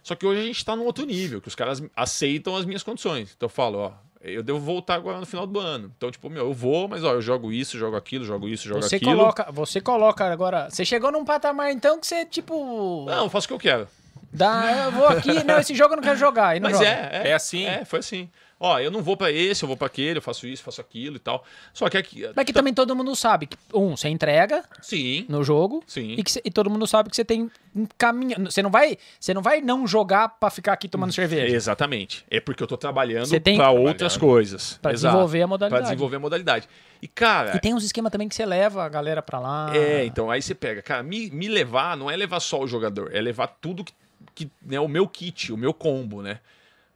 [0.04, 2.84] Só que hoje a gente tá num outro nível, que os caras aceitam as minhas
[2.84, 3.34] condições.
[3.36, 5.92] Então eu falo, ó, eu devo voltar agora no final do ano.
[5.96, 8.82] Então, tipo, meu, eu vou, mas ó, eu jogo isso, jogo aquilo, jogo isso, jogo
[8.82, 9.16] Você aquilo.
[9.16, 10.70] coloca, você coloca agora.
[10.70, 13.06] Você chegou num patamar então que você, tipo.
[13.06, 13.88] Não, eu faço o que eu quero.
[14.32, 16.56] Dá, eu vou aqui, não, esse jogo eu não quero jogar.
[16.56, 16.90] E não Mas joga.
[16.90, 17.28] é, é.
[17.30, 17.66] É assim?
[17.66, 18.30] É, foi assim.
[18.62, 21.16] Ó, eu não vou pra esse, eu vou pra aquele, eu faço isso, faço aquilo
[21.16, 21.46] e tal.
[21.74, 22.24] Só que aqui.
[22.36, 25.26] Mas que também todo mundo sabe que, um, você entrega Sim.
[25.30, 26.16] no jogo Sim.
[26.18, 28.36] e, que cê- e todo mundo sabe que você tem um caminho.
[28.52, 31.56] Você não vai, você não vai não jogar pra ficar aqui tomando cerveja.
[31.56, 32.26] Exatamente.
[32.30, 34.78] É porque eu tô trabalhando pra outras coisas.
[34.82, 35.14] Pra Exato.
[35.14, 35.82] desenvolver a modalidade.
[35.82, 36.68] Pra desenvolver a modalidade.
[37.02, 37.56] E, cara.
[37.56, 39.72] E tem uns esquemas também que você leva a galera pra lá.
[39.74, 40.82] É, então aí você pega.
[40.82, 43.94] Cara, me, me levar não é levar só o jogador, é levar tudo que.
[44.36, 46.42] que né, o meu kit, o meu combo, né?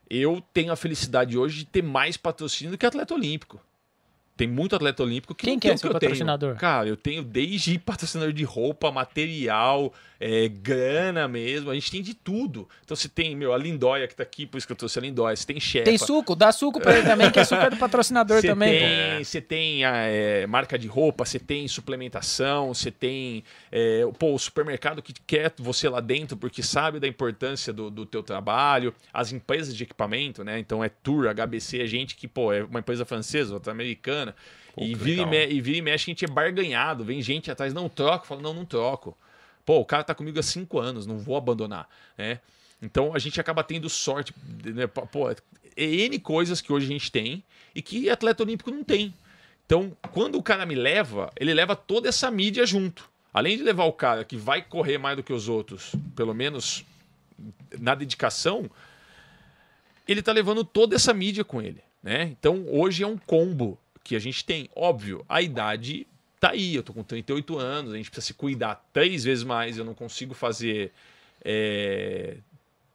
[0.08, 3.60] Eu tenho a felicidade hoje de ter mais patrocínio do que atleta olímpico.
[4.36, 6.10] Tem muito atleta olímpico que Quem que é o seu eu tenho.
[6.10, 6.56] patrocinador?
[6.56, 9.92] Cara, eu tenho desde patrocinador de roupa, material,
[10.26, 11.70] é, grana mesmo.
[11.70, 12.66] A gente tem de tudo.
[12.82, 15.02] Então você tem, meu, a Lindóia que tá aqui, por isso que eu trouxe a
[15.02, 15.36] Lindóia.
[15.36, 15.84] Você tem chefe.
[15.84, 18.78] Tem suco, dá suco pra ele também, que é suco é do patrocinador Você também.
[18.78, 24.32] tem, você tem a, é, marca de roupa, você tem suplementação, você tem é, pô,
[24.32, 28.94] o supermercado que quer você lá dentro porque sabe da importância do, do teu trabalho,
[29.12, 30.58] as empresas de equipamento, né?
[30.58, 34.34] Então é Tour, HBC, é gente que, pô, é uma empresa francesa, outra americana.
[34.74, 37.20] Pô, e, que vira e, me, e vira e mexe, a gente é barganhado, vem
[37.20, 39.14] gente atrás, não troca, fala, não, não troco.
[39.64, 42.40] Pô, o cara tá comigo há cinco anos, não vou abandonar, né?
[42.82, 44.34] Então a gente acaba tendo sorte,
[44.64, 44.86] né?
[44.86, 45.36] Pô, é
[45.76, 47.42] N coisas que hoje a gente tem
[47.74, 49.14] e que atleta olímpico não tem.
[49.66, 53.08] Então, quando o cara me leva, ele leva toda essa mídia junto.
[53.32, 56.84] Além de levar o cara que vai correr mais do que os outros, pelo menos
[57.80, 58.70] na dedicação,
[60.06, 62.24] ele tá levando toda essa mídia com ele, né?
[62.24, 64.68] Então, hoje é um combo que a gente tem.
[64.76, 66.06] Óbvio, a idade
[66.48, 69.78] tá aí, eu tô com 38 anos, a gente precisa se cuidar três vezes mais,
[69.78, 70.92] eu não consigo fazer
[71.44, 72.36] é,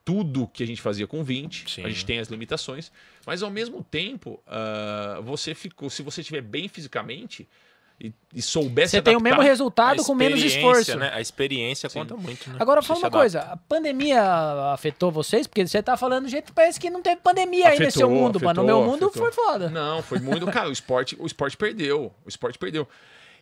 [0.05, 1.85] tudo que a gente fazia com 20, Sim.
[1.85, 2.91] a gente tem as limitações,
[3.25, 7.47] mas ao mesmo tempo, ah, você ficou, se você estiver bem fisicamente
[8.01, 10.97] e, e souber se Você tem o mesmo resultado com menos esforço.
[10.97, 11.11] Né?
[11.13, 12.55] A experiência conta muito, né?
[12.57, 14.23] Agora, fala uma coisa, a pandemia
[14.73, 15.45] afetou vocês?
[15.45, 18.07] Porque você tá falando do jeito que parece que não teve pandemia aí nesse seu
[18.07, 18.53] Afetou, mundo, mano.
[18.53, 19.23] No afetou, meu mundo afetou.
[19.23, 19.69] foi foda.
[19.69, 20.47] Não, foi muito.
[20.47, 22.13] Cara, o esporte, o esporte perdeu.
[22.25, 22.87] O esporte perdeu.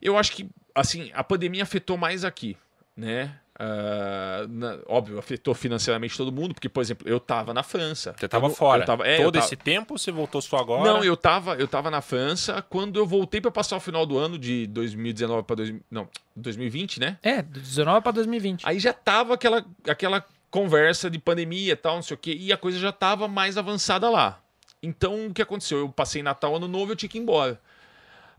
[0.01, 2.55] Eu acho que, assim, a pandemia afetou mais aqui,
[2.95, 3.35] né?
[3.59, 8.13] Ah, na- óbvio, afetou financeiramente todo mundo, porque, por exemplo, eu tava na França.
[8.15, 8.83] Você tava Eu- fora.
[8.83, 10.83] Eu tava, é, eu Todo tava- esse tempo você voltou só agora?
[10.83, 14.15] Não, eu tava, eu tava na França quando eu voltei para passar o final do
[14.17, 15.55] ano de 2019 para
[15.89, 17.17] não, 2020, né?
[17.23, 18.61] É, 19 pra 2020.
[18.63, 22.53] Aí já tava aquela, aquela conversa de pandemia e tal, não sei o quê, e
[22.53, 24.39] a coisa já tava mais avançada lá.
[24.83, 25.79] Então, o que aconteceu?
[25.79, 27.59] Eu passei Natal, Ano Novo, eu tinha que ir embora.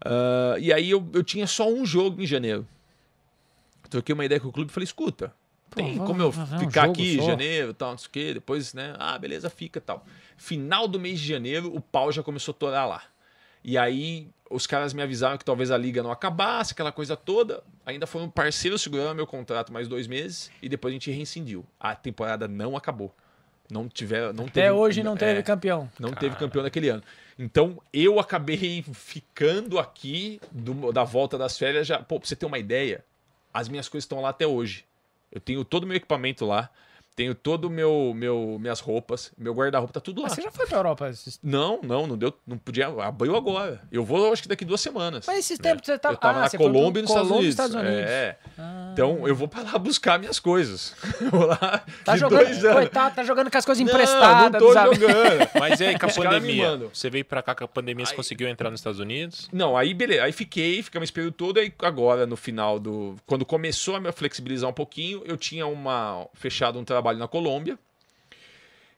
[0.05, 2.67] Ah, e aí eu, eu tinha só um jogo em janeiro.
[3.91, 5.33] Troquei uma ideia com o clube e falei, escuta,
[5.75, 8.75] tem como eu um ficar jogo aqui em janeiro, tal, não sei o quê, depois,
[8.75, 8.95] né?
[8.99, 10.05] Ah, beleza, fica tal.
[10.37, 13.03] Final do mês de janeiro, o pau já começou a torar lá.
[13.65, 17.63] E aí os caras me avisaram que talvez a liga não acabasse, aquela coisa toda.
[17.85, 21.65] Ainda foram parceiros segurando meu contrato mais dois meses e depois a gente rescindiu.
[21.81, 23.15] A temporada não acabou.
[23.71, 25.91] Não tiver, não Até teve- hoje não teve é, campeão.
[25.99, 27.03] não teve campeão naquele ano.
[27.39, 31.99] Então eu acabei ficando aqui do- da volta das férias já.
[32.03, 33.05] Pô, pra você ter uma ideia,
[33.55, 34.85] as minhas coisas estão lá até hoje.
[35.31, 36.71] Eu tenho todo o meu equipamento lá,
[37.19, 40.29] tenho todo o meu, meu minhas roupas, meu guarda-roupa tá tudo lá.
[40.29, 41.09] Mas você já foi pra Europa?
[41.09, 43.83] esses- Não, não, não deu, não podia, abriu agora.
[43.91, 45.25] Eu vou acho que daqui duas semanas.
[45.27, 47.49] Mas esses tempos você tá Eu tava ah, na você Colômbia e nos Estados Colômbia
[47.49, 47.51] Unidos.
[47.65, 48.11] Estados Unidos.
[48.11, 48.39] É.
[48.57, 48.91] Ah.
[48.93, 50.95] Então eu vou pra lá buscar minhas coisas.
[51.31, 52.77] Vou lá Tá de jogando, dois anos.
[52.77, 54.53] coitado, tá jogando com as coisas Não, emprestadas.
[54.53, 55.49] não tô jogando.
[55.59, 56.77] Mas aí, com a pandemia?
[56.93, 59.49] Você veio pra cá com a pandemia, você Aí- conseguiu entrar nos Estados Unidos?
[59.53, 60.23] Não, aí beleza.
[60.25, 61.59] Aí fiquei, ficamos esse período todo.
[61.59, 63.17] Aí agora, no final do.
[63.27, 67.79] Quando começou a me flexibilizar um pouquinho, eu tinha uma fechado um trabalho na Colômbia,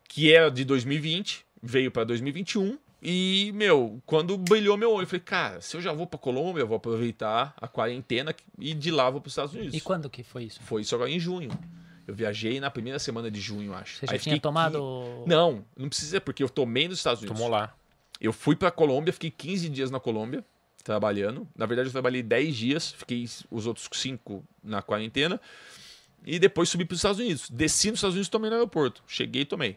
[0.08, 2.78] que era de 2020, veio para 2021.
[3.02, 6.62] E, meu, quando brilhou meu olho, eu falei, cara, se eu já vou pra Colômbia,
[6.62, 9.74] eu vou aproveitar a quarentena e de lá vou pros Estados Unidos.
[9.74, 10.60] E quando que foi isso?
[10.62, 11.50] Foi isso agora em junho.
[12.06, 13.98] Eu viajei na primeira semana de junho, acho.
[13.98, 15.24] Você já Aí tinha tomado.
[15.26, 17.38] Não, não precisa, porque eu tomei nos Estados Unidos.
[17.38, 17.72] Tomou lá.
[18.20, 20.44] Eu fui pra Colômbia, fiquei 15 dias na Colômbia,
[20.84, 21.48] trabalhando.
[21.56, 25.40] Na verdade, eu trabalhei 10 dias, fiquei os outros 5 na quarentena.
[26.24, 27.48] E depois subi pros Estados Unidos.
[27.50, 29.02] Desci nos Estados Unidos e tomei no aeroporto.
[29.06, 29.76] Cheguei e tomei.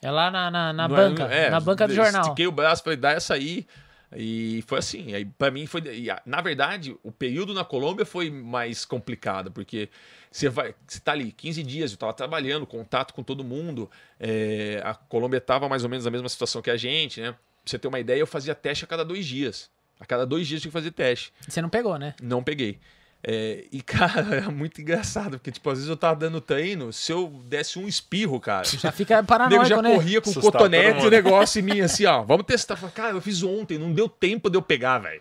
[0.00, 1.24] É lá na, na, na banca.
[1.24, 2.22] é, na banca do jornal.
[2.22, 3.66] Estiquei o braço, falei, dá essa aí.
[4.14, 5.14] E foi assim.
[5.14, 5.80] Aí, pra mim, foi.
[5.82, 9.88] e, Na verdade, o período na Colômbia foi mais complicado, porque
[10.30, 10.74] você vai.
[10.86, 13.90] Você tá ali 15 dias, eu tava trabalhando, contato com todo mundo.
[14.20, 17.32] é, a Colômbia tava mais ou menos na mesma situação que a gente, né?
[17.32, 19.70] Pra você ter uma ideia, eu fazia teste a cada dois dias.
[19.98, 21.32] A cada dois dias eu tinha que fazer teste.
[21.48, 22.14] Você não pegou, né?
[22.20, 22.80] Não peguei.
[23.24, 27.12] É, e, cara, era muito engraçado, porque, tipo, às vezes eu tava dando treino, se
[27.12, 28.64] eu desse um espirro, cara.
[28.64, 29.94] Já fica O nego paranoico, já né?
[29.94, 32.22] corria com cotonete e o negócio em mim, assim, ó.
[32.22, 32.76] Vamos testar.
[32.76, 35.20] Falei, Cara, eu fiz ontem, não deu tempo de eu pegar, velho.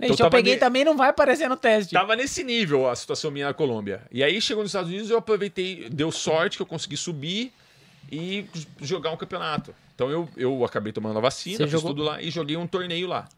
[0.00, 1.92] Então se eu peguei ne- também, não vai aparecer no teste.
[1.92, 4.02] Tava nesse nível a situação minha na Colômbia.
[4.10, 7.52] E aí chegou nos Estados Unidos, eu aproveitei, deu sorte que eu consegui subir
[8.10, 8.44] e
[8.80, 9.72] jogar um campeonato.
[9.94, 12.66] Então eu, eu acabei tomando a vacina, Você fiz jogou- tudo lá e joguei um
[12.66, 13.28] torneio lá.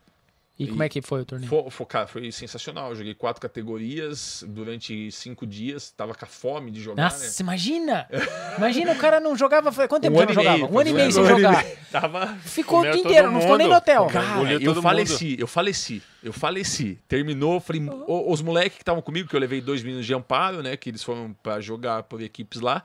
[0.57, 1.51] E como é que foi o torneio?
[1.51, 2.91] Foi, foi, cara, foi sensacional.
[2.91, 5.91] Eu joguei quatro categorias durante cinco dias.
[5.91, 7.33] Tava com a fome de jogar, Nossa, né?
[7.41, 8.09] imagina!
[8.57, 9.73] Imagina o cara não jogava.
[9.73, 10.59] foi- Quanto tempo Um você ano não e jogava?
[10.59, 10.73] meio.
[10.73, 11.65] Um ano e meio sem e jogar.
[11.91, 14.07] Tava Ficou o dia inteiro, não ficou nem no hotel.
[14.07, 14.83] Cara, eu mundo.
[14.83, 16.99] faleci, eu faleci, eu faleci.
[17.09, 20.63] Terminou, falei, o- os moleques que estavam comigo, que eu levei dois meninos de amparo,
[20.63, 20.77] né?
[20.77, 22.83] Que eles foram pra jogar por equipes lá.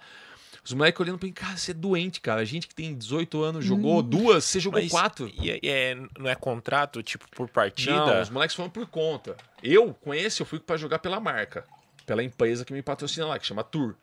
[0.64, 2.42] Os moleques olhando pra mim, cara, você é doente, cara.
[2.42, 5.32] A gente que tem 18 anos jogou duas, você jogou Mas quatro.
[5.42, 7.96] E, e é, não é contrato, tipo, por partida?
[7.96, 9.36] Não, os moleques foram por conta.
[9.64, 11.64] Eu, com esse, eu fui pra jogar pela marca.
[12.06, 13.96] Pela empresa que me patrocina lá, que chama Tour.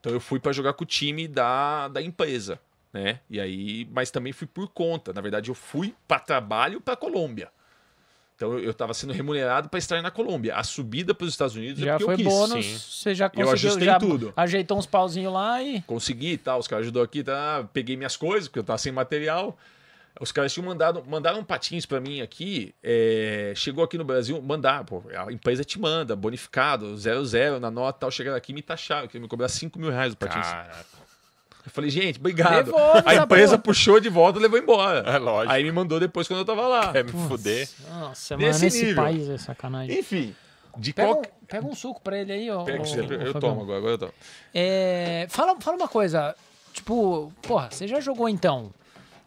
[0.00, 2.58] Então eu fui pra jogar com o time da, da empresa,
[2.92, 3.20] né?
[3.30, 5.12] E aí, mas também fui por conta.
[5.12, 7.50] Na verdade, eu fui pra trabalho pra Colômbia.
[8.42, 10.56] Então eu, eu tava sendo remunerado pra estar na Colômbia.
[10.56, 12.26] A subida pros Estados Unidos é Já porque foi eu quis.
[12.26, 12.78] bônus, sim.
[12.78, 14.32] você já Eu conseguiu, ajustei já tudo.
[14.36, 15.80] ajeitou uns pauzinhos lá e...
[15.82, 17.68] consegui e tal, os caras ajudou aqui, tá?
[17.72, 19.56] Peguei minhas coisas, porque eu tava sem material.
[20.20, 24.84] Os caras tinham mandado, mandaram patins pra mim aqui, é, chegou aqui no Brasil, mandar,
[24.84, 29.08] pô, a empresa te manda, bonificado, 00 na nota tal, chegaram aqui e me taxaram,
[29.08, 30.46] que me cobrar 5 mil reais o patins.
[30.46, 30.84] Caraca.
[31.64, 32.66] Eu falei, gente, obrigado.
[32.66, 33.62] Devolve a empresa porra.
[33.62, 34.98] puxou de volta e levou embora.
[35.08, 35.52] É lógico.
[35.52, 36.92] Aí me mandou depois quando eu tava lá.
[36.92, 37.68] Quer me fuder?
[37.88, 39.02] Nossa, Nesse mano, esse nível.
[39.04, 39.98] país é sacanagem.
[39.98, 40.34] Enfim,
[40.76, 41.32] de Pega um, qualquer...
[41.46, 42.64] pega um suco pra ele aí, ó.
[42.64, 43.32] Pega, ó, eu Fabião.
[43.40, 44.12] tomo agora, agora eu tomo.
[44.52, 46.34] É, fala, fala uma coisa,
[46.72, 48.72] tipo, porra, você já jogou então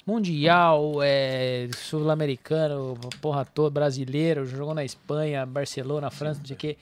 [0.05, 6.77] Mundial, é, Sul-Americano, porra toda, brasileiro, jogou na Espanha, Barcelona, França, não sei o quê.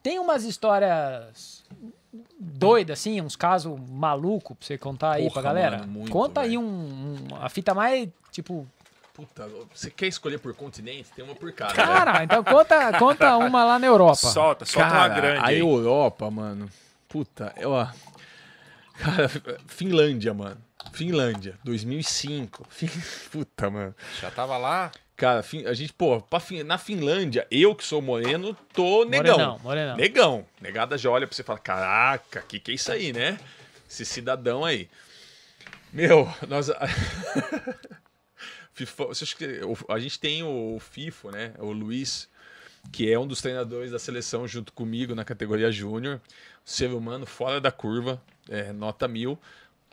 [0.00, 1.64] Tem umas histórias
[2.38, 5.78] doidas, assim, uns casos malucos pra você contar aí Porra, pra galera?
[5.78, 6.60] mano, muito, Conta aí velho.
[6.60, 8.66] um, um- a fita mais, tipo,
[9.14, 11.10] Puta, você quer escolher por continente?
[11.14, 11.74] Tem uma por cada.
[11.74, 11.76] né?
[11.76, 14.14] cara, então conta, conta uma lá na Europa.
[14.14, 15.58] Solta, solta uma grande a aí.
[15.58, 16.70] Europa, mano.
[17.08, 17.88] Puta, eu, ó.
[18.96, 19.28] Cara,
[19.66, 20.56] Finlândia, mano.
[20.92, 22.64] Finlândia, 2005.
[22.70, 22.88] Fin-
[23.32, 23.94] Puta, mano.
[24.20, 24.92] Já tava lá?
[25.18, 29.32] Cara, a gente, pô, Fin- na Finlândia, eu que sou moreno, tô negão.
[29.36, 29.96] Morenão, morenão.
[29.96, 30.46] Negão.
[30.60, 33.36] Negada já olha pra você e fala: caraca, que que é isso aí, né?
[33.90, 34.88] Esse cidadão aí.
[35.92, 36.70] Meu, nós.
[38.72, 39.06] FIFA,
[39.88, 41.52] a gente tem o FIFO, né?
[41.58, 42.28] O Luiz,
[42.92, 46.20] que é um dos treinadores da seleção junto comigo na categoria júnior.
[46.64, 49.36] Ser humano fora da curva, é, nota mil.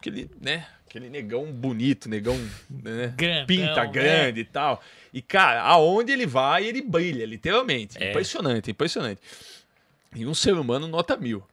[0.06, 0.68] Aquele, né?
[0.88, 2.38] Aquele negão bonito, negão
[2.70, 3.14] né?
[3.18, 3.92] Grandão, pinta né?
[3.92, 4.84] grande e tal.
[5.12, 8.02] E, cara, aonde ele vai, ele brilha, literalmente.
[8.02, 8.12] É.
[8.12, 9.20] Impressionante, impressionante.
[10.16, 11.44] E um ser humano nota mil.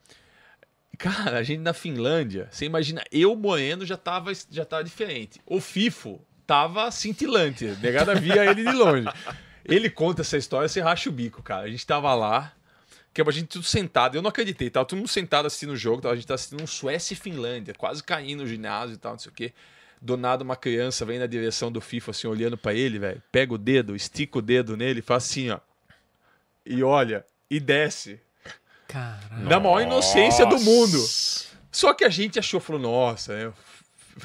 [0.98, 5.40] Cara, a gente na Finlândia, você imagina, eu moreno já tava, já tava diferente.
[5.46, 9.08] O FIFO tava cintilante, negada via ele de longe.
[9.64, 11.66] Ele conta essa história, você racha o bico, cara.
[11.66, 12.52] A gente tava lá,
[13.14, 16.00] que a gente tudo sentado, eu não acreditei, tava todo mundo sentado assistindo o jogo,
[16.02, 19.12] tava- a gente tava assistindo um Suécia e Finlândia, quase caindo no ginásio e tal,
[19.12, 19.52] não sei o quê.
[20.00, 23.54] Do nada uma criança vem na direção do FIFA, assim, olhando pra ele, velho, pega
[23.54, 25.60] o dedo, estica o dedo nele e faz assim, ó.
[26.66, 28.20] E olha, e desce.
[28.88, 29.44] Caralho.
[29.48, 30.98] Na maior inocência do mundo.
[31.70, 33.52] Só que a gente achou, falou, nossa, é,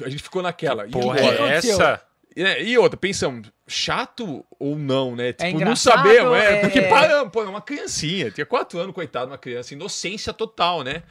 [0.04, 0.86] a gente ficou naquela.
[0.86, 1.52] E Porra, agora?
[1.52, 2.02] é essa?
[2.38, 5.32] E, né, e outra, pensamos, chato ou não, né?
[5.32, 8.94] Tipo, não engraçado, sabemos, é, é- porque paramos, pô, é uma criancinha, tinha quatro anos,
[8.94, 11.02] coitado, uma criança, inocência total, né?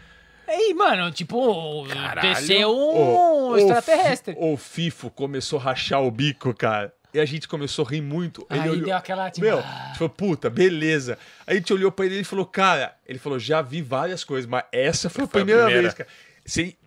[0.47, 2.33] Aí, mano, tipo, Caralho.
[2.33, 4.33] desceu O- um o extraterrestre.
[4.35, 6.93] Fi- O Fifo começou a rachar o bico, cara.
[7.13, 8.47] E a gente começou a rir muito.
[8.49, 11.17] Ele Aí olhou, deu aquela, tipo, Meu, tipo, puta, beleza.
[11.45, 14.49] Aí a gente olhou pra ele e falou, cara, ele falou, já vi várias coisas,
[14.49, 15.81] mas essa foi a Foi a primeira, primeira.
[15.81, 16.09] vez, cara.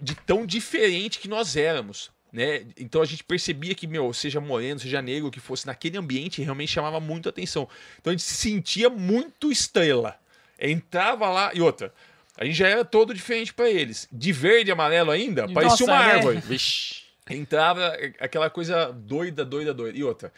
[0.00, 2.64] De tão diferente que nós éramos, né?
[2.78, 6.72] Então a gente percebia que, meu, seja moreno, seja negro, que fosse, naquele ambiente realmente
[6.72, 7.68] chamava muito atenção.
[8.00, 10.16] Então a gente se sentia muito estrela.
[10.58, 11.92] Entrava lá, e outra,
[12.36, 14.08] a gente já era todo diferente pra eles.
[14.12, 16.12] De verde e amarelo ainda, Nossa, parecia uma né?
[16.12, 16.40] árvore.
[16.46, 17.02] Vixe.
[17.28, 19.96] Entrava aquela coisa doida, doida, doida.
[19.96, 20.32] E outra,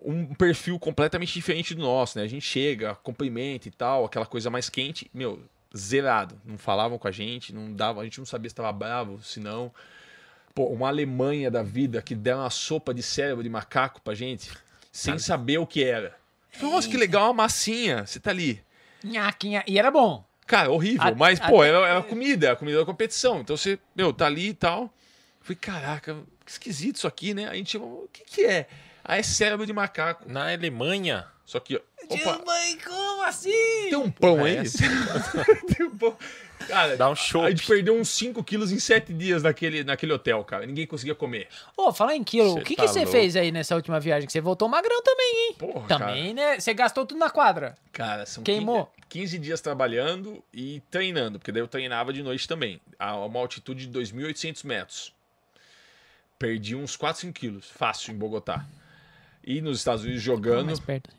[0.00, 2.24] um perfil completamente diferente do nosso, né?
[2.24, 5.42] A gente chega, cumprimenta e tal, aquela coisa mais quente, meu,
[5.76, 6.40] zerado.
[6.44, 9.40] Não falavam com a gente, não dava, a gente não sabia se estava bravo, se
[9.40, 9.72] não.
[10.54, 14.50] Pô, uma Alemanha da vida que deram uma sopa de cérebro de macaco pra gente,
[14.90, 16.16] sem saber o que era.
[16.60, 18.62] Nossa, que legal, uma massinha, você tá ali.
[19.02, 19.64] Nhaquinha.
[19.66, 20.24] E era bom.
[20.46, 21.08] Cara, horrível.
[21.08, 23.40] A- mas, pô, até- era, era comida, era comida da competição.
[23.40, 24.82] Então você, meu, tá ali e tal.
[24.82, 24.90] Eu
[25.40, 27.48] falei, caraca, que esquisito isso aqui, né?
[27.48, 28.68] A gente chamou, o que que é?
[29.02, 30.30] Ah, é cérebro de macaco.
[30.30, 31.26] Na Alemanha?
[31.44, 33.50] Só que, ó, opa, Mãe, como assim?
[33.88, 34.58] tem um pão aí?
[34.58, 34.62] é
[35.74, 36.16] tem um pão.
[36.68, 37.42] Cara, Dá um show.
[37.44, 40.66] a gente perdeu uns 5 quilos em 7 dias naquele, naquele hotel, cara.
[40.66, 41.48] Ninguém conseguia comer.
[41.76, 44.26] Ô, falar em quilo, Cê o que, tá que você fez aí nessa última viagem?
[44.26, 45.54] Que você voltou magrão também, hein?
[45.58, 46.58] Porra, também, né?
[46.60, 47.76] Você gastou tudo na quadra.
[47.92, 48.12] cara.
[48.12, 48.90] Cara, são Queimou.
[49.08, 52.80] 15, 15 dias trabalhando e treinando, porque daí eu treinava de noite também.
[52.98, 55.12] A uma altitude de 2.800 metros.
[56.38, 58.64] Perdi uns 4, 5 quilos, fácil, em Bogotá.
[59.44, 60.72] E nos Estados Unidos jogando.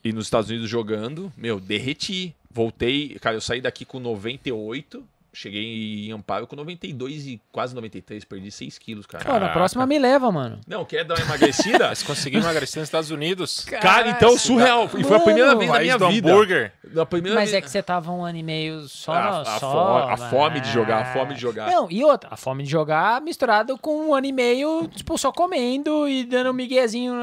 [0.03, 2.35] E nos Estados Unidos jogando, meu, derreti.
[2.49, 5.03] Voltei, cara, eu saí daqui com 98
[5.35, 9.25] Cheguei em Amparo com 92 e quase 93, perdi 6 quilos, cara.
[9.25, 10.59] Pô, na próxima me leva, mano.
[10.67, 11.87] Não, quer dar uma emagrecida?
[11.89, 13.65] Mas conseguiu emagrecer nos Estados Unidos.
[13.65, 14.87] cara, então surreal.
[14.95, 16.31] E foi a primeira vez na minha do vida.
[16.31, 16.71] hambúrguer.
[16.93, 17.57] Na primeira Mas vez...
[17.57, 19.11] é que você tava um ano e meio só.
[19.11, 21.71] A- a só fo- a fome de jogar, a mas- fome de jogar.
[21.71, 25.31] Não, e outra, a fome de jogar misturado com um ano e meio, tipo, só
[25.31, 27.15] comendo e dando um miguezinho,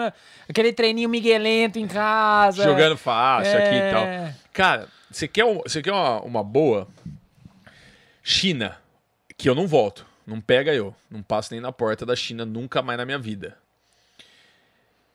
[0.49, 2.65] aquele treininho miguelento em casa.
[2.65, 4.03] Jogando fácil aqui e tal.
[4.03, 4.35] É.
[4.53, 6.89] Cara, você quer, um- você quer uma, uma boa?
[8.31, 8.79] China,
[9.37, 10.07] que eu não volto.
[10.25, 10.95] Não pega eu.
[11.11, 13.59] Não passo nem na porta da China nunca mais na minha vida.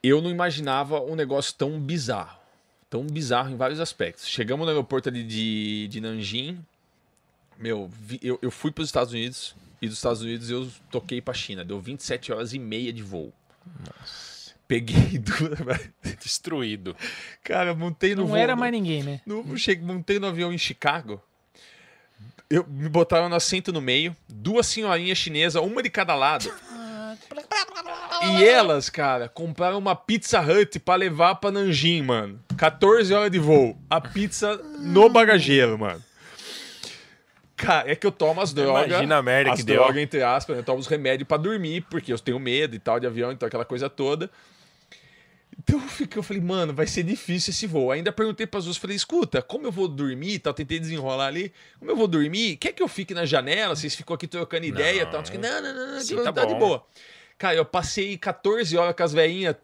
[0.03, 2.37] Eu não imaginava um negócio tão bizarro.
[2.89, 4.27] Tão bizarro em vários aspectos.
[4.27, 6.63] Chegamos no aeroporto ali de, de Nanjing.
[7.57, 9.55] Meu, vi- eu, eu fui para os Estados Unidos.
[9.81, 11.63] E dos Estados Unidos eu toquei para China.
[11.63, 13.31] Deu 27 horas e meia de voo.
[14.67, 15.89] Peguei duas.
[16.21, 16.95] Destruído.
[17.43, 18.37] Cara, eu montei no Não voo.
[18.37, 19.21] era mais ninguém, né?
[19.25, 21.21] No, cheguei, montei no avião em Chicago.
[22.49, 26.51] Eu, me botaram no assento no meio, duas senhorinhas chinesas, uma de cada lado.
[28.23, 32.39] E elas, cara, compraram uma Pizza Hut pra levar pra Nanjing, mano.
[32.57, 33.77] 14 horas de voo.
[33.89, 36.01] A pizza no bagageiro, mano.
[37.55, 38.87] Cara, é que eu tomo as drogas.
[38.87, 39.77] Imagina a merda as que deu.
[39.77, 40.59] drogas, entre aspas, né?
[40.59, 43.47] eu tomo os remédios pra dormir, porque eu tenho medo e tal de avião, então
[43.47, 44.29] aquela coisa toda.
[45.57, 47.91] Então eu, fiquei, eu falei, mano, vai ser difícil esse voo.
[47.91, 50.53] Ainda perguntei para as duas, falei, escuta, como eu vou dormir e tal?
[50.53, 51.51] Tentei desenrolar ali.
[51.79, 52.57] Como eu vou dormir?
[52.57, 53.75] Quer que eu fique na janela?
[53.75, 55.21] Vocês ficam aqui trocando ideia e tal?
[55.21, 56.85] Eu falei, Não, não, não, não, Sim, não tá tá de boa.
[57.37, 59.55] Cara, eu passei 14 horas com as velhinhas,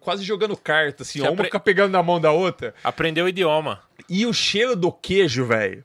[0.00, 2.74] quase jogando carta, assim, Você uma apre- fica pegando na mão da outra.
[2.82, 3.82] Aprendeu o idioma.
[4.08, 5.84] E o cheiro do queijo, velho.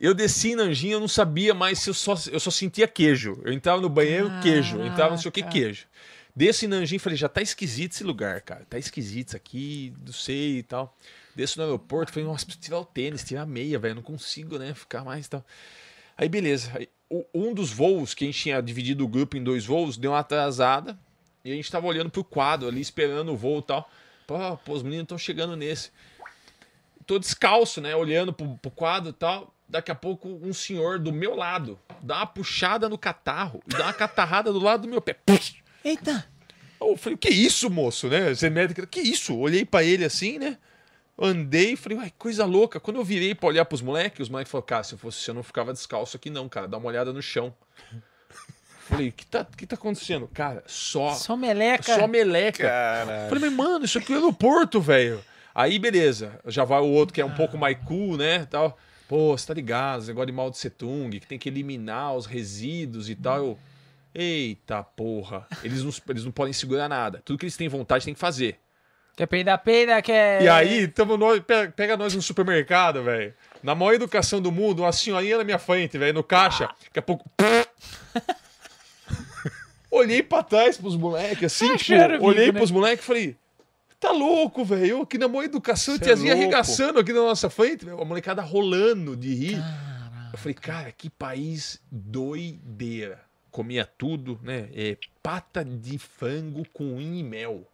[0.00, 3.40] Eu desci em Nanjing, eu não sabia mais se eu só, eu só sentia queijo.
[3.44, 4.78] Eu entrava no banheiro, queijo.
[4.78, 5.86] Eu entrava não sei o que, queijo.
[6.38, 8.64] Desço em Nanjing, falei, já tá esquisito esse lugar, cara.
[8.70, 10.96] Tá esquisito isso aqui, não sei e tal.
[11.34, 13.96] Desço no aeroporto, falei, nossa, preciso tirar o tênis, tirar a meia, velho.
[13.96, 15.44] Não consigo, né, ficar mais e tal.
[16.16, 16.70] Aí, beleza.
[16.76, 16.88] Aí,
[17.34, 20.20] um dos voos, que a gente tinha dividido o grupo em dois voos, deu uma
[20.20, 20.96] atrasada.
[21.44, 23.90] E a gente tava olhando pro quadro ali, esperando o voo e tal.
[24.24, 25.90] Pô, pô os meninos estão chegando nesse
[27.04, 27.96] tô descalço, né?
[27.96, 29.52] Olhando pro, pro quadro e tal.
[29.68, 33.86] Daqui a pouco, um senhor do meu lado dá uma puxada no catarro e dá
[33.86, 35.16] uma catarrada do lado do meu pé.
[35.88, 36.26] Eita!
[36.80, 38.34] Eu falei, que isso, moço, né?
[38.34, 39.36] Você médico, que isso?
[39.36, 40.56] Olhei pra ele assim, né?
[41.20, 42.78] Andei, falei, uai, coisa louca.
[42.78, 45.30] Quando eu virei pra olhar pros moleques, os moleques falaram, cara, se eu fosse você,
[45.30, 46.68] eu não ficava descalço aqui não, cara.
[46.68, 47.52] Dá uma olhada no chão.
[48.88, 50.28] Falei, o que tá, que tá acontecendo?
[50.28, 51.82] Cara, só, Só meleca.
[51.98, 52.68] só meleca.
[52.68, 53.28] Caralho.
[53.28, 55.22] Falei, mas mano, isso aqui é aeroporto, velho.
[55.54, 56.38] Aí, beleza.
[56.46, 58.46] Já vai o outro que é um pouco mais cool, né?
[58.46, 58.78] Tal.
[59.08, 60.00] Pô, você tá ligado?
[60.00, 63.36] Esse negócio de Mao Tse Tung, que tem que eliminar os resíduos e tal.
[63.38, 63.58] Eu,
[64.14, 65.46] Eita porra.
[65.62, 67.20] Eles não, eles não podem segurar nada.
[67.24, 68.58] Tudo que eles têm vontade tem que fazer.
[69.16, 70.42] Quer peidar, peida, quer.
[70.42, 73.34] E aí, tamo nós, pega, pega nós no supermercado, velho.
[73.62, 76.68] Na maior educação do mundo, uma senhorinha na minha frente, velho, no caixa.
[76.84, 77.28] Daqui a pouco.
[79.90, 82.52] Olhei pra trás pros moleques, assim, tipo, Achando o bico, olhei né?
[82.52, 83.36] pros moleques e falei.
[83.98, 84.86] Tá louco, velho.
[84.86, 86.44] Eu Aqui na maior educação, Cê é tiazinha louco.
[86.44, 88.00] arregaçando aqui na nossa frente, velho.
[88.00, 89.58] A molecada rolando de rir.
[90.32, 93.27] Eu falei, cara, que país doideira.
[93.58, 94.68] Comia tudo, né?
[94.72, 97.68] É pata de frango com unha e mel.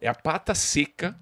[0.00, 1.16] É a pata seca,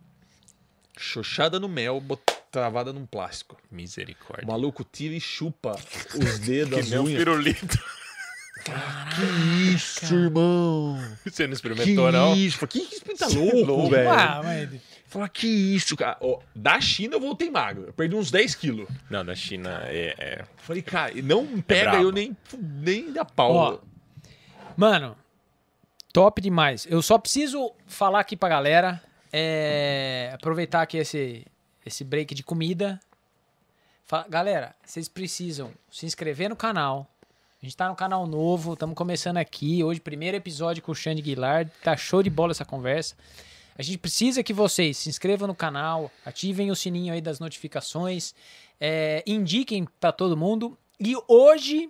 [0.97, 2.03] xoxada no mel,
[2.51, 3.59] travada num plástico.
[3.71, 4.47] O Misericórdia.
[4.47, 5.73] maluco tira e chupa
[6.19, 7.19] os dedos, Que as unhas.
[7.19, 7.79] pirulito.
[8.65, 10.97] Que isso, irmão?
[11.23, 12.35] Você não Que experimentou, não?
[12.35, 12.67] isso?
[12.67, 13.01] Que isso?
[13.19, 13.91] Tá é louco, louco.
[13.91, 14.09] velho.
[14.11, 14.71] Ah, mas...
[15.09, 16.17] Fala, que isso, cara.
[16.21, 17.85] Ó, da China eu voltei magro.
[17.87, 18.89] Eu perdi uns 10 quilos.
[19.09, 20.15] Não, da China é.
[20.19, 22.05] é- Falei, cara, e não pega brabo.
[22.05, 23.53] eu nem, nem da pau.
[23.55, 23.79] Ó,
[24.77, 25.17] Mano,
[26.13, 26.87] top demais.
[26.91, 29.03] Eu só preciso falar aqui pra galera,
[29.33, 31.45] é, aproveitar aqui esse,
[31.85, 33.01] esse break de comida.
[34.05, 37.07] Fa- galera, vocês precisam se inscrever no canal.
[37.61, 39.83] A gente tá no canal novo, estamos começando aqui.
[39.83, 41.71] Hoje, primeiro episódio com o Xande Guilherme.
[41.83, 43.17] Tá show de bola essa conversa.
[43.79, 48.35] A gente precisa que vocês se inscrevam no canal, ativem o sininho aí das notificações,
[48.81, 50.77] é, indiquem pra todo mundo.
[50.99, 51.89] E hoje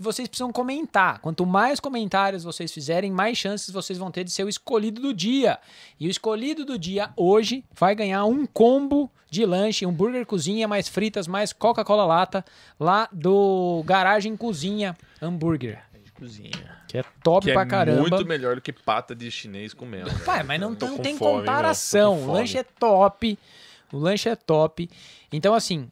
[0.00, 1.18] vocês precisam comentar.
[1.18, 5.12] Quanto mais comentários vocês fizerem, mais chances vocês vão ter de ser o escolhido do
[5.12, 5.58] dia.
[6.00, 10.66] E o escolhido do dia hoje vai ganhar um combo de lanche, um burger cozinha,
[10.66, 12.42] mais fritas, mais Coca-Cola lata,
[12.80, 15.91] lá do Garagem Cozinha Hambúrguer.
[16.22, 16.78] Cozinha.
[16.88, 18.00] Que é top Que pra é caramba.
[18.08, 20.06] muito melhor do que pata de chinês com mel.
[20.06, 20.24] velho.
[20.24, 22.16] Pai, mas não, não com tem fome, comparação.
[22.16, 22.28] meu.
[22.28, 23.38] O lanche é top.
[23.92, 24.88] O lanche é top.
[25.32, 25.88] Então, assim,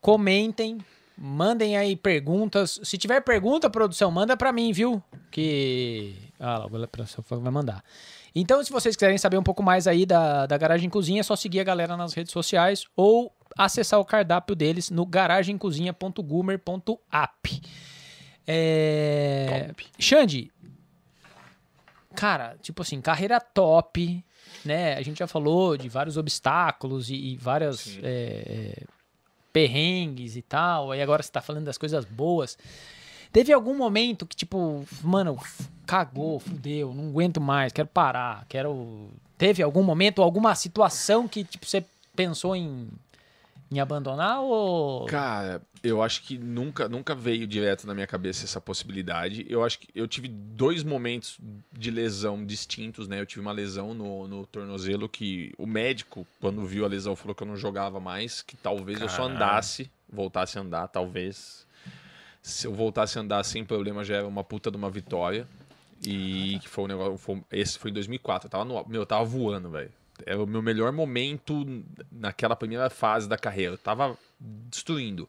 [0.00, 0.78] comentem,
[1.16, 2.78] mandem aí perguntas.
[2.82, 5.02] Se tiver pergunta, produção, manda pra mim, viu?
[5.30, 6.14] Que.
[6.38, 7.82] Ah, lá, a produção vai mandar.
[8.34, 11.36] Então, se vocês quiserem saber um pouco mais aí da, da Garagem Cozinha, é só
[11.36, 17.62] seguir a galera nas redes sociais ou acessar o cardápio deles no garagemcozinha.gumer.app.
[18.46, 19.66] É...
[19.68, 19.86] Top.
[19.98, 20.50] Xande,
[22.14, 24.24] cara, tipo assim, carreira top,
[24.64, 24.94] né?
[24.94, 28.82] A gente já falou de vários obstáculos e, e várias é, é,
[29.52, 30.92] perrengues e tal.
[30.92, 32.56] Aí agora você tá falando das coisas boas.
[33.32, 35.38] Teve algum momento que, tipo, mano,
[35.86, 39.10] cagou, fudeu, não aguento mais, quero parar, quero.
[39.38, 42.88] Teve algum momento, alguma situação que, tipo, você pensou em,
[43.72, 45.06] em abandonar ou.
[45.06, 49.46] Cara, eu acho que nunca, nunca veio direto na minha cabeça essa possibilidade.
[49.48, 51.38] Eu acho que eu tive dois momentos
[51.72, 53.20] de lesão distintos, né?
[53.20, 57.34] Eu tive uma lesão no, no tornozelo que o médico, quando viu a lesão, falou
[57.34, 61.66] que eu não jogava mais, que talvez eu só andasse, voltasse a andar, talvez.
[62.42, 65.46] Se eu voltasse a andar sem problema, já era uma puta de uma vitória.
[66.04, 67.16] E que foi um negócio.
[67.16, 68.46] foi- esse foi em 2004.
[68.46, 69.92] Eu tava, no, meu, eu tava voando, velho.
[70.26, 71.64] Era o meu melhor momento
[72.10, 73.74] naquela primeira fase da carreira.
[73.74, 75.28] Eu tava destruindo.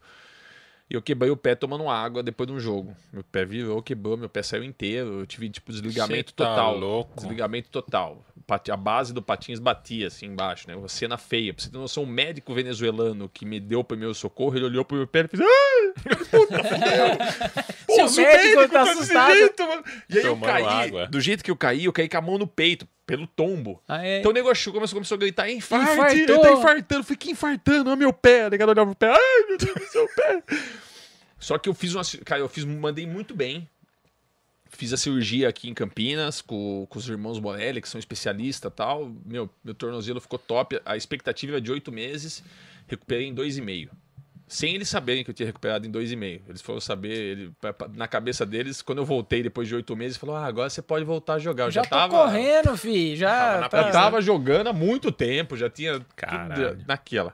[0.89, 2.95] E eu quebrei o pé tomando água depois de um jogo.
[3.11, 5.21] Meu pé virou, quebrou, meu pé saiu inteiro.
[5.21, 6.77] Eu tive, tipo, desligamento tá total.
[6.77, 7.15] louco?
[7.15, 8.25] Desligamento total.
[8.71, 10.75] A base do patins batia assim embaixo, né?
[10.75, 11.53] Uma cena feia.
[11.53, 14.83] Pra você ter noção, um médico venezuelano que me deu o primeiro socorro, ele olhou
[14.85, 15.41] pro meu pé e fez.
[15.41, 15.93] "Ai,
[16.29, 19.33] puta, fudeu." Pô, Seu se o médico tá desse assustado.
[19.33, 19.83] jeito, mano.
[20.09, 20.63] E aí eu Tomando caí.
[20.65, 21.07] água.
[21.07, 23.81] Do jeito que eu caí, eu caí com a mão no peito, pelo tombo.
[23.87, 24.19] Ah, é?
[24.19, 26.15] Então o negócio começou, começou a gritar, infarte, Infartou.
[26.17, 27.01] ele tá infartando.
[27.01, 27.89] Eu falei, que infartando?
[27.89, 28.49] Olha meu pé.
[28.49, 30.43] Negado olhava pro pé, ai meu Deus do seu pé.
[31.39, 32.03] Só que eu fiz uma.
[32.23, 33.67] Cara, eu fiz, mandei muito bem.
[34.75, 38.75] Fiz a cirurgia aqui em Campinas com, com os irmãos Borelli, que são especialistas e
[38.75, 39.11] tal.
[39.25, 40.81] Meu, meu tornozelo ficou top.
[40.85, 42.43] A expectativa era de oito meses.
[42.87, 43.91] Recuperei em dois e meio.
[44.47, 46.41] Sem eles saberem que eu tinha recuperado em dois e meio.
[46.49, 47.51] Eles foram saber, ele,
[47.95, 51.05] na cabeça deles, quando eu voltei depois de oito meses, falou: Ah, agora você pode
[51.05, 51.65] voltar a jogar.
[51.65, 52.17] Eu já já, tô tava.
[52.17, 53.15] correndo, fi.
[53.15, 53.29] Já.
[53.29, 56.77] Tava na tá- Eu tava jogando há muito tempo, já tinha tudo Caralho.
[56.87, 57.33] naquela.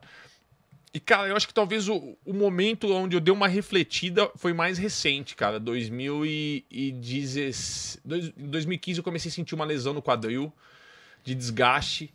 [0.93, 4.53] E, cara, eu acho que talvez o, o momento onde eu dei uma refletida foi
[4.53, 5.59] mais recente, cara.
[6.71, 10.51] 2016, dois- em 2015 eu comecei a sentir uma lesão no quadril,
[11.23, 12.11] de desgaste.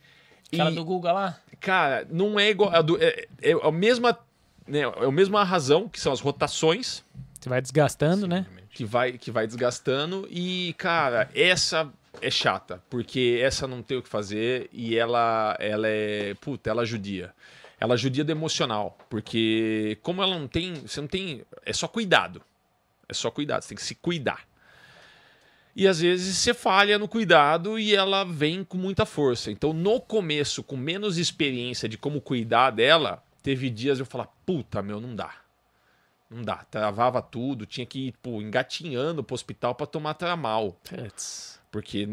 [0.52, 1.38] Aquela e, do Guga lá?
[1.60, 2.82] cara, não é igual.
[2.82, 4.18] do- é, é a mesma.
[4.66, 7.04] Né, é a mesma razão, que são as rotações,
[7.38, 8.46] Você vai desgastando, né?
[8.70, 10.26] que vai, que vai desgastando.
[10.30, 11.92] E, cara, essa
[12.22, 16.34] é chata, porque essa não tem o que fazer e ela, ela é.
[16.40, 17.32] Puta, ela judia.
[17.84, 20.74] Ela judia do emocional, porque como ela não tem.
[20.74, 21.44] Você não tem.
[21.64, 22.42] É só cuidado.
[23.08, 24.46] É só cuidado, você tem que se cuidar.
[25.76, 29.50] E às vezes você falha no cuidado e ela vem com muita força.
[29.50, 34.80] Então, no começo, com menos experiência de como cuidar dela, teve dias eu falar, puta,
[34.82, 35.34] meu, não dá.
[36.30, 36.64] Não dá.
[36.70, 40.76] Travava tudo, tinha que ir, pô, engatinhando pro hospital pra tomar tramal.
[41.70, 42.08] Porque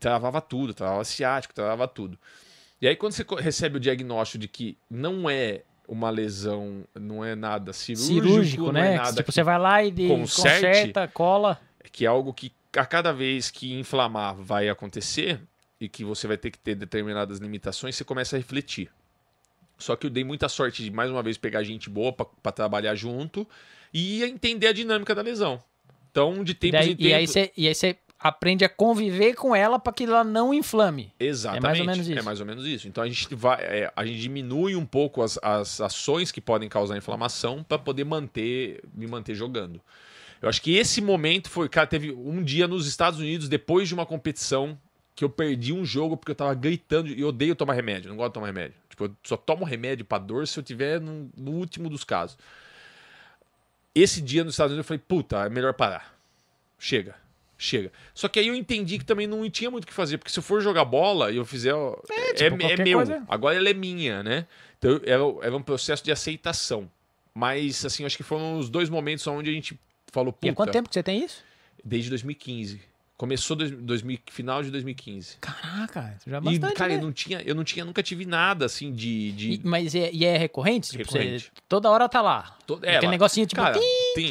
[0.00, 2.18] travava tudo, travava ciático, travava tudo.
[2.80, 7.34] E aí, quando você recebe o diagnóstico de que não é uma lesão, não é
[7.34, 8.94] nada cirúrgico, Cirúrgico, não né?
[8.94, 10.64] é nada tipo, você vai lá e conserte.
[10.66, 11.60] conserta, cola.
[11.92, 15.40] que é algo que a cada vez que inflamar vai acontecer
[15.80, 18.90] e que você vai ter que ter determinadas limitações, você começa a refletir.
[19.78, 22.94] Só que eu dei muita sorte de mais uma vez pegar gente boa para trabalhar
[22.94, 23.46] junto
[23.94, 25.62] e entender a dinâmica da lesão.
[26.10, 27.34] Então, de tempos daí- em tempos.
[27.56, 31.12] e aí você aprende a conviver com ela pra que ela não inflame.
[31.20, 31.64] Exatamente.
[31.64, 32.18] É mais ou menos isso.
[32.18, 32.88] É mais ou menos isso.
[32.88, 36.68] Então a gente vai, é, a gente diminui um pouco as, as ações que podem
[36.68, 39.80] causar inflamação para poder manter, me manter jogando.
[40.40, 43.94] Eu acho que esse momento foi, cara, teve um dia nos Estados Unidos depois de
[43.94, 44.78] uma competição
[45.14, 48.30] que eu perdi um jogo porque eu tava gritando e odeio tomar remédio, não gosto
[48.30, 48.76] de tomar remédio.
[48.90, 52.36] Tipo, eu só tomo remédio para dor se eu tiver no, no último dos casos.
[53.94, 56.14] Esse dia nos Estados Unidos eu falei, puta, é melhor parar.
[56.78, 57.14] Chega.
[57.58, 57.90] Chega.
[58.14, 60.38] Só que aí eu entendi que também não tinha muito o que fazer, porque se
[60.38, 61.72] eu for jogar bola e eu fizer.
[62.10, 62.98] É, tipo, é qualquer meu.
[62.98, 63.22] coisa.
[63.28, 64.46] Agora ela é minha, né?
[64.78, 66.90] Então era, era um processo de aceitação.
[67.34, 69.78] Mas, assim, acho que foram os dois momentos onde a gente
[70.12, 71.42] falou, E puta, há quanto tempo que você tem isso?
[71.84, 72.80] desde 2015.
[73.16, 75.36] Começou dois, 2000, final de 2015.
[75.40, 76.98] Caraca, já é E, bastante, cara, né?
[76.98, 79.32] eu não tinha, eu não tinha, nunca tive nada assim de.
[79.32, 80.90] de E- mas é, e é recorrente?
[80.90, 81.52] Tipo, você- Recorrente.
[81.66, 82.58] toda hora tá lá.
[82.66, 83.60] to- Aquele ela- negocinho tipo...
[83.62, 84.30] Cara, tim, tem.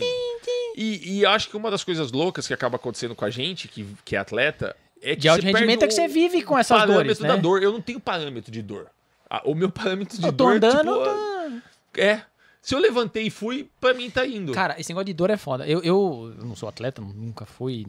[0.76, 3.88] E, e acho que uma das coisas loucas que acaba acontecendo com a gente, que,
[4.04, 7.04] que é atleta, é que De alto rendimento é que você vive com essas parâmetro
[7.04, 7.28] dores, né?
[7.30, 7.64] da dor.
[7.64, 8.90] Eu não tenho parâmetro de dor.
[9.30, 12.02] Ah, O meu parâmetro de Eu tô dor, andando, tipo, tá...
[12.02, 12.22] é.
[12.62, 14.52] Se eu levantei e fui, pra mim tá indo.
[14.52, 15.68] Cara, esse negócio de dor é foda.
[15.68, 17.86] Eu, eu, eu não sou atleta, nunca fui.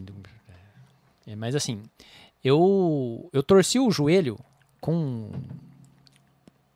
[1.27, 1.83] É, mas assim,
[2.45, 4.39] eu, eu torci o joelho
[4.81, 5.31] com.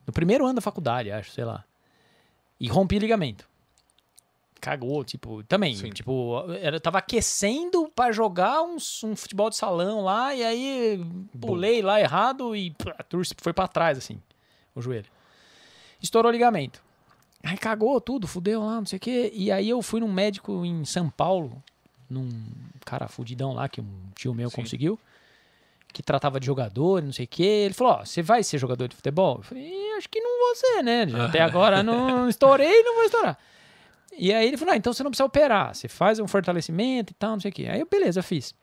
[0.06, 1.62] No primeiro ano da faculdade, acho, sei lá.
[2.58, 3.49] E rompi ligamento.
[4.60, 5.74] Cagou, tipo, também.
[5.74, 5.90] Sim.
[5.90, 11.04] Tipo, era, tava aquecendo pra jogar um, um futebol de salão lá, e aí
[11.40, 14.20] pulei lá errado e pá, torci- foi pra trás, assim,
[14.74, 15.06] o joelho.
[16.02, 16.82] Estourou o ligamento.
[17.42, 19.30] Aí cagou tudo, fudeu lá, não sei o quê.
[19.34, 21.62] E aí eu fui num médico em São Paulo,
[22.08, 22.28] num
[22.84, 24.56] cara fudidão lá que um tio meu Sim.
[24.56, 24.98] conseguiu,
[25.92, 27.42] que tratava de jogador, não sei o quê.
[27.42, 29.36] Ele falou: Ó, você vai ser jogador de futebol?
[29.38, 31.02] Eu falei: "Ih, Acho que não vou ser, né?
[31.28, 33.38] Até agora não estourei, não vou estourar.
[34.16, 37.14] E aí ele falou: ah, então você não precisa operar, você faz um fortalecimento e
[37.14, 37.66] tal, não sei o quê.
[37.70, 38.54] Aí eu, beleza, fiz.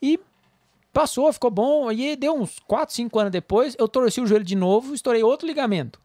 [0.00, 0.18] E
[0.92, 1.90] passou, ficou bom.
[1.92, 5.22] E aí deu uns 4, 5 anos depois, eu torci o joelho de novo, estourei
[5.22, 6.00] outro ligamento.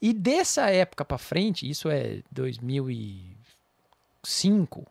[0.00, 2.20] E dessa época pra frente, isso é
[4.22, 4.86] 2005,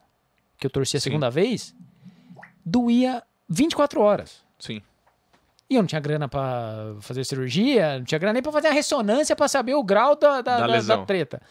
[0.58, 1.04] que eu torci a Sim.
[1.06, 1.76] segunda vez,
[2.66, 4.42] doía 24 horas.
[4.60, 4.82] Sim.
[5.70, 8.72] E eu não tinha grana pra fazer cirurgia, não tinha grana nem pra fazer a
[8.72, 11.00] ressonância pra saber o grau da, da, Da da- lesão.
[11.00, 11.42] da treta.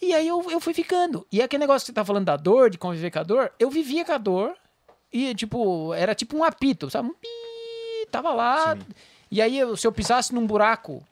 [0.00, 1.26] E aí eu, eu fui ficando.
[1.30, 3.68] E aquele negócio que você tá falando da dor, de conviver com a dor, eu
[3.70, 4.54] vivia com a dor
[5.12, 7.08] e, tipo, era tipo um apito, sabe?
[7.08, 7.28] Um pi,
[8.10, 8.76] tava lá.
[9.30, 11.02] E aí, eu- se eu pisasse num buraco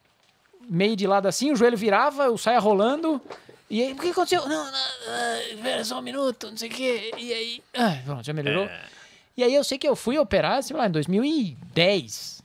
[0.68, 3.20] meio de lado assim, o joelho virava, eu saia rolando.
[3.70, 4.48] E aí, o que aconteceu?
[4.48, 7.10] Não, não, espera só um minuto, não sei o quê.
[7.18, 8.64] E aí, ah, pronto, já melhorou.
[9.36, 12.42] E aí eu sei que eu fui operar, sei lá, em 2010.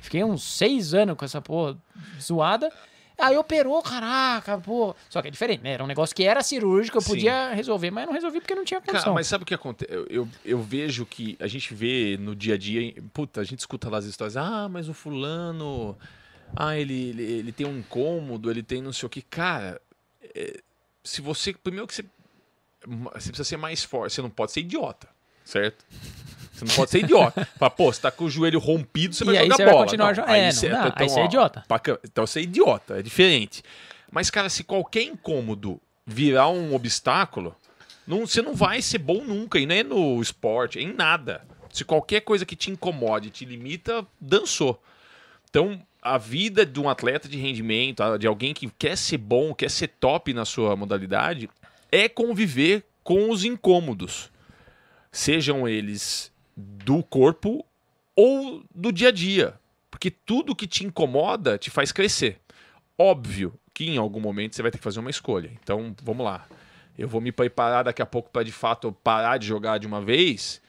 [0.00, 1.76] Fiquei uns seis anos com essa porra
[2.20, 2.72] zoada.
[3.18, 4.94] Aí operou, caraca, pô.
[5.08, 5.72] Só que é diferente, né?
[5.72, 7.10] Era um negócio que era cirúrgico, eu Sim.
[7.10, 9.02] podia resolver, mas não resolvi porque não tinha condição.
[9.02, 9.92] Cara, mas sabe o que acontece?
[9.92, 12.94] Eu, eu, eu vejo que a gente vê no dia a dia.
[13.12, 14.36] Puta, a gente escuta lá as histórias.
[14.36, 15.96] Ah, mas o fulano.
[16.54, 19.22] Ah, ele, ele, ele tem um incômodo, ele tem não sei o que.
[19.22, 19.80] Cara,
[20.34, 20.60] é,
[21.04, 21.52] se você.
[21.52, 22.04] Primeiro que você.
[22.84, 24.14] Você precisa ser mais forte.
[24.14, 25.08] Você não pode ser idiota,
[25.44, 25.84] certo?
[26.66, 27.48] Você não pode ser idiota.
[27.58, 29.72] Fala, pô, você tá com o joelho rompido, você E vai aí jogar você vai
[29.72, 29.84] bola.
[29.86, 30.34] continuar Não, jogando.
[30.34, 30.92] É, não você- dá.
[30.96, 31.64] Aí você é ó, idiota.
[31.68, 33.62] paca- Então você é idiota, é diferente.
[34.10, 37.54] Mas, cara, se qualquer incômodo virar um obstáculo,
[38.06, 41.42] não, você não vai ser bom nunca, e nem é no esporte, em nada.
[41.72, 44.82] Se qualquer coisa que te incomode, te limita, dançou.
[45.48, 49.70] Então, a vida de um atleta de rendimento, de alguém que quer ser bom, quer
[49.70, 51.48] ser top na sua modalidade,
[51.90, 54.30] é conviver com os incômodos.
[55.10, 56.31] Sejam eles
[56.62, 57.64] do corpo
[58.16, 59.54] ou do dia a dia.
[59.90, 62.38] Porque tudo que te incomoda te faz crescer.
[62.98, 65.50] Óbvio que em algum momento você vai ter que fazer uma escolha.
[65.62, 66.46] Então, vamos lá.
[66.98, 70.00] Eu vou me preparar daqui a pouco para de fato parar de jogar de uma
[70.00, 70.60] vez,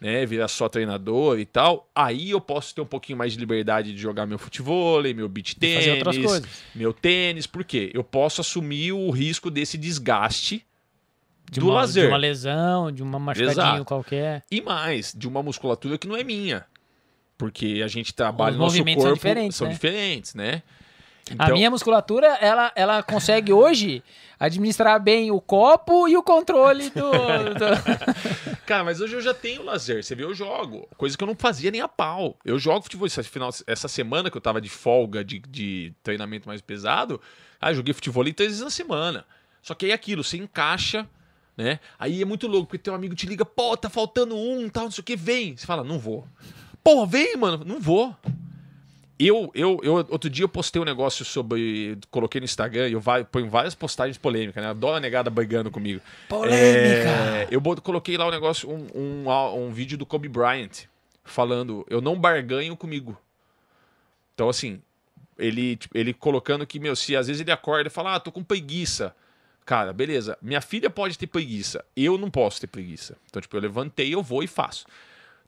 [0.00, 1.88] né, virar só treinador e tal.
[1.94, 5.58] Aí eu posso ter um pouquinho mais de liberdade de jogar meu futebol, meu beach
[5.58, 6.50] De fazer outras tênis, coisas.
[6.74, 7.90] meu tênis, por quê?
[7.94, 10.64] Eu posso assumir o risco desse desgaste
[11.50, 12.04] De do uma, lazer.
[12.04, 13.84] De uma lesão, de uma machucadinho Exato.
[13.84, 14.44] qualquer.
[14.50, 16.64] E mais, de uma musculatura que não é minha.
[17.36, 19.22] Porque a gente trabalha Os no nosso movimentos são corpo.
[19.26, 19.72] diferentes, são né?
[19.72, 20.62] diferentes, né?
[21.38, 24.02] a minha musculatura, ela, ela consegue hoje
[24.38, 27.10] administrar bem o copo e o controle do.
[27.10, 30.02] do- Cara, mas hoje eu já tenho lazer.
[30.02, 30.88] Você vê, eu jogo.
[30.96, 32.36] Coisa que eu não fazia nem a pau.
[32.44, 33.06] Eu jogo futebol.
[33.06, 37.20] Essa, final, essa semana que eu tava de folga de, de treinamento mais pesado,
[37.60, 39.24] ah, eu joguei futebol três vezes na semana.
[39.62, 41.06] Só que aí é aquilo, você encaixa,
[41.56, 41.80] né?
[41.98, 44.90] Aí é muito louco, porque teu amigo te liga, pô, tá faltando um, tal, não
[44.90, 45.56] sei o que, vem.
[45.56, 46.26] Você fala, não vou.
[46.82, 47.64] Pô, vem, mano.
[47.64, 48.14] Não vou.
[49.18, 51.98] Eu, eu, eu, outro dia eu postei um negócio sobre.
[52.10, 54.70] Coloquei no Instagram e eu vai, ponho várias postagens polêmicas, né?
[54.70, 56.00] Adoro a negada brigando comigo.
[56.26, 56.56] Polêmica!
[56.56, 60.84] É, eu coloquei lá um negócio, um, um, um vídeo do Kobe Bryant
[61.22, 63.20] falando: eu não barganho comigo.
[64.34, 64.80] Então, assim,
[65.38, 68.32] ele, tipo, ele colocando que, meu, se às vezes ele acorda e fala, ah, tô
[68.32, 69.14] com preguiça.
[69.64, 70.36] Cara, beleza.
[70.42, 71.84] Minha filha pode ter preguiça.
[71.96, 73.16] Eu não posso ter preguiça.
[73.26, 74.84] Então, tipo, eu levantei, eu vou e faço.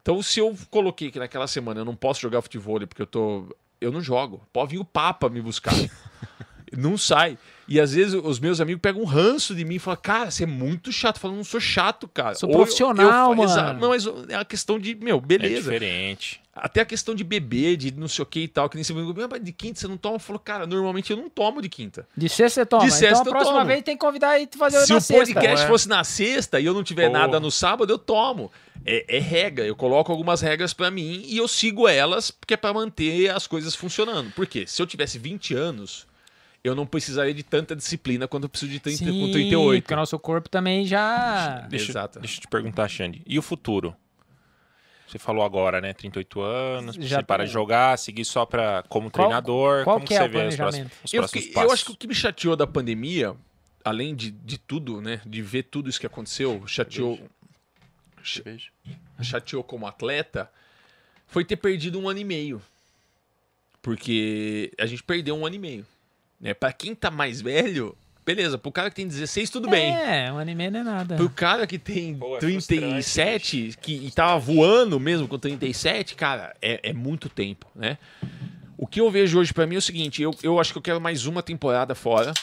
[0.01, 3.55] Então, se eu coloquei que naquela semana eu não posso jogar futebol porque eu tô.
[3.81, 4.47] Eu não jogo.
[4.53, 5.75] Pode vir o Papa me buscar.
[6.77, 7.39] não sai.
[7.69, 10.43] E às vezes os meus amigos pegam um ranço de mim e falam, cara, você
[10.43, 11.19] é muito chato.
[11.21, 12.35] Falando, não sou chato, cara.
[12.35, 13.51] Sou Ou eu- eu profissional, fa- mano.
[13.51, 13.81] Exato.
[13.81, 15.63] Não, mas é uma questão de, meu, É beleza.
[15.71, 16.41] diferente.
[16.55, 18.93] Até a questão de beber, de não sei o que e tal, que nem você
[18.93, 20.17] "Mas de quinta você não toma?
[20.17, 22.07] Eu falo, cara, normalmente eu não tomo de quinta.
[22.15, 22.85] De sexta você toma.
[22.85, 23.67] De sexta então a eu próxima tomo.
[23.69, 25.69] vez tem que convidar e fazer Se o podcast É.
[25.69, 27.21] fosse na sexta e eu não tiver Porra.
[27.21, 28.53] nada no sábado, eu tomo.
[28.85, 29.65] É, é regra.
[29.65, 33.47] Eu coloco algumas regras pra mim e eu sigo elas, porque é pra manter as
[33.47, 34.31] coisas funcionando.
[34.33, 34.65] Por quê?
[34.67, 36.07] Se eu tivesse 20 anos,
[36.65, 39.83] eu não precisaria de tanta disciplina quanto eu preciso de 30, Sim, com 38.
[39.83, 41.61] porque o nosso corpo também já...
[41.69, 42.21] Deixa, Exato.
[42.21, 43.21] deixa eu te perguntar, Xande.
[43.27, 43.97] E o futuro?
[45.09, 45.93] Você falou agora, né?
[45.93, 49.85] 38 anos, Já você para de jogar, seguir só pra, como Qual- treinador.
[49.85, 50.89] qual como que é você o vê os planejamento?
[50.89, 51.69] próximos, os Eu, próximos fiquei- passos?
[51.69, 53.35] eu acho que o que me chateou da pandemia,
[53.85, 55.21] além de, de tudo, né?
[55.27, 57.21] De ver tudo isso que aconteceu, chateou,
[59.21, 60.51] chateou como atleta,
[61.27, 62.63] foi ter perdido um ano e meio.
[63.81, 65.87] Porque a gente perdeu um ano e meio.
[66.43, 66.53] Né?
[66.53, 67.97] Pra quem tá mais velho,
[68.27, 68.59] beleza.
[68.59, 69.95] Pro cara que tem 16, tudo bem.
[69.97, 71.15] É, um anime não é nada.
[71.17, 76.55] Pro cara que tem Pô, é 37, que e tava voando mesmo com 37, cara,
[76.61, 77.97] é, é muito tempo, né?
[78.77, 80.83] O que eu vejo hoje pra mim é o seguinte, eu, eu acho que eu
[80.83, 82.35] quero mais uma temporada fora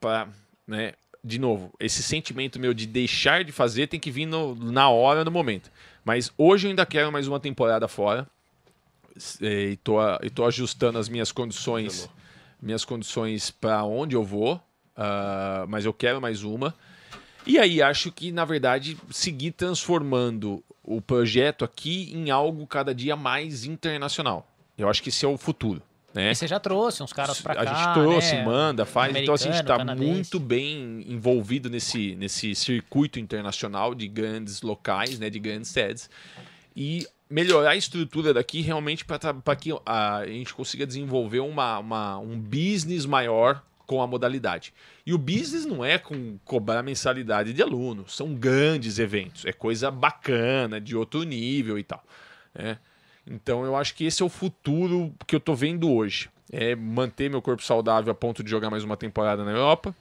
[0.00, 0.26] pra,
[0.66, 4.88] né, de novo, esse sentimento meu de deixar de fazer tem que vir no- na
[4.88, 5.70] hora, no momento.
[6.04, 8.26] Mas hoje eu ainda quero mais uma temporada fora.
[9.40, 12.08] É, E tô, e tô ajustando as minhas condições,
[12.60, 14.60] minhas condições para onde eu vou.
[14.96, 16.74] ah, mas eu quero mais uma.
[17.46, 23.16] E aí acho que, na verdade, seguir transformando o projeto aqui em algo cada dia
[23.16, 24.46] mais internacional.
[24.76, 25.82] Eu acho que esse é o futuro.
[26.14, 26.30] Né?
[26.30, 27.60] E você já trouxe uns caras pra cá.
[27.60, 28.44] a gente trouxe, né?
[28.44, 29.14] manda, faz.
[29.14, 35.18] Então assim, a gente está muito bem envolvido nesse, nesse circuito internacional de grandes locais,
[35.18, 36.08] né, de grandes sedes.
[36.74, 42.38] E melhorar a estrutura daqui realmente para que a, gente consiga desenvolver uma, uma- um
[42.38, 44.72] business maior com a modalidade.
[45.06, 49.90] E o business não é com cobrar mensalidade de aluno, são grandes eventos, é coisa
[49.90, 52.02] bacana, de outro nível e tal.
[52.54, 52.78] né?
[53.26, 56.30] Então eu acho que esse é o futuro que eu tô vendo hoje.
[56.50, 59.94] É manter meu corpo saudável a ponto de jogar mais uma temporada na Europa.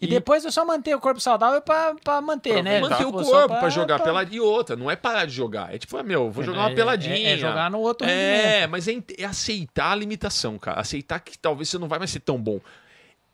[0.00, 2.80] E, depois eu só manter o corpo saudável pra, pra manter, né?
[2.80, 4.76] manter o Tipo, corpo pra, jogar peladinha e outra.
[4.76, 5.74] Não é parar de jogar.
[5.74, 7.16] É tipo, ah, meu, vou jogar uma É- peladinha.
[7.16, 10.80] é- é jogar no outro É, mas é, é aceitar a limitação, cara.
[10.80, 12.60] Aceitar que talvez você não vai mais ser tão bom.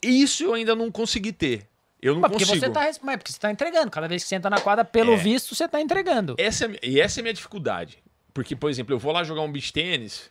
[0.03, 1.67] Isso eu ainda não consegui ter.
[2.01, 2.65] Eu não Mas porque consigo.
[2.67, 3.91] você tá, mas porque você tá entregando.
[3.91, 5.17] Cada vez que você entra na quadra, pelo É.
[5.17, 6.35] visto, você tá entregando.
[6.39, 7.99] Essa é, e essa é a minha dificuldade.
[8.33, 10.31] Porque, por exemplo, eu vou lá jogar um beach tênis.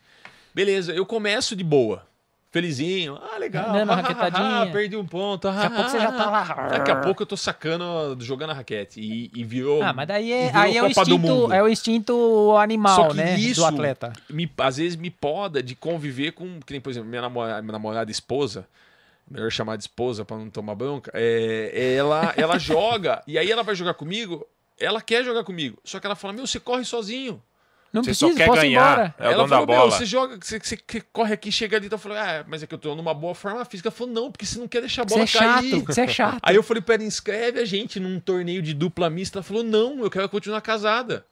[0.54, 2.06] Beleza, eu começo de boa.
[2.54, 3.20] Felizinho.
[3.20, 3.72] Ah, legal.
[3.72, 4.62] Dando uma ah, ah, raquetadinha.
[4.62, 5.52] ah, perdi um ponto.
[5.52, 6.68] Daqui a pouco você já tá lá.
[6.70, 9.02] Daqui a pouco eu tô sacando, jogando a raquete.
[9.02, 9.82] E, e virou.
[9.82, 13.36] Ah, mas daí é, aí é o, instinto, é o instinto animal, né?
[13.56, 14.14] do atleta.
[14.30, 16.60] Me, às vezes me poda de conviver com.
[16.60, 18.68] Que nem, por exemplo, minha namorada, minha namorada esposa.
[19.28, 21.10] Melhor chamar de esposa pra não tomar bronca.
[21.12, 24.46] É, ela, ela joga, e aí ela vai jogar comigo.
[24.80, 25.80] Ela quer jogar comigo.
[25.84, 27.42] Só que ela fala: Meu, você corre sozinho.
[27.94, 29.14] Não Você só precisa, quer posso ir ganhar.
[29.20, 29.92] É o ela dono falou, da bola.
[29.92, 30.78] você joga, você, você
[31.14, 33.36] corre aqui, chega ali, então eu falei, ah, mas é que eu tô numa boa
[33.36, 33.90] forma física.
[33.90, 36.08] Ela falou, não, porque você não quer deixar a Você bola é chato, você é
[36.08, 36.40] chato.
[36.42, 39.38] Aí eu falei pra ela, inscreve a gente num torneio de dupla mista.
[39.38, 41.24] Ela falou, não, eu quero continuar casada.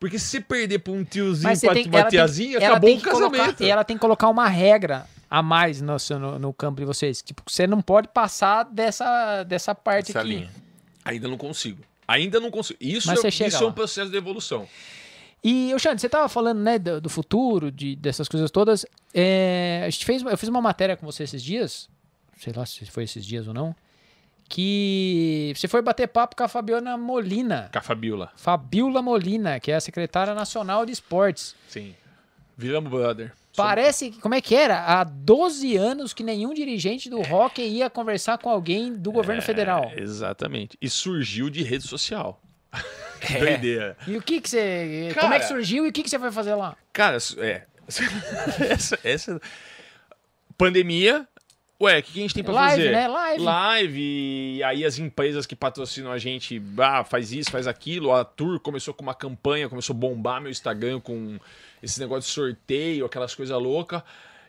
[0.00, 2.88] Porque se você perder pra um tiozinho, você pra tem, uma tem- tiazinha, ela acabou
[2.88, 3.62] tem o colocar- casamento.
[3.62, 7.20] E ela tem que colocar uma regra a mais no, no, no campo de vocês.
[7.20, 10.28] Tipo, você não pode passar dessa, dessa parte Essa aqui.
[10.28, 10.50] linha.
[11.04, 11.82] Ainda não consigo.
[12.06, 12.78] Ainda não consigo.
[12.80, 14.66] Isso, é, você isso é um processo de evolução.
[15.42, 18.84] E, Xande, você tava falando, né, do, do futuro, de, dessas coisas todas.
[19.14, 21.88] É, a gente fez, eu fiz uma matéria com você esses dias,
[22.38, 23.74] sei lá se foi esses dias ou não,
[24.48, 27.68] que você foi bater papo com a Fabiana Molina.
[27.72, 28.32] Com a Fabiola.
[28.36, 31.54] Fabiola Molina, que é a secretária nacional de esportes.
[31.68, 31.94] Sim.
[32.56, 33.32] Viramos brother.
[33.54, 34.84] Parece, que- como é que era?
[34.84, 39.84] Há 12 anos que nenhum dirigente do hockey ia conversar com alguém do governo federal.
[39.94, 40.76] É, exatamente.
[40.80, 42.40] E surgiu de rede social.
[43.20, 43.96] que doideira.
[44.06, 45.10] E o que que você...
[45.14, 46.76] Cara- como é que surgiu e o que que você foi fazer lá?
[46.92, 47.62] Cara, é.
[48.70, 49.40] essa, essa-
[50.56, 51.26] Pandemia.
[51.80, 52.90] Ué, o que, que a gente tem pra Live, fazer?
[52.92, 53.06] né?
[53.06, 53.42] Live.
[53.44, 54.00] Live.
[54.56, 58.12] E aí as empresas que patrocinam a gente, ah, faz isso, faz aquilo.
[58.12, 61.38] A Tour começou com uma campanha, começou a bombar meu Instagram com
[61.80, 64.02] esse negócio de sorteio, aquelas coisas loucas.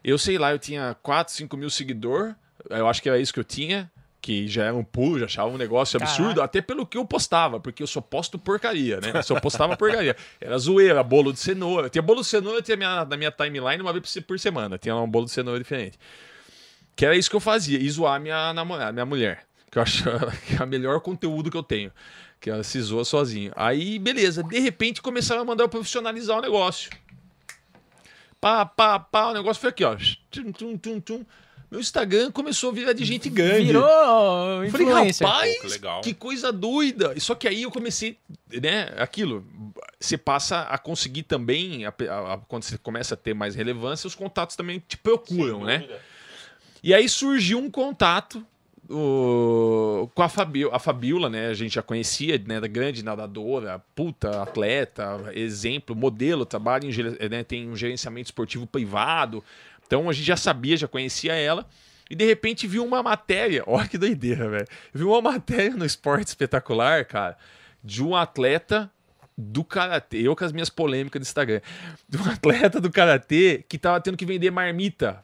[0.04, 2.34] Eu sei lá, eu tinha 4, 5 mil seguidores.
[2.68, 3.92] Eu acho que era isso que eu tinha.
[4.22, 6.44] Que já era um pulo, já achava um negócio absurdo, Caraca.
[6.44, 9.12] até pelo que eu postava, porque eu só posto porcaria, né?
[9.16, 10.14] Eu só postava porcaria.
[10.42, 11.90] Era zoeira, bolo de cenoura.
[11.90, 14.78] Tinha bolo de cenoura tinha minha, na minha timeline uma vez por se- por semana.
[14.78, 15.98] Tinha um bolo de cenoura diferente.
[16.98, 19.46] Que era isso que eu fazia, e zoar minha namorada, minha mulher.
[19.72, 20.04] Que eu acho
[20.48, 21.90] que é o melhor conteúdo que eu tenho.
[22.42, 23.54] Que ela se zoa sozinha.
[23.56, 24.44] Aí, beleza.
[24.44, 26.90] De repente começaram a mandar eu profissionalizar o negócio.
[28.42, 29.28] Pá, pá, pá.
[29.28, 29.96] O negócio foi aqui, ó.
[30.30, 31.26] Tum, tum, tum, tum.
[31.72, 33.66] Meu Instagram começou a virar de gente grande.
[33.68, 33.84] Virou
[34.64, 35.28] Eu Falei, influencer.
[35.28, 36.02] rapaz, Pô, que legal.
[36.02, 37.14] que coisa doida.
[37.20, 38.18] Só que aí eu comecei,
[38.62, 39.46] né, aquilo.
[40.00, 44.08] Você passa a conseguir também, a- a- a- quando você começa a ter mais relevância,
[44.08, 45.88] os contatos também te procuram, né?
[46.82, 48.44] E aí surgiu um contato
[48.90, 51.48] o- com a, Fabi, a Fabiola, né?
[51.50, 52.60] A gente já conhecia, né?
[52.60, 59.44] Da grande nadadora, puta, atleta, exemplo, modelo, trabalha em, né, tem um gerenciamento esportivo privado.
[59.90, 61.68] Então a gente já sabia, já conhecia ela.
[62.12, 64.68] E de repente viu uma matéria, olha que doideira, velho.
[64.94, 67.36] Viu uma matéria no Esporte Espetacular, cara,
[67.84, 68.88] de um atleta
[69.36, 71.62] do karatê, eu com as minhas polêmicas do Instagram,
[72.08, 75.24] de um atleta do karatê que tava tendo que vender marmita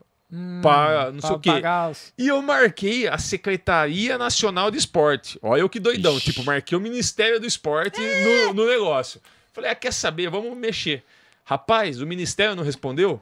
[0.64, 1.52] para não sei Pra o quê.
[1.92, 5.38] os- E eu marquei a Secretaria Nacional de Esporte.
[5.44, 6.18] Olha eu que doidão.
[6.18, 6.32] Ixi.
[6.32, 9.22] Tipo, marquei o Ministério do Esporte no, no negócio.
[9.54, 10.30] Falei, ah, quer saber?
[10.30, 11.04] Vamos mexer.
[11.44, 13.22] Rapaz, o Ministério não respondeu?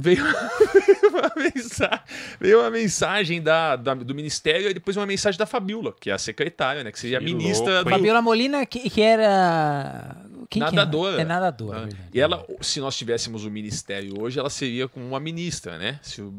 [0.00, 0.22] Veio
[1.10, 2.00] uma mensagem,
[2.40, 6.12] veio uma mensagem da, da- do Ministério e depois uma mensagem da Fabiola, que é
[6.12, 6.92] a secretária, né?
[6.92, 7.90] Que seria a Que ministra louco, do?
[7.90, 10.16] Fabiola Molina, que, que era.
[10.48, 11.14] Quem que nadadora.
[11.14, 11.22] era?
[11.22, 11.78] É nadadora.
[11.78, 12.02] Ah, verdade.
[12.14, 15.98] E ela, se nós tivéssemos o ministério hoje, ela seria como uma ministra, né?
[16.02, 16.32] Se o-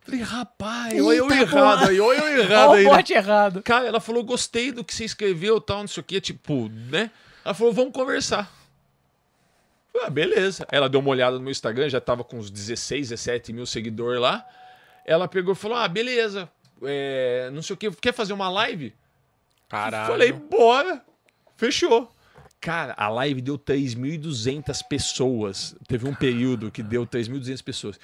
[0.00, 2.86] Falei, rapaz, olha eu errado aí, olha eu errado Olha aí.
[2.86, 3.04] o né?
[3.10, 3.62] errado.
[3.62, 7.10] Cara, ela falou, gostei do que você escreveu tal, não sei o quê, tipo, né?
[7.44, 8.50] Ela falou, vamos conversar.
[10.02, 10.66] Ah, beleza.
[10.70, 14.20] Ela deu uma olhada no meu Instagram, já tava com uns 16, 17 mil seguidores
[14.20, 14.46] lá.
[15.04, 16.48] Ela pegou e falou, ah, beleza,
[16.82, 18.94] é, não sei o quê, quer fazer uma live?
[19.68, 20.06] Caralho.
[20.06, 21.02] Falei, bora.
[21.56, 22.12] Fechou.
[22.60, 25.76] Cara, a live deu 3.200 pessoas.
[25.86, 28.00] Teve um período que deu 3.200 pessoas.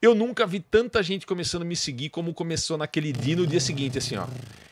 [0.00, 3.58] Eu nunca vi tanta gente começando a me seguir como começou naquele dia no dia
[3.58, 4.26] seguinte, assim, ó.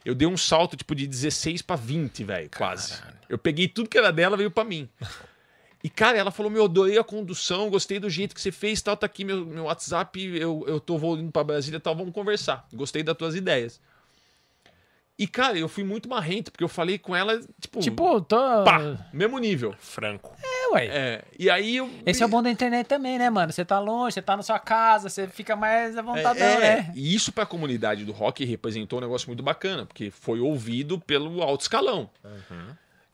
[0.05, 3.01] Eu dei um salto, tipo, de 16 pra 20, velho, quase.
[3.29, 4.89] Eu peguei tudo que era dela, veio pra mim.
[5.85, 8.97] E, cara, ela falou, meu, adorei a condução, gostei do jeito que você fez, tal,
[8.97, 12.67] tá aqui meu, meu WhatsApp, eu, eu tô voltando pra Brasília, tal, vamos conversar.
[12.73, 13.81] Gostei das tuas ideias.
[15.19, 18.37] E, cara, eu fui muito marrento, porque eu falei com ela, tipo, Tipo, tô.
[18.65, 18.81] pá,
[19.13, 19.75] mesmo nível.
[19.79, 20.35] Franco.
[20.43, 20.87] É, ué.
[20.87, 21.91] É, e aí eu...
[22.07, 23.53] Esse é o bom da internet também, né, mano?
[23.53, 26.93] Você tá longe, você tá na sua casa, você fica mais à vontade, É, né?
[26.95, 31.43] E isso pra comunidade do rock representou um negócio muito bacana, porque foi ouvido pelo
[31.43, 32.09] alto escalão.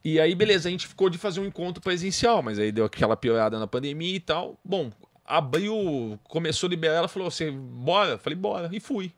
[0.09, 3.15] E aí, beleza, a gente ficou de fazer um encontro presencial, mas aí deu aquela
[3.15, 4.59] piorada na pandemia e tal.
[4.65, 4.91] Bom,
[5.23, 8.13] abriu, começou a liberar, ela falou, você bora?
[8.13, 9.13] Eu falei, bora, e fui.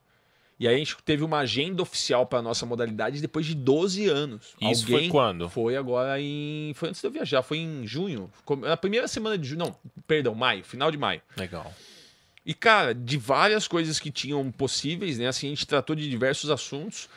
[0.59, 4.57] E aí a gente teve uma agenda oficial pra nossa modalidade depois de 12 anos.
[4.61, 5.49] Isso foi quando?
[5.49, 6.73] Foi agora em...
[6.75, 8.29] Foi antes de eu viajar, foi em junho.
[8.63, 9.77] Na primeira semana de junho, não,
[10.09, 11.23] perdão, maio, final de maio.
[11.37, 11.73] Legal.
[12.45, 15.29] E, cara, de várias coisas que tinham possíveis, né?
[15.29, 17.09] Assim, a gente tratou de diversos assuntos.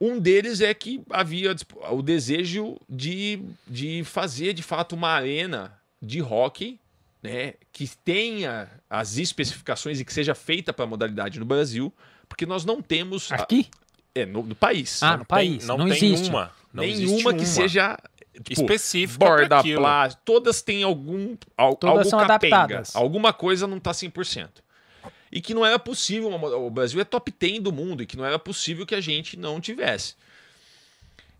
[0.00, 1.54] Um deles é que havia
[1.90, 6.78] o desejo de, de fazer, de fato, uma arena de hockey,
[7.22, 7.54] né?
[7.72, 11.92] Que tenha as especificações e que seja feita para a modalidade no Brasil,
[12.28, 13.32] porque nós não temos...
[13.32, 13.66] a- Aqui?
[14.14, 15.02] é, no, no país.
[15.02, 15.66] Ah, no país.
[15.66, 16.28] não, não tem existe.
[16.30, 16.52] uma.
[16.72, 17.98] Não Nenhuma que uma seja...
[18.44, 22.56] Tipo, específica borda plástica, todas têm algum, al, Todas algo são capenga.
[22.56, 22.94] adaptadas.
[22.94, 24.48] Alguma coisa não tá 100%.
[25.30, 28.16] E que não era possível, uma o Brasil é top 10 do mundo, e que
[28.16, 30.14] não era possível que a gente não tivesse.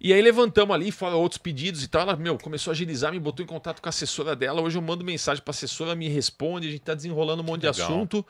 [0.01, 3.19] E aí levantamos ali, fora outros pedidos e tal, ela, meu, começou a agilizar, me
[3.19, 6.69] botou em contato com a assessora dela, hoje eu mando mensagem pra assessora, me responde,
[6.69, 7.89] a gente tá desenrolando um monte de Legal.
[7.89, 8.24] assunto.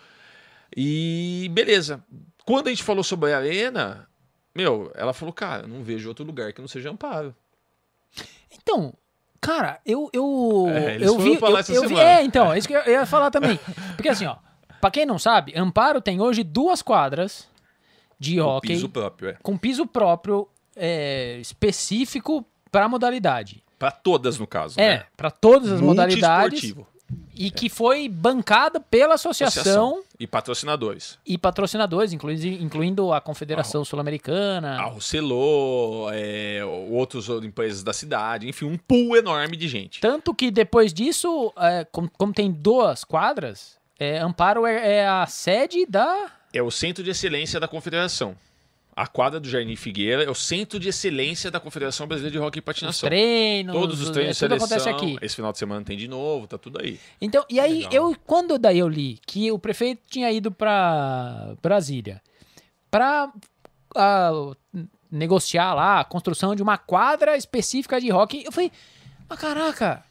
[0.74, 2.02] E beleza.
[2.44, 4.08] Quando a gente falou sobre a arena,
[4.54, 7.34] meu, ela falou, cara, não vejo outro lugar que não seja Amparo.
[8.50, 8.94] Então,
[9.40, 12.58] cara, eu eu É, eles eu foram vi, eu, essa eu vi, é, então, é
[12.58, 13.60] isso que eu ia falar também.
[13.94, 14.36] Porque assim, ó,
[14.80, 17.48] pra quem não sabe, Amparo tem hoje duas quadras
[18.18, 19.32] de hockey Piso próprio, é.
[19.42, 23.62] com piso próprio é, específico pra modalidade.
[23.78, 24.78] Pra todas, no caso.
[24.80, 25.04] É, né?
[25.16, 26.74] pra todas as modalidades
[27.34, 31.18] e que foi bancada pela associação, E patrocinadores.
[31.24, 34.78] e patrocinadores, incluindo, incluindo a Confederação Sul-Americana.
[34.78, 36.60] A Rocelô, é,
[36.90, 40.00] outras empresas da cidade, enfim, um pool enorme de gente.
[40.00, 45.26] Tanto que depois disso, é, como, como tem duas quadras, é, Amparo é, é a
[45.26, 46.30] sede da.
[46.52, 48.36] É o centro de excelência da confederação.
[48.94, 52.58] A quadra do Jardim Figueira é o centro de excelência da Confederação Brasileira de Hockey
[52.58, 53.08] e Os Patinação.
[53.08, 53.72] treinos.
[53.72, 54.76] Todos os treinos é, tudo seleção.
[54.76, 55.24] acontece aqui.
[55.24, 56.98] Esse final de semana tem de novo, tá tudo aí.
[57.20, 57.92] Então, e aí, Legal.
[57.92, 62.20] eu, quando daí eu li que o prefeito tinha ido pra Brasília
[62.90, 63.32] pra
[63.94, 64.52] ah,
[65.08, 68.72] negociar lá a construção de uma quadra específica de hockey, eu falei,
[69.28, 70.04] mas caraca,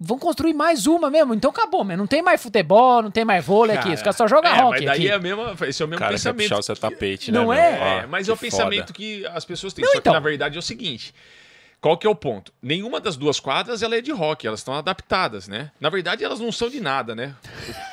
[0.00, 3.44] vão construir mais uma mesmo, então acabou, mas não tem mais futebol, não tem mais
[3.44, 5.08] vôlei aqui, os caras só jogam é, hockey Mas daí aqui.
[5.08, 6.42] é a mesma, esse é o mesmo Cara, quer pensamento.
[6.48, 7.58] puxar o seu tapete, Não né?
[7.58, 7.72] é?
[7.72, 7.82] meu?
[7.86, 8.92] É, Ó, mas é o pensamento foda.
[8.94, 9.84] que as pessoas têm.
[9.84, 10.12] Não, Só então.
[10.12, 11.14] que na verdade é o seguinte.
[11.80, 12.52] Qual que é o ponto?
[12.60, 15.70] Nenhuma das duas quadras ela é de rock, elas estão adaptadas, né?
[15.80, 17.36] Na verdade, elas não são de nada, né?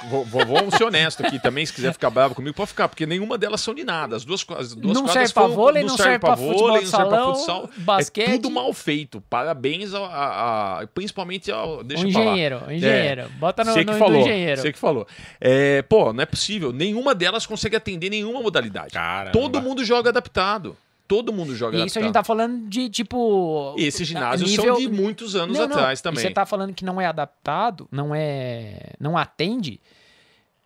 [0.09, 3.05] Vou, vou, vamos ser honesto aqui também, se quiser ficar bravo comigo, pode ficar, porque
[3.05, 4.15] nenhuma delas são de nada.
[4.15, 6.85] As duas, as duas Não quadras serve foram- vôlei, não serve pra vôlei, futebol não
[6.89, 7.69] serve pra futsal.
[7.77, 8.27] basquete.
[8.27, 9.21] É tudo mal feito.
[9.29, 11.83] Parabéns a, a- a- principalmente ao.
[11.83, 12.25] Deixa Um eu falar.
[12.31, 13.29] engenheiro, engenheiro.
[13.37, 14.19] Bota no, no, que no falou.
[14.21, 14.61] engenheiro.
[14.61, 15.05] Você que falou.
[15.39, 16.73] É, pô, não é possível.
[16.73, 18.93] Nenhuma delas consegue atender nenhuma modalidade.
[18.93, 19.31] Caramba.
[19.31, 20.75] Todo mundo joga adaptado.
[21.07, 21.87] Todo mundo joga E adaptado.
[21.87, 23.75] isso a gente tá falando de tipo.
[23.77, 25.75] E esses ginásios nível- são de muitos anos Não, não.
[25.75, 26.21] atrás E também.
[26.23, 28.91] você tá falando que não é adaptado, não é.
[28.99, 29.79] não atende.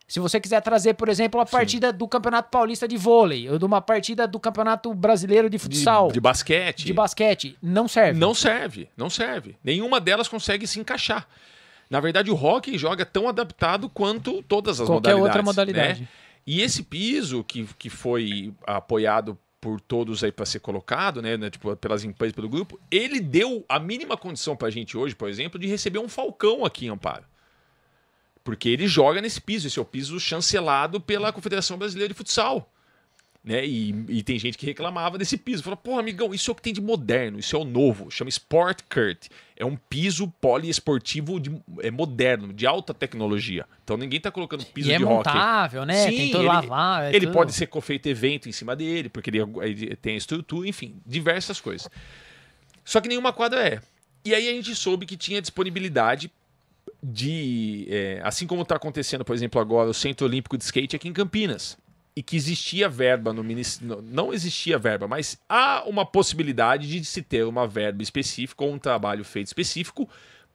[0.08, 3.64] Se você quiser trazer, por exemplo, a partida do Campeonato Paulista de vôlei, ou de
[3.64, 6.84] uma partida do Campeonato Brasileiro de de, futsal, de basquete.
[6.84, 8.18] de basquete, não serve.
[8.18, 9.56] Não serve, não serve.
[9.62, 11.28] Nenhuma delas consegue se encaixar.
[11.88, 15.26] Na verdade, o hockey joga tão adaptado quanto todas as Qualquer modalidades.
[15.28, 16.00] outra modalidade.
[16.02, 16.08] né?
[16.46, 21.50] E esse piso que, que foi apoiado por todos aí para ser colocado, né, né,
[21.50, 25.28] tipo, pelas empresas, pelo grupo, ele deu a mínima condição para a gente hoje, por
[25.28, 27.24] exemplo, de receber um Falcão aqui em Amparo.
[28.42, 32.72] Porque ele joga nesse piso, esse é o piso chancelado pela Confederação Brasileira de Futsal.
[33.42, 33.64] Né?
[33.66, 35.62] E, e tem gente que reclamava desse piso.
[35.62, 38.10] Falou, pô, amigão, isso é o que tem de moderno, isso é o novo.
[38.10, 39.28] Chama Sport Kurt.
[39.56, 41.50] É um piso poliesportivo de,
[41.80, 43.64] é moderno, de alta tecnologia.
[43.82, 45.14] Então ninguém tá colocando piso E é de hockey.
[45.16, 46.06] montável, né?
[46.10, 47.04] Sim, tem todo ele- lavar.
[47.04, 47.32] é Ele tudo.
[47.34, 51.58] pode ser feito evento em cima dele, porque ele, ele tem a estrutura, enfim, diversas
[51.60, 51.88] coisas.
[52.84, 53.80] Só que nenhuma quadra é.
[54.22, 56.30] E aí a gente soube que tinha disponibilidade
[57.02, 57.86] de.
[57.90, 61.12] é, assim como está acontecendo, por exemplo, agora o Centro Olímpico de Skate aqui em
[61.12, 61.78] Campinas.
[62.20, 64.02] E que existia verba no ministério.
[64.02, 68.78] Não existia verba, mas há uma possibilidade de se ter uma verba específica ou um
[68.78, 70.06] trabalho feito específico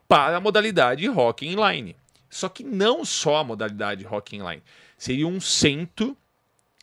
[0.07, 1.95] para a modalidade hockey inline.
[2.29, 4.61] Só que não só a modalidade hockey inline.
[4.95, 6.15] Seria um centro,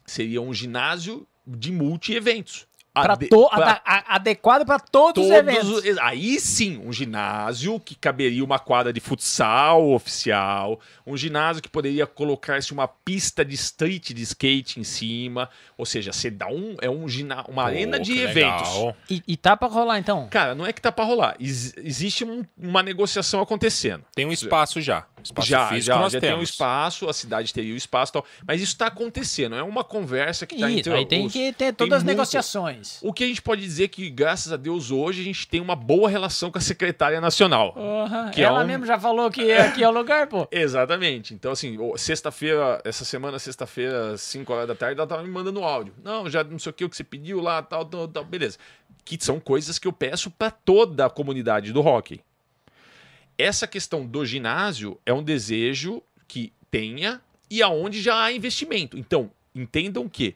[0.04, 2.66] seria um ginásio de multi-eventos.
[2.94, 5.69] Pra Ade- to- pra adequado para todos, os todos eventos.
[5.70, 11.70] os- Aí sim, um ginásio que caberia uma quadra de futsal oficial, um ginásio que
[11.70, 15.48] poderia colocar-se uma pista de street de skate em cima,
[15.78, 18.69] ou seja, você dá um é um gina, uma arena de eventos.
[18.74, 18.97] legal.
[19.09, 20.28] E, e tá pra rolar, então?
[20.31, 21.35] Cara, não é que tá pra rolar.
[21.40, 24.05] Ex- existe um- uma negociação acontecendo.
[24.14, 25.06] Tem um espaço já.
[25.24, 26.51] Espaço já, físico já, já tem um temos.
[26.51, 28.24] espaço, a cidade teria o espaço e tal.
[28.47, 29.55] Mas isso tá acontecendo.
[29.55, 32.12] É uma conversa que tá Isso, entre aí tem os- que ter todas as muito-
[32.16, 32.81] negociações.
[33.02, 35.60] O que a gente pode dizer é que, graças a Deus, hoje a gente tem
[35.60, 37.72] uma boa relação com a secretária nacional.
[37.72, 40.46] Porra, Que é ela um- mesmo já falou que aqui é o lugar, pô.
[40.52, 41.34] Exatamente.
[41.34, 45.94] Então, assim, sexta-feira, essa semana, sexta-feira, 5 horas da tarde, ela tava me mandando áudio.
[46.02, 48.24] Não, já não sei o que, o que você pediu lá, tal, tal, tal.
[48.24, 48.59] Beleza.
[49.04, 52.20] Que são coisas que eu peço para toda a comunidade do hockey.
[53.38, 58.96] Essa questão do ginásio é um desejo que tenha e aonde já há investimento.
[58.98, 60.34] Então, entendam que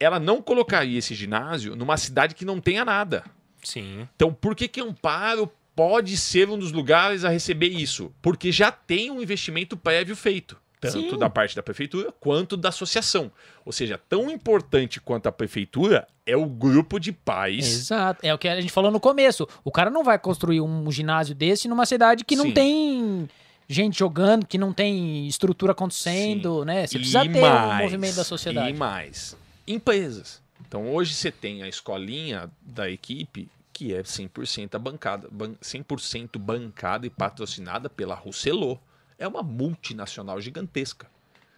[0.00, 3.22] ela não colocaria esse ginásio numa cidade que não tenha nada.
[3.62, 4.08] Sim.
[4.16, 8.10] Então, por que que Amparo pode ser um dos lugares a receber isso?
[8.22, 11.18] Porque já tem um investimento prévio feito, tanto Sim.
[11.18, 13.30] da parte da prefeitura quanto da associação.
[13.64, 17.66] Ou seja, tão importante quanto a prefeitura é o grupo de pais.
[17.68, 18.24] Exato.
[18.24, 19.46] É o que a gente falou no começo.
[19.62, 22.52] O cara não vai construir um ginásio desse numa cidade que não Sim.
[22.52, 23.28] tem
[23.68, 26.86] gente jogando, que não tem estrutura acontecendo, né?
[26.86, 28.70] Você E precisa ter o mais, movimento da sociedade.
[28.70, 29.36] E mais,
[29.72, 30.42] empresas.
[30.66, 36.38] Então hoje você tem a escolinha da equipe que é 100% a bancada, ban- 100%
[36.38, 38.78] bancada e patrocinada pela Rousselot.
[39.18, 41.06] É uma multinacional gigantesca.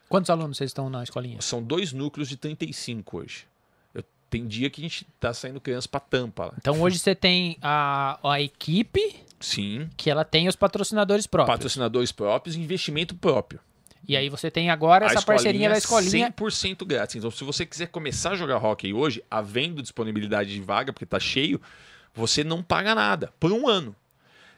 [0.08, 1.40] Quantos alunos vocês estão na escolinha?
[1.40, 3.46] São dois núcleos de 35 hoje.
[3.94, 6.54] Eu, tem dia que a gente tá saindo criança pra tampa lá.
[6.58, 9.88] Então hoje você tem a, a equipe Sim.
[9.96, 11.54] que ela tem os patrocinadores próprios.
[11.56, 13.58] Patrocinadores próprios e investimento próprio.
[14.06, 16.32] E aí você tem agora A essa parceria da escolinha.
[16.32, 17.16] 100% grátis.
[17.16, 21.20] Então, se você quiser começar a jogar hockey hoje, havendo disponibilidade de vaga, porque tá
[21.20, 21.60] cheio,
[22.14, 23.94] você não paga nada por um ano.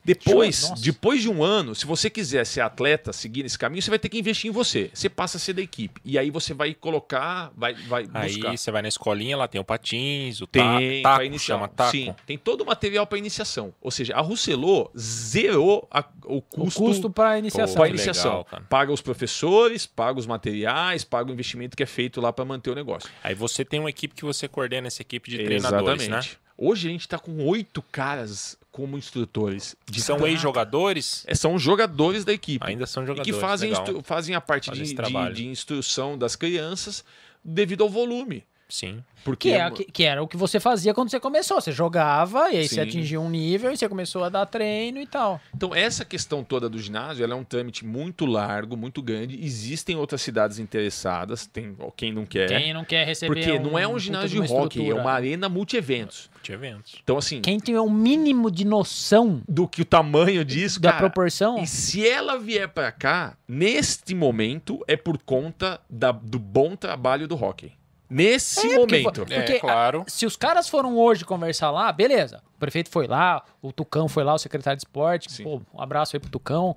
[0.04, 0.82] Depois, nossa.
[0.82, 4.08] depois de um ano, se você quiser ser atleta, seguir nesse caminho, você vai ter
[4.10, 4.90] que investir em você.
[4.92, 6.00] Você passa a ser da equipe.
[6.04, 8.50] E aí você vai colocar, vai, vai buscar.
[8.50, 11.54] Aí você vai na escolinha, lá tem o patins, o Tem, taco, iniciar.
[11.56, 11.90] chama taco.
[11.92, 13.72] Sim, tem todo o material para iniciação.
[13.80, 17.74] Ou seja, a Rousselot zerou a- o O custo, custo para iniciação.
[17.76, 18.38] para que iniciação.
[18.38, 22.44] legal, paga os professores, paga os materiais, paga o investimento que é feito lá para
[22.44, 23.08] manter o negócio.
[23.22, 26.20] Aí você tem uma equipe que você coordena essa equipe de treinadores, né?
[26.56, 29.76] Hoje a gente está com oito caras como instrutores.
[29.98, 32.66] São ex-jogadores, É, São jogadores da equipe.
[32.66, 33.32] ainda são e jogadores.
[33.32, 33.72] que fazem,
[34.02, 37.04] fazem a parte Fazem de, de, de instrução das crianças
[37.44, 38.42] devido ao volume.
[38.68, 39.02] Sim.
[39.22, 41.60] Porque Que, é, que, que era o que você fazia quando você começou.
[41.60, 42.74] Você jogava e aí Sim.
[42.76, 45.40] você atingia um nível e você começou a dar treino e tal.
[45.54, 49.38] Então, essa questão toda do ginásio ela é um trâmite muito largo, muito grande.
[49.42, 52.48] Existem outras cidades interessadas, tem quem não quer.
[52.48, 56.30] Quem não quer receber porque não é um ginásio de hockey, é uma arena multi-eventos.
[56.42, 56.96] De eventos.
[57.02, 61.00] Então, assim, Quem tem o mínimo de noção do que o tamanho disso, da cara,
[61.00, 66.76] proporção, E se ela vier pra cá, neste momento, é por conta da- do bom
[66.76, 67.72] trabalho do hockey.
[68.08, 69.22] Nesse É, porque momento.
[69.32, 70.04] É, Porque, claro.
[70.06, 72.42] se os caras foram hoje conversar lá, beleza.
[72.54, 75.42] O prefeito foi lá, o Tucão foi lá, o secretário de esporte.
[75.42, 76.76] Pô, um abraço aí pro Tucão.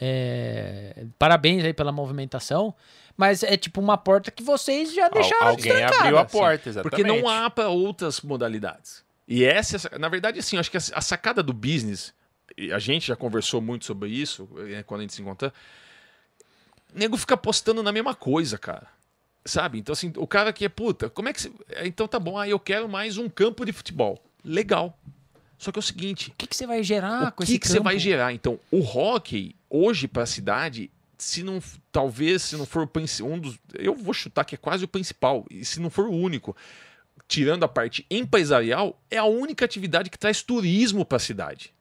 [0.00, 2.74] É, Parabéns aí pela movimentação.
[3.16, 6.36] Mas é tipo uma porta que vocês já Al- deixaram alguém abriu a assim.
[6.38, 6.90] porta, exatamente.
[6.90, 9.04] Porque não há para outras modalidades.
[9.28, 12.12] E essa, é na verdade, assim, eu acho que a, a sacada do business,
[12.58, 15.52] e a gente já conversou muito sobre isso eh, quando a gente se encontra.
[16.92, 18.88] O nego fica apostando na mesma coisa, cara.
[19.46, 19.78] Sabe?
[19.78, 21.40] Então, assim, o cara que é puta, como é que.
[21.42, 24.22] Você, é, então tá bom, aí eu quero mais um campo de futebol.
[24.42, 24.98] Legal.
[25.58, 27.58] Só que é o seguinte: O que, que você vai gerar o com que, esse
[27.58, 28.32] que você vai gerar?
[28.32, 31.62] Então, o hockey, hoje, para a cidade, se não.
[31.92, 33.58] Talvez, se não for o um dos.
[33.74, 36.56] Eu vou chutar que é quase o principal, e se não for o único,
[37.28, 41.72] tirando a parte empresarial, é a única atividade que traz turismo para a cidade.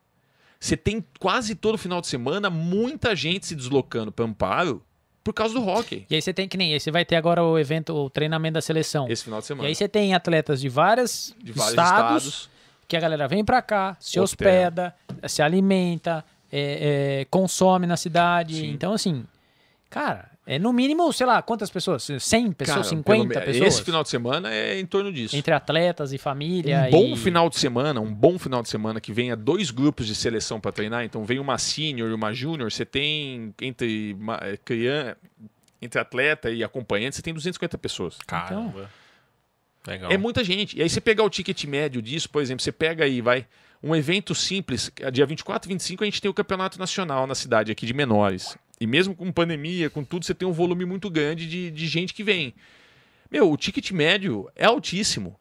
[0.59, 4.81] Você tem quase todo final de semana muita gente se deslocando para Amparo
[5.23, 6.05] por causa do hockey.
[6.09, 6.73] E aí você tem que nem.
[6.73, 9.07] Aí você vai ter agora o evento, o treinamento da seleção.
[9.09, 9.67] Esse final de E semana.
[9.69, 12.49] aí você tem atletas de, várias de vários estados, estados.
[12.87, 14.93] que a galera vem pra cá, se Hospeda.
[15.07, 18.55] hospeda, se alimenta, é, é, consome na cidade.
[18.61, 18.69] Sim.
[18.71, 19.23] Então, assim,
[19.89, 22.03] cara, é no mínimo, sei lá, quantas pessoas?
[22.03, 23.75] 100 pessoas, Cara, 50 pelo pessoas?
[23.75, 25.35] Esse final de semana é em torno disso.
[25.35, 26.87] Entre atletas e família.
[26.87, 27.17] Um bom e...
[27.17, 30.71] final de semana, um bom final de semana que venha dois grupos de seleção para
[30.71, 35.17] treinar, então vem uma senior e uma júnior, você tem entre ma- eh, criança,
[35.81, 38.17] entre atleta e acompanhante, você tem 250 pessoas.
[38.27, 38.89] Caramba.
[39.87, 40.11] Legal.
[40.11, 40.77] É muita gente.
[40.77, 43.45] E aí você pegar o ticket médio disso, por exemplo, você pega aí, vai,
[43.81, 47.71] um evento simples, dia 24 e 25 a gente tem o campeonato nacional na cidade
[47.71, 48.57] aqui de menores.
[48.83, 52.13] E mesmo com pandemia, com tudo, você tem um volume muito grande de, de gente
[52.13, 52.53] que vem.
[53.31, 55.39] Meu, o ticket médio é altíssimo.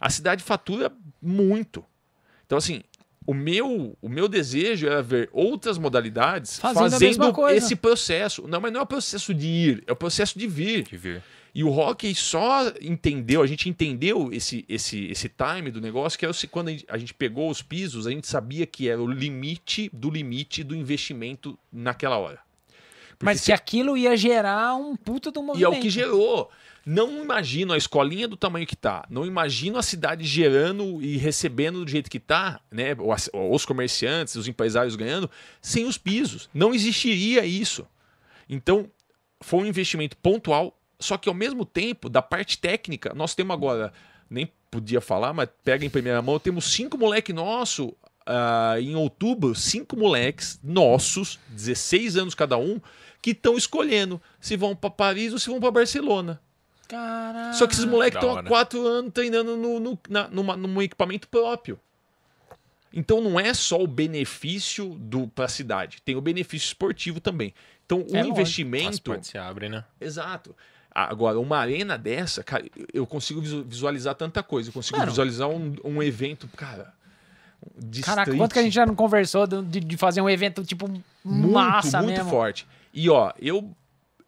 [0.00, 0.90] A cidade fatura
[1.22, 1.84] muito.
[2.44, 2.82] Então, assim,
[3.24, 7.00] o meu, o meu desejo era ver outras modalidades Fazendo fazendo,
[7.56, 8.48] esse processo.
[8.48, 10.82] Não, mas não é o processo de ir, é o processo de vir.
[10.82, 11.22] De vir.
[11.54, 16.32] E o hockey só entendeu, a gente entendeu esse, esse, esse time do negócio, que
[16.32, 19.06] se- quando a gente, a gente pegou os pisos, a gente sabia que era o
[19.06, 22.40] limite do limite do investimento naquela hora.
[23.22, 25.78] Mas se- que aquilo ia gerar um puta do e é movimento.
[25.78, 26.50] o que gerou.
[26.84, 29.06] Não imagino a escolinha do tamanho que tá.
[29.08, 32.88] Não imagino a cidade gerando e recebendo do jeito que tá, né?
[33.32, 35.30] Os comerciantes, os empresários ganhando,
[35.60, 36.50] sem os pisos.
[36.52, 37.86] Não existiria isso.
[38.48, 38.90] Então,
[39.40, 43.92] foi um investimento pontual, só que ao mesmo tempo, da parte técnica, nós temos agora,
[44.28, 47.94] nem podia falar, mas pega em primeira mão, temos cinco moleque nosso
[48.26, 52.80] ah, em outubro, cinco moleques nossos, 16 anos cada um,
[53.22, 56.40] que estão escolhendo se vão para Paris ou se vão para Barcelona.
[56.88, 57.54] Caraca.
[57.54, 61.26] Só que esses moleques estão há quatro anos treinando no, no, na- numa- num equipamento
[61.28, 61.78] próprio.
[62.92, 65.00] Então não é só o benefício
[65.34, 67.54] para a cidade, tem o benefício esportivo também.
[67.86, 68.20] Então o É.
[68.20, 69.00] As investimento.
[69.02, 69.84] portas se abrem, né?
[70.00, 70.54] Exato.
[70.94, 74.68] Agora, uma arena dessa, cara, eu consigo visu- visualizar tanta coisa.
[74.68, 75.10] Eu consigo Mano.
[75.10, 76.92] visualizar um, um evento, cara.
[77.78, 80.28] De Caraca, street quanto que a gente já não conversou de, de- de fazer um
[80.28, 80.86] evento, tipo,
[81.24, 82.28] muito, massa muito mesmo.
[82.28, 82.66] forte.
[82.92, 83.74] E ó, eu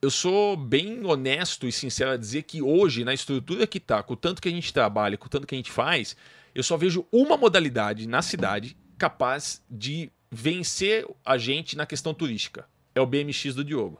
[0.02, 4.12] eu sou bem honesto e sincero a dizer que hoje, na estrutura que tá, com
[4.12, 6.14] o tanto que a gente trabalha, com o tanto que a gente faz,
[6.54, 12.66] eu só vejo uma modalidade na cidade capaz de vencer a gente na questão turística.
[12.94, 13.98] É o BMX do Diogo.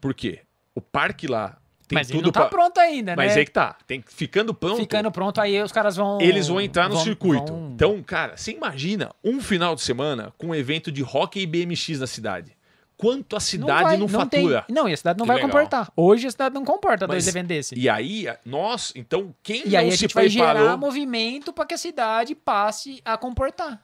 [0.00, 0.40] Por quê?
[0.74, 3.42] O parque lá tem Mas ele tudo não tá pra- pronto ainda, Mas né?
[3.42, 3.76] é que tá.
[3.86, 6.20] Tem, ficando pronto, Ficando pronto, aí os caras vão...
[6.22, 7.52] eles vão entrar no vão- circuito.
[7.52, 11.46] vão- Então, cara, você imagina um final de semana com um evento de hockey e
[11.46, 12.56] BMX na cidade.
[12.96, 14.64] Quanto a cidade não, vai- tem- fatura?
[14.68, 15.50] não, e a cidade não Que vai legal.
[15.50, 15.92] comportar.
[15.96, 17.72] Hoje a cidade não comporta dois eventos.
[17.72, 21.66] E aí, nós, então, quem E não aí a gente vai preparou, gerar movimento para
[21.66, 23.82] que a cidade passe a comportar.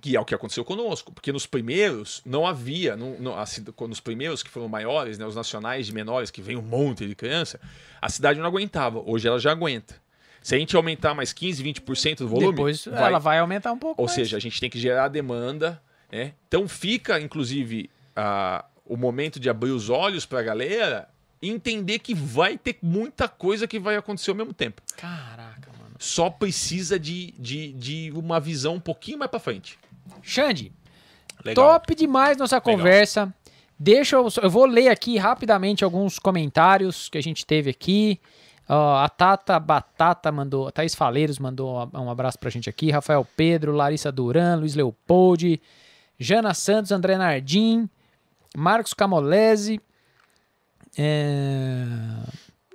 [0.00, 3.72] que é o que aconteceu conosco, porque nos primeiros não havia, não, não, a cida-
[3.88, 7.16] nos primeiros que foram maiores, né, os nacionais de menores, que vem um monte de
[7.16, 7.58] criança,
[8.00, 9.02] a cidade não aguentava.
[9.04, 9.96] Hoje ela já aguenta.
[10.40, 13.78] Se a gente aumentar mais 15, 20% do volume, Depois vai- ela vai aumentar um
[13.78, 14.14] pouco Ou mais.
[14.14, 15.82] seja, a gente tem que gerar demanda,
[16.12, 16.32] né?
[16.46, 21.08] Então fica, inclusive, a- o momento de abrir os olhos para a galera
[21.42, 24.82] e entender que vai ter muita coisa que vai acontecer ao mesmo tempo.
[24.96, 25.94] Caraca, mano.
[25.98, 29.78] Só precisa de, de, de uma visão um pouquinho mais para frente.
[30.22, 30.72] Xande,
[31.44, 31.64] Legal.
[31.80, 33.32] top demais nossa conversa.
[33.78, 38.18] Deixa eu, eu vou ler aqui rapidamente alguns comentários que a gente teve aqui.
[38.68, 42.90] Ó, a Tata Batata mandou, a Thaís Faleiros mandou um abraço pra gente aqui.
[42.90, 45.60] Rafael Pedro, Larissa Duran, Luiz Leopoldi,
[46.18, 47.88] Jana Santos, André Nardim,
[48.56, 49.80] Marcos Camolese.
[50.96, 51.84] é,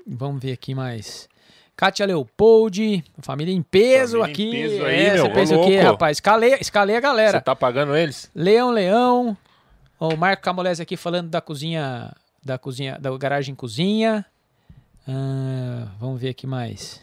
[0.06, 1.30] Vamos ver aqui mais.
[1.76, 4.52] Kátia Leopoldi, família em peso Família em aqui.
[4.52, 5.91] peso aí, é, meu, você pensa o quê, louco?
[5.94, 6.18] rapaz?
[6.18, 7.40] Escalei, escalei a galera.
[7.40, 8.30] Você tá pagando eles?
[8.36, 9.36] Leão Leão.
[10.00, 12.14] O Marco Camolese aqui falando da cozinha.
[12.44, 12.98] Da cozinha.
[13.00, 14.24] Da garagem cozinha.
[15.08, 17.02] Ah, vamos ver aqui mais.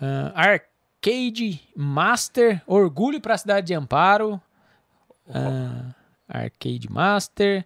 [0.00, 2.62] Ah, Arcade Master.
[2.66, 4.40] Orgulho para a cidade de Amparo.
[5.28, 5.92] Ah,
[6.28, 7.64] Arcade Master.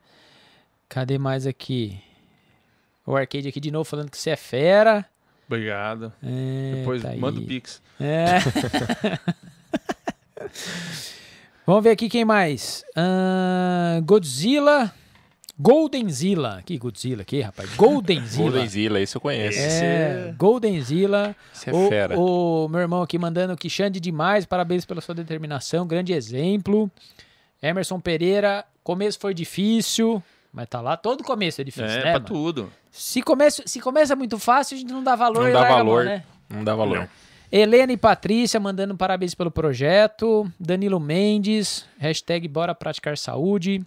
[0.88, 1.98] Cadê mais aqui?
[3.04, 5.04] O Arcade aqui de novo falando que você é fera.
[5.46, 6.12] Obrigado.
[6.22, 7.44] É, Depois tá manda o.
[7.44, 7.82] Pix.
[8.00, 8.38] É.
[11.66, 12.84] Vamos ver aqui quem mais.
[12.96, 14.92] Ah, Godzilla.
[15.58, 16.62] Goldenzilla.
[16.64, 17.74] Que Godzilla aqui, rapaz?
[17.76, 18.50] Goldenzilla.
[18.50, 19.58] Goldenzilla, esse eu conheço.
[19.58, 21.36] É, Goldenzilla.
[21.54, 22.18] Esse é o, fera.
[22.18, 26.90] o meu irmão aqui mandando que Xande demais, parabéns pela sua determinação, grande exemplo.
[27.62, 30.22] Emerson Pereira, começo foi difícil,
[30.52, 32.02] mas tá lá, todo começo é difícil, É, né?
[32.02, 32.24] pra mano?
[32.26, 32.72] tudo.
[32.90, 35.76] Se começa, se começa muito fácil, a gente não dá valor Não dá a mão,
[35.78, 36.04] valor.
[36.04, 36.24] né?
[36.50, 37.08] Não dá valor.
[37.50, 40.50] Helena e Patrícia mandando parabéns pelo projeto.
[40.58, 43.82] Danilo Mendes, hashtag bora praticar saúde.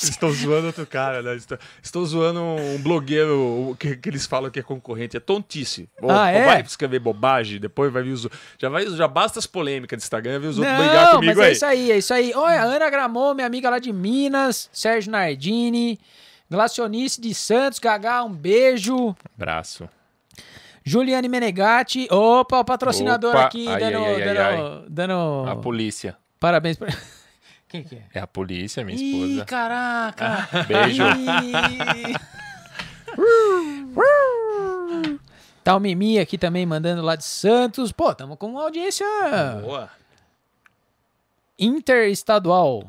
[0.00, 1.36] Estou zoando outro cara, né?
[1.36, 5.16] Estou, estou zoando um blogueiro que, que eles falam que é concorrente.
[5.16, 5.88] É tontice.
[6.08, 6.44] Ah, é?
[6.44, 8.26] Vai escrever bobagem, depois vai vir os.
[8.58, 11.42] Já, vai, já basta as polêmicas do Instagram, vai os outros brigar Não, mas comigo
[11.42, 11.52] é aí.
[11.52, 12.32] isso aí, é isso aí.
[12.34, 15.98] Olha, Ana Gramon, minha amiga lá de Minas, Sérgio Nardini,
[16.50, 19.14] Glacionice de Santos, Gagá, um beijo.
[19.36, 19.88] Braço.
[20.88, 26.16] Juliane Menegatti, opa, o patrocinador Opa, aqui, ai, dando, ai, ai, dando, dando A polícia.
[26.38, 26.88] parabéns pra...
[27.76, 28.02] Quem que é?
[28.14, 29.44] É a polícia, minha Ih, esposa.
[29.44, 30.48] caraca!
[30.66, 31.02] Beijo.
[31.02, 32.14] Ih.
[35.64, 37.92] tá o Mimi aqui também mandando lá de Santos.
[37.92, 39.06] Pô, tamo com uma audiência
[39.62, 39.90] Boa.
[41.58, 42.84] interestadual.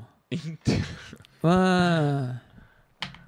[1.44, 2.36] Ah.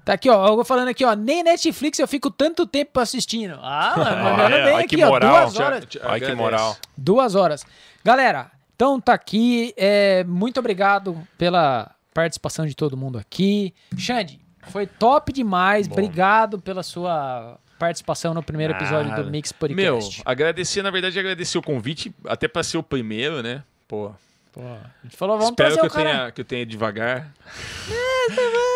[0.04, 0.48] Tá aqui, ó.
[0.48, 1.14] Eu vou falando aqui, ó.
[1.14, 3.58] Nem Netflix eu fico tanto tempo assistindo.
[3.62, 5.08] Ah, mano, mandando bem olha aqui, que ó.
[5.08, 5.50] moral.
[5.50, 5.78] Duas horas.
[5.80, 6.34] Olha que agradece.
[6.34, 6.76] moral.
[6.96, 7.66] Duas horas.
[8.04, 8.50] Galera,
[8.80, 9.74] então tá aqui.
[9.76, 13.74] É, muito obrigado pela participação de todo mundo aqui.
[13.94, 15.86] Xande, foi top demais.
[15.86, 19.22] Obrigado pela sua participação no primeiro episódio Nada.
[19.22, 20.22] do Mix Meu, Podcast.
[20.24, 23.62] agradecer, na verdade, agradecer o convite, até pra ser o primeiro, né?
[23.86, 24.12] Pô,
[24.52, 27.32] Pô, a gente falou, vamos espero trazer que o eu, tenha, que eu tenha devagar.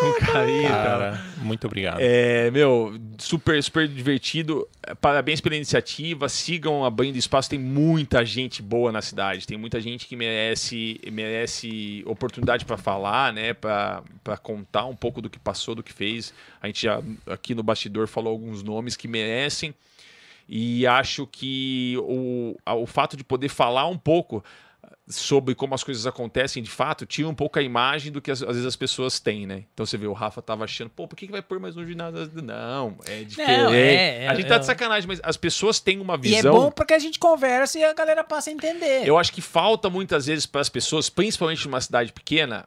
[0.00, 0.84] Com carinho, cara.
[1.12, 1.98] Cara, muito obrigado.
[2.00, 4.68] É, meu, super, super divertido.
[5.00, 6.28] Parabéns pela iniciativa.
[6.28, 7.50] Sigam abrindo espaço.
[7.50, 9.46] Tem muita gente boa na cidade.
[9.46, 13.54] Tem muita gente que merece, merece oportunidade para falar, né?
[13.54, 14.02] Para
[14.42, 16.34] contar um pouco do que passou, do que fez.
[16.60, 19.72] A gente já aqui no bastidor falou alguns nomes que merecem.
[20.48, 24.44] E acho que o, a- o fato de poder falar um pouco
[25.06, 28.42] sobre como as coisas acontecem de fato, tira um pouco a imagem do que às,
[28.42, 29.64] às vezes as pessoas têm, né?
[29.74, 31.84] Então você vê, o Rafa tava achando, pô, por que, que vai pôr mais um
[31.84, 32.30] ginásio?
[32.42, 33.74] Não, é diferente.
[33.74, 34.58] é, é, a gente tá é.
[34.58, 36.54] de sacanagem, mas as pessoas têm uma E é visão.
[36.54, 39.06] bom porque a gente conversa e a galera passa a entender.
[39.06, 42.66] Eu acho que falta muitas vezes para as pessoas, principalmente numa cidade pequena,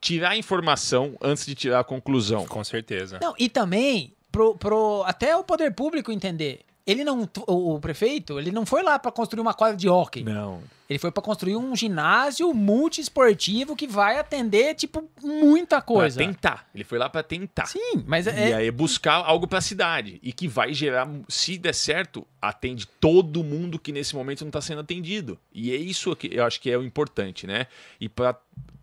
[0.00, 2.46] tirar a informação antes de tirar a conclusão.
[2.46, 3.18] Com certeza.
[3.20, 6.60] Não, e também pro, pro até o poder público entender.
[6.88, 10.24] Ele não, o, o prefeito, ele não foi lá pra construir uma quadra de hóquei.
[10.24, 10.62] Não.
[10.88, 16.16] Ele foi pra construir um ginásio multiesportivo que vai atender tipo muita coisa.
[16.16, 16.66] Pra tentar.
[16.74, 17.66] Ele foi lá para tentar.
[17.66, 21.58] Sim, mas E é, aí buscar algo para a cidade e que vai gerar, se
[21.58, 25.38] der certo, atende todo mundo que nesse momento não está sendo atendido.
[25.52, 27.66] E é isso que eu acho que é o importante, né?
[28.00, 28.34] E para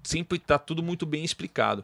[0.04, 1.84] sempre estar tudo muito bem explicado.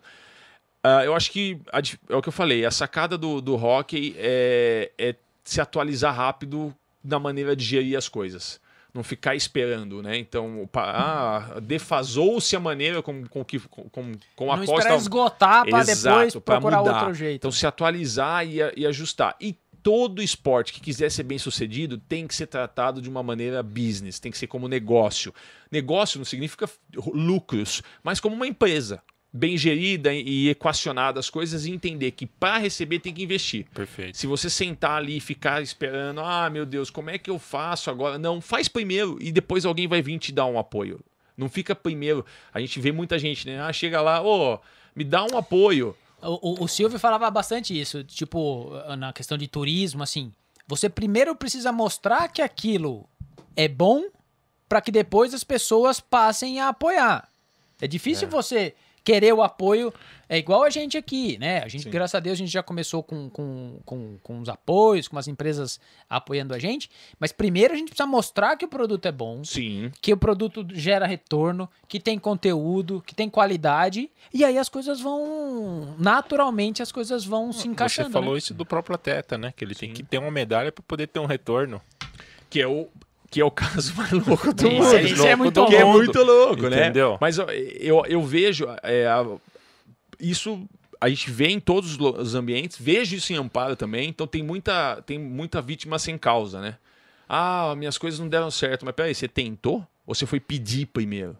[0.83, 4.15] Ah, eu acho que a é o que eu falei, a sacada do, do hockey
[4.19, 6.73] é, é se atualizar rápido
[7.03, 8.59] na maneira de gerir as coisas.
[8.93, 10.17] Não ficar esperando, né?
[10.17, 13.89] Então, ah, defasou-se a maneira com, com que com,
[14.35, 16.99] com, a não Costa esperar esgotar Exato, depois procurar mudar.
[16.99, 17.35] outro jeito.
[17.35, 19.37] Então, se atualizar e, e ajustar.
[19.39, 23.63] E todo esporte que quiser ser bem sucedido tem que ser tratado de uma maneira
[23.63, 25.33] business, tem que ser como negócio.
[25.71, 26.69] Negócio não significa
[27.13, 29.01] lucros, mas como uma empresa.
[29.33, 33.65] Bem gerida e equacionada as coisas e entender que para receber tem que investir.
[33.73, 34.17] Perfeito.
[34.17, 37.89] Se você sentar ali e ficar esperando, ah, meu Deus, como é que eu faço
[37.89, 38.17] agora?
[38.17, 40.99] Não, faz primeiro e depois alguém vai vir te dar um apoio.
[41.37, 42.25] Não fica primeiro.
[42.53, 43.61] A gente vê muita gente, né?
[43.61, 44.59] Ah, chega lá, ô,
[44.93, 45.95] me dá um apoio.
[46.21, 50.31] O, o, o Silvio falava bastante isso, tipo, na questão de turismo, assim.
[50.67, 53.07] Você primeiro precisa mostrar que aquilo
[53.55, 54.03] é bom
[54.69, 57.27] para que depois as pessoas passem a apoiar.
[57.81, 59.93] É difícil você querer o apoio.
[60.29, 61.61] É igual a gente aqui, né?
[61.61, 61.89] A gente, Sim.
[61.89, 65.27] graças a Deus, a gente já começou com, com, com, com os apoios, com as
[65.27, 65.77] empresas
[66.09, 66.89] apoiando a gente.
[67.19, 69.91] Mas primeiro a gente precisa mostrar que o produto é bom, Sim.
[70.01, 75.01] que o produto gera retorno, que tem conteúdo, que tem qualidade, e aí as coisas
[75.01, 75.95] vão.
[75.99, 78.07] Naturalmente as coisas vão se encaixando.
[78.07, 78.37] Você falou né?
[78.37, 79.53] isso do próprio atleta, né?
[79.55, 79.95] Que ele tem Sim.
[79.95, 81.81] que ter uma medalha para poder ter um retorno.
[82.49, 82.87] Que é o,
[83.31, 84.99] que é o caso mais louco do Isso, mundo.
[84.99, 85.97] isso é muito que é louco.
[85.99, 86.81] muito louco, né?
[86.81, 87.17] Entendeu?
[87.19, 89.25] Mas eu, eu, vejo é, a-
[90.19, 90.67] isso
[90.99, 95.01] a gente vê em todos os ambientes, vejo isso em Amparo também, então tem muita,
[95.03, 96.77] tem muita vítima sem causa, né?
[97.27, 99.77] Ah, minhas coisas não deram certo, mas peraí, você tentou?
[100.05, 101.35] Ou você foi pedir primeiro?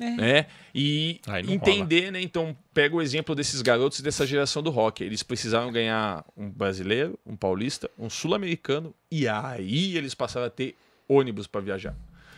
[0.00, 0.10] É.
[0.10, 0.46] Né?
[0.74, 2.20] E entender, né?
[2.20, 5.02] Então, pega o exemplo desses garotos dessa geração do rock.
[5.04, 10.74] Eles precisaram ganhar um brasileiro, um paulista, um sul-americano, e aí eles passaram a ter
[11.08, 11.94] ônibus para viajar.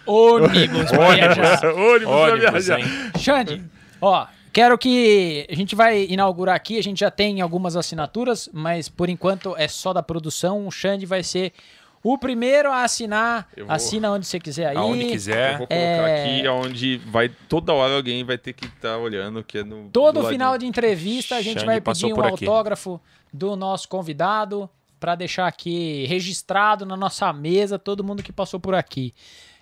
[0.06, 1.64] Ônibus, pra viajar.
[1.74, 2.80] ônibus pra Ônibus, viajar.
[2.80, 2.86] hein?
[3.18, 3.62] Xande,
[4.00, 5.46] ó, quero que.
[5.50, 9.68] A gente vai inaugurar aqui, a gente já tem algumas assinaturas, mas por enquanto é
[9.68, 10.66] só da produção.
[10.66, 11.52] O Xande vai ser
[12.02, 13.48] o primeiro a assinar.
[13.56, 14.76] Eu vou- Assina onde você quiser aí.
[14.76, 15.58] Aonde Eu quiser.
[15.58, 16.38] vou colocar É.
[16.38, 20.24] aqui onde vai toda hora alguém vai ter que estar olhando que é no Todo
[20.28, 22.46] final de entrevista a gente Xande vai pedir um por aqui.
[22.46, 23.00] autógrafo
[23.32, 28.74] do nosso convidado para deixar aqui registrado na nossa mesa todo mundo que passou por
[28.74, 29.14] aqui.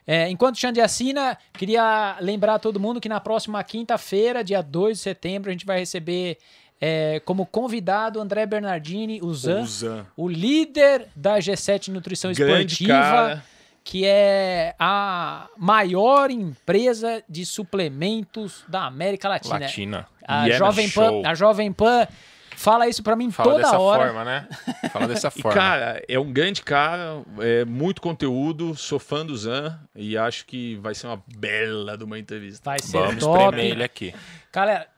[0.07, 4.99] É, enquanto o Xande assina, queria lembrar todo mundo que na próxima quinta-feira, dia 2
[4.99, 6.39] de setembro, a gente vai receber
[6.81, 10.07] é, como convidado André Bernardini, o Zan, O Zan.
[10.17, 13.45] o líder da G7 Nutrição Grande Esportiva, cara.
[13.83, 19.59] que é a maior empresa de suplementos da América Latina.
[19.59, 20.07] Latina.
[20.27, 22.07] A é Jovem Pan, a Jovem Pan
[22.57, 24.05] fala isso pra mim Fala toda dessa hora.
[24.05, 24.49] forma, né?
[24.93, 25.57] Fala dessa E, forma.
[25.61, 30.75] cara, é um grande cara, é muito conteúdo, sou fã do Zan e acho que
[30.77, 32.63] vai ser uma bela de uma entrevista.
[32.65, 33.59] Vai ser Vamos top.
[33.59, 34.15] ele aqui.
[34.53, 34.89] Galera,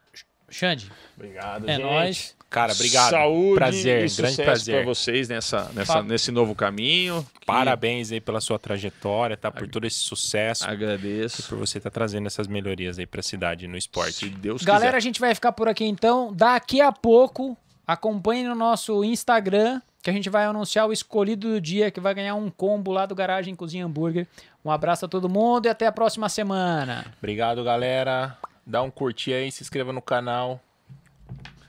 [0.50, 1.82] Xande, Obrigado, é gente.
[1.82, 2.37] nóis.
[2.50, 3.10] Cara, obrigado.
[3.10, 4.76] Saúde prazer, e grande prazer.
[4.76, 7.26] pra vocês nessa, nessa, nesse novo caminho.
[7.38, 9.50] que Parabéns aí pela sua trajetória, tá?
[9.50, 10.68] Por todo esse sucesso.
[10.68, 11.46] Agradeço.
[11.48, 14.30] Por você estar trazendo essas melhorias aí pra cidade no Se esporte.
[14.30, 16.32] Deus Galera, a gente vai ficar por aqui então.
[16.32, 17.56] Daqui a pouco,
[17.86, 22.14] acompanhe no nosso Instagram, que a gente vai anunciar o escolhido do dia, que vai
[22.14, 24.26] ganhar um combo lá do Garagem Cozinha Hambúrguer.
[24.64, 27.04] Um abraço a todo mundo e até a próxima semana.
[27.18, 28.38] Obrigado, galera.
[28.66, 30.60] Dá um curtir aí, se inscreva no canal.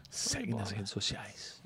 [0.10, 1.59] Segue nas redes sociais.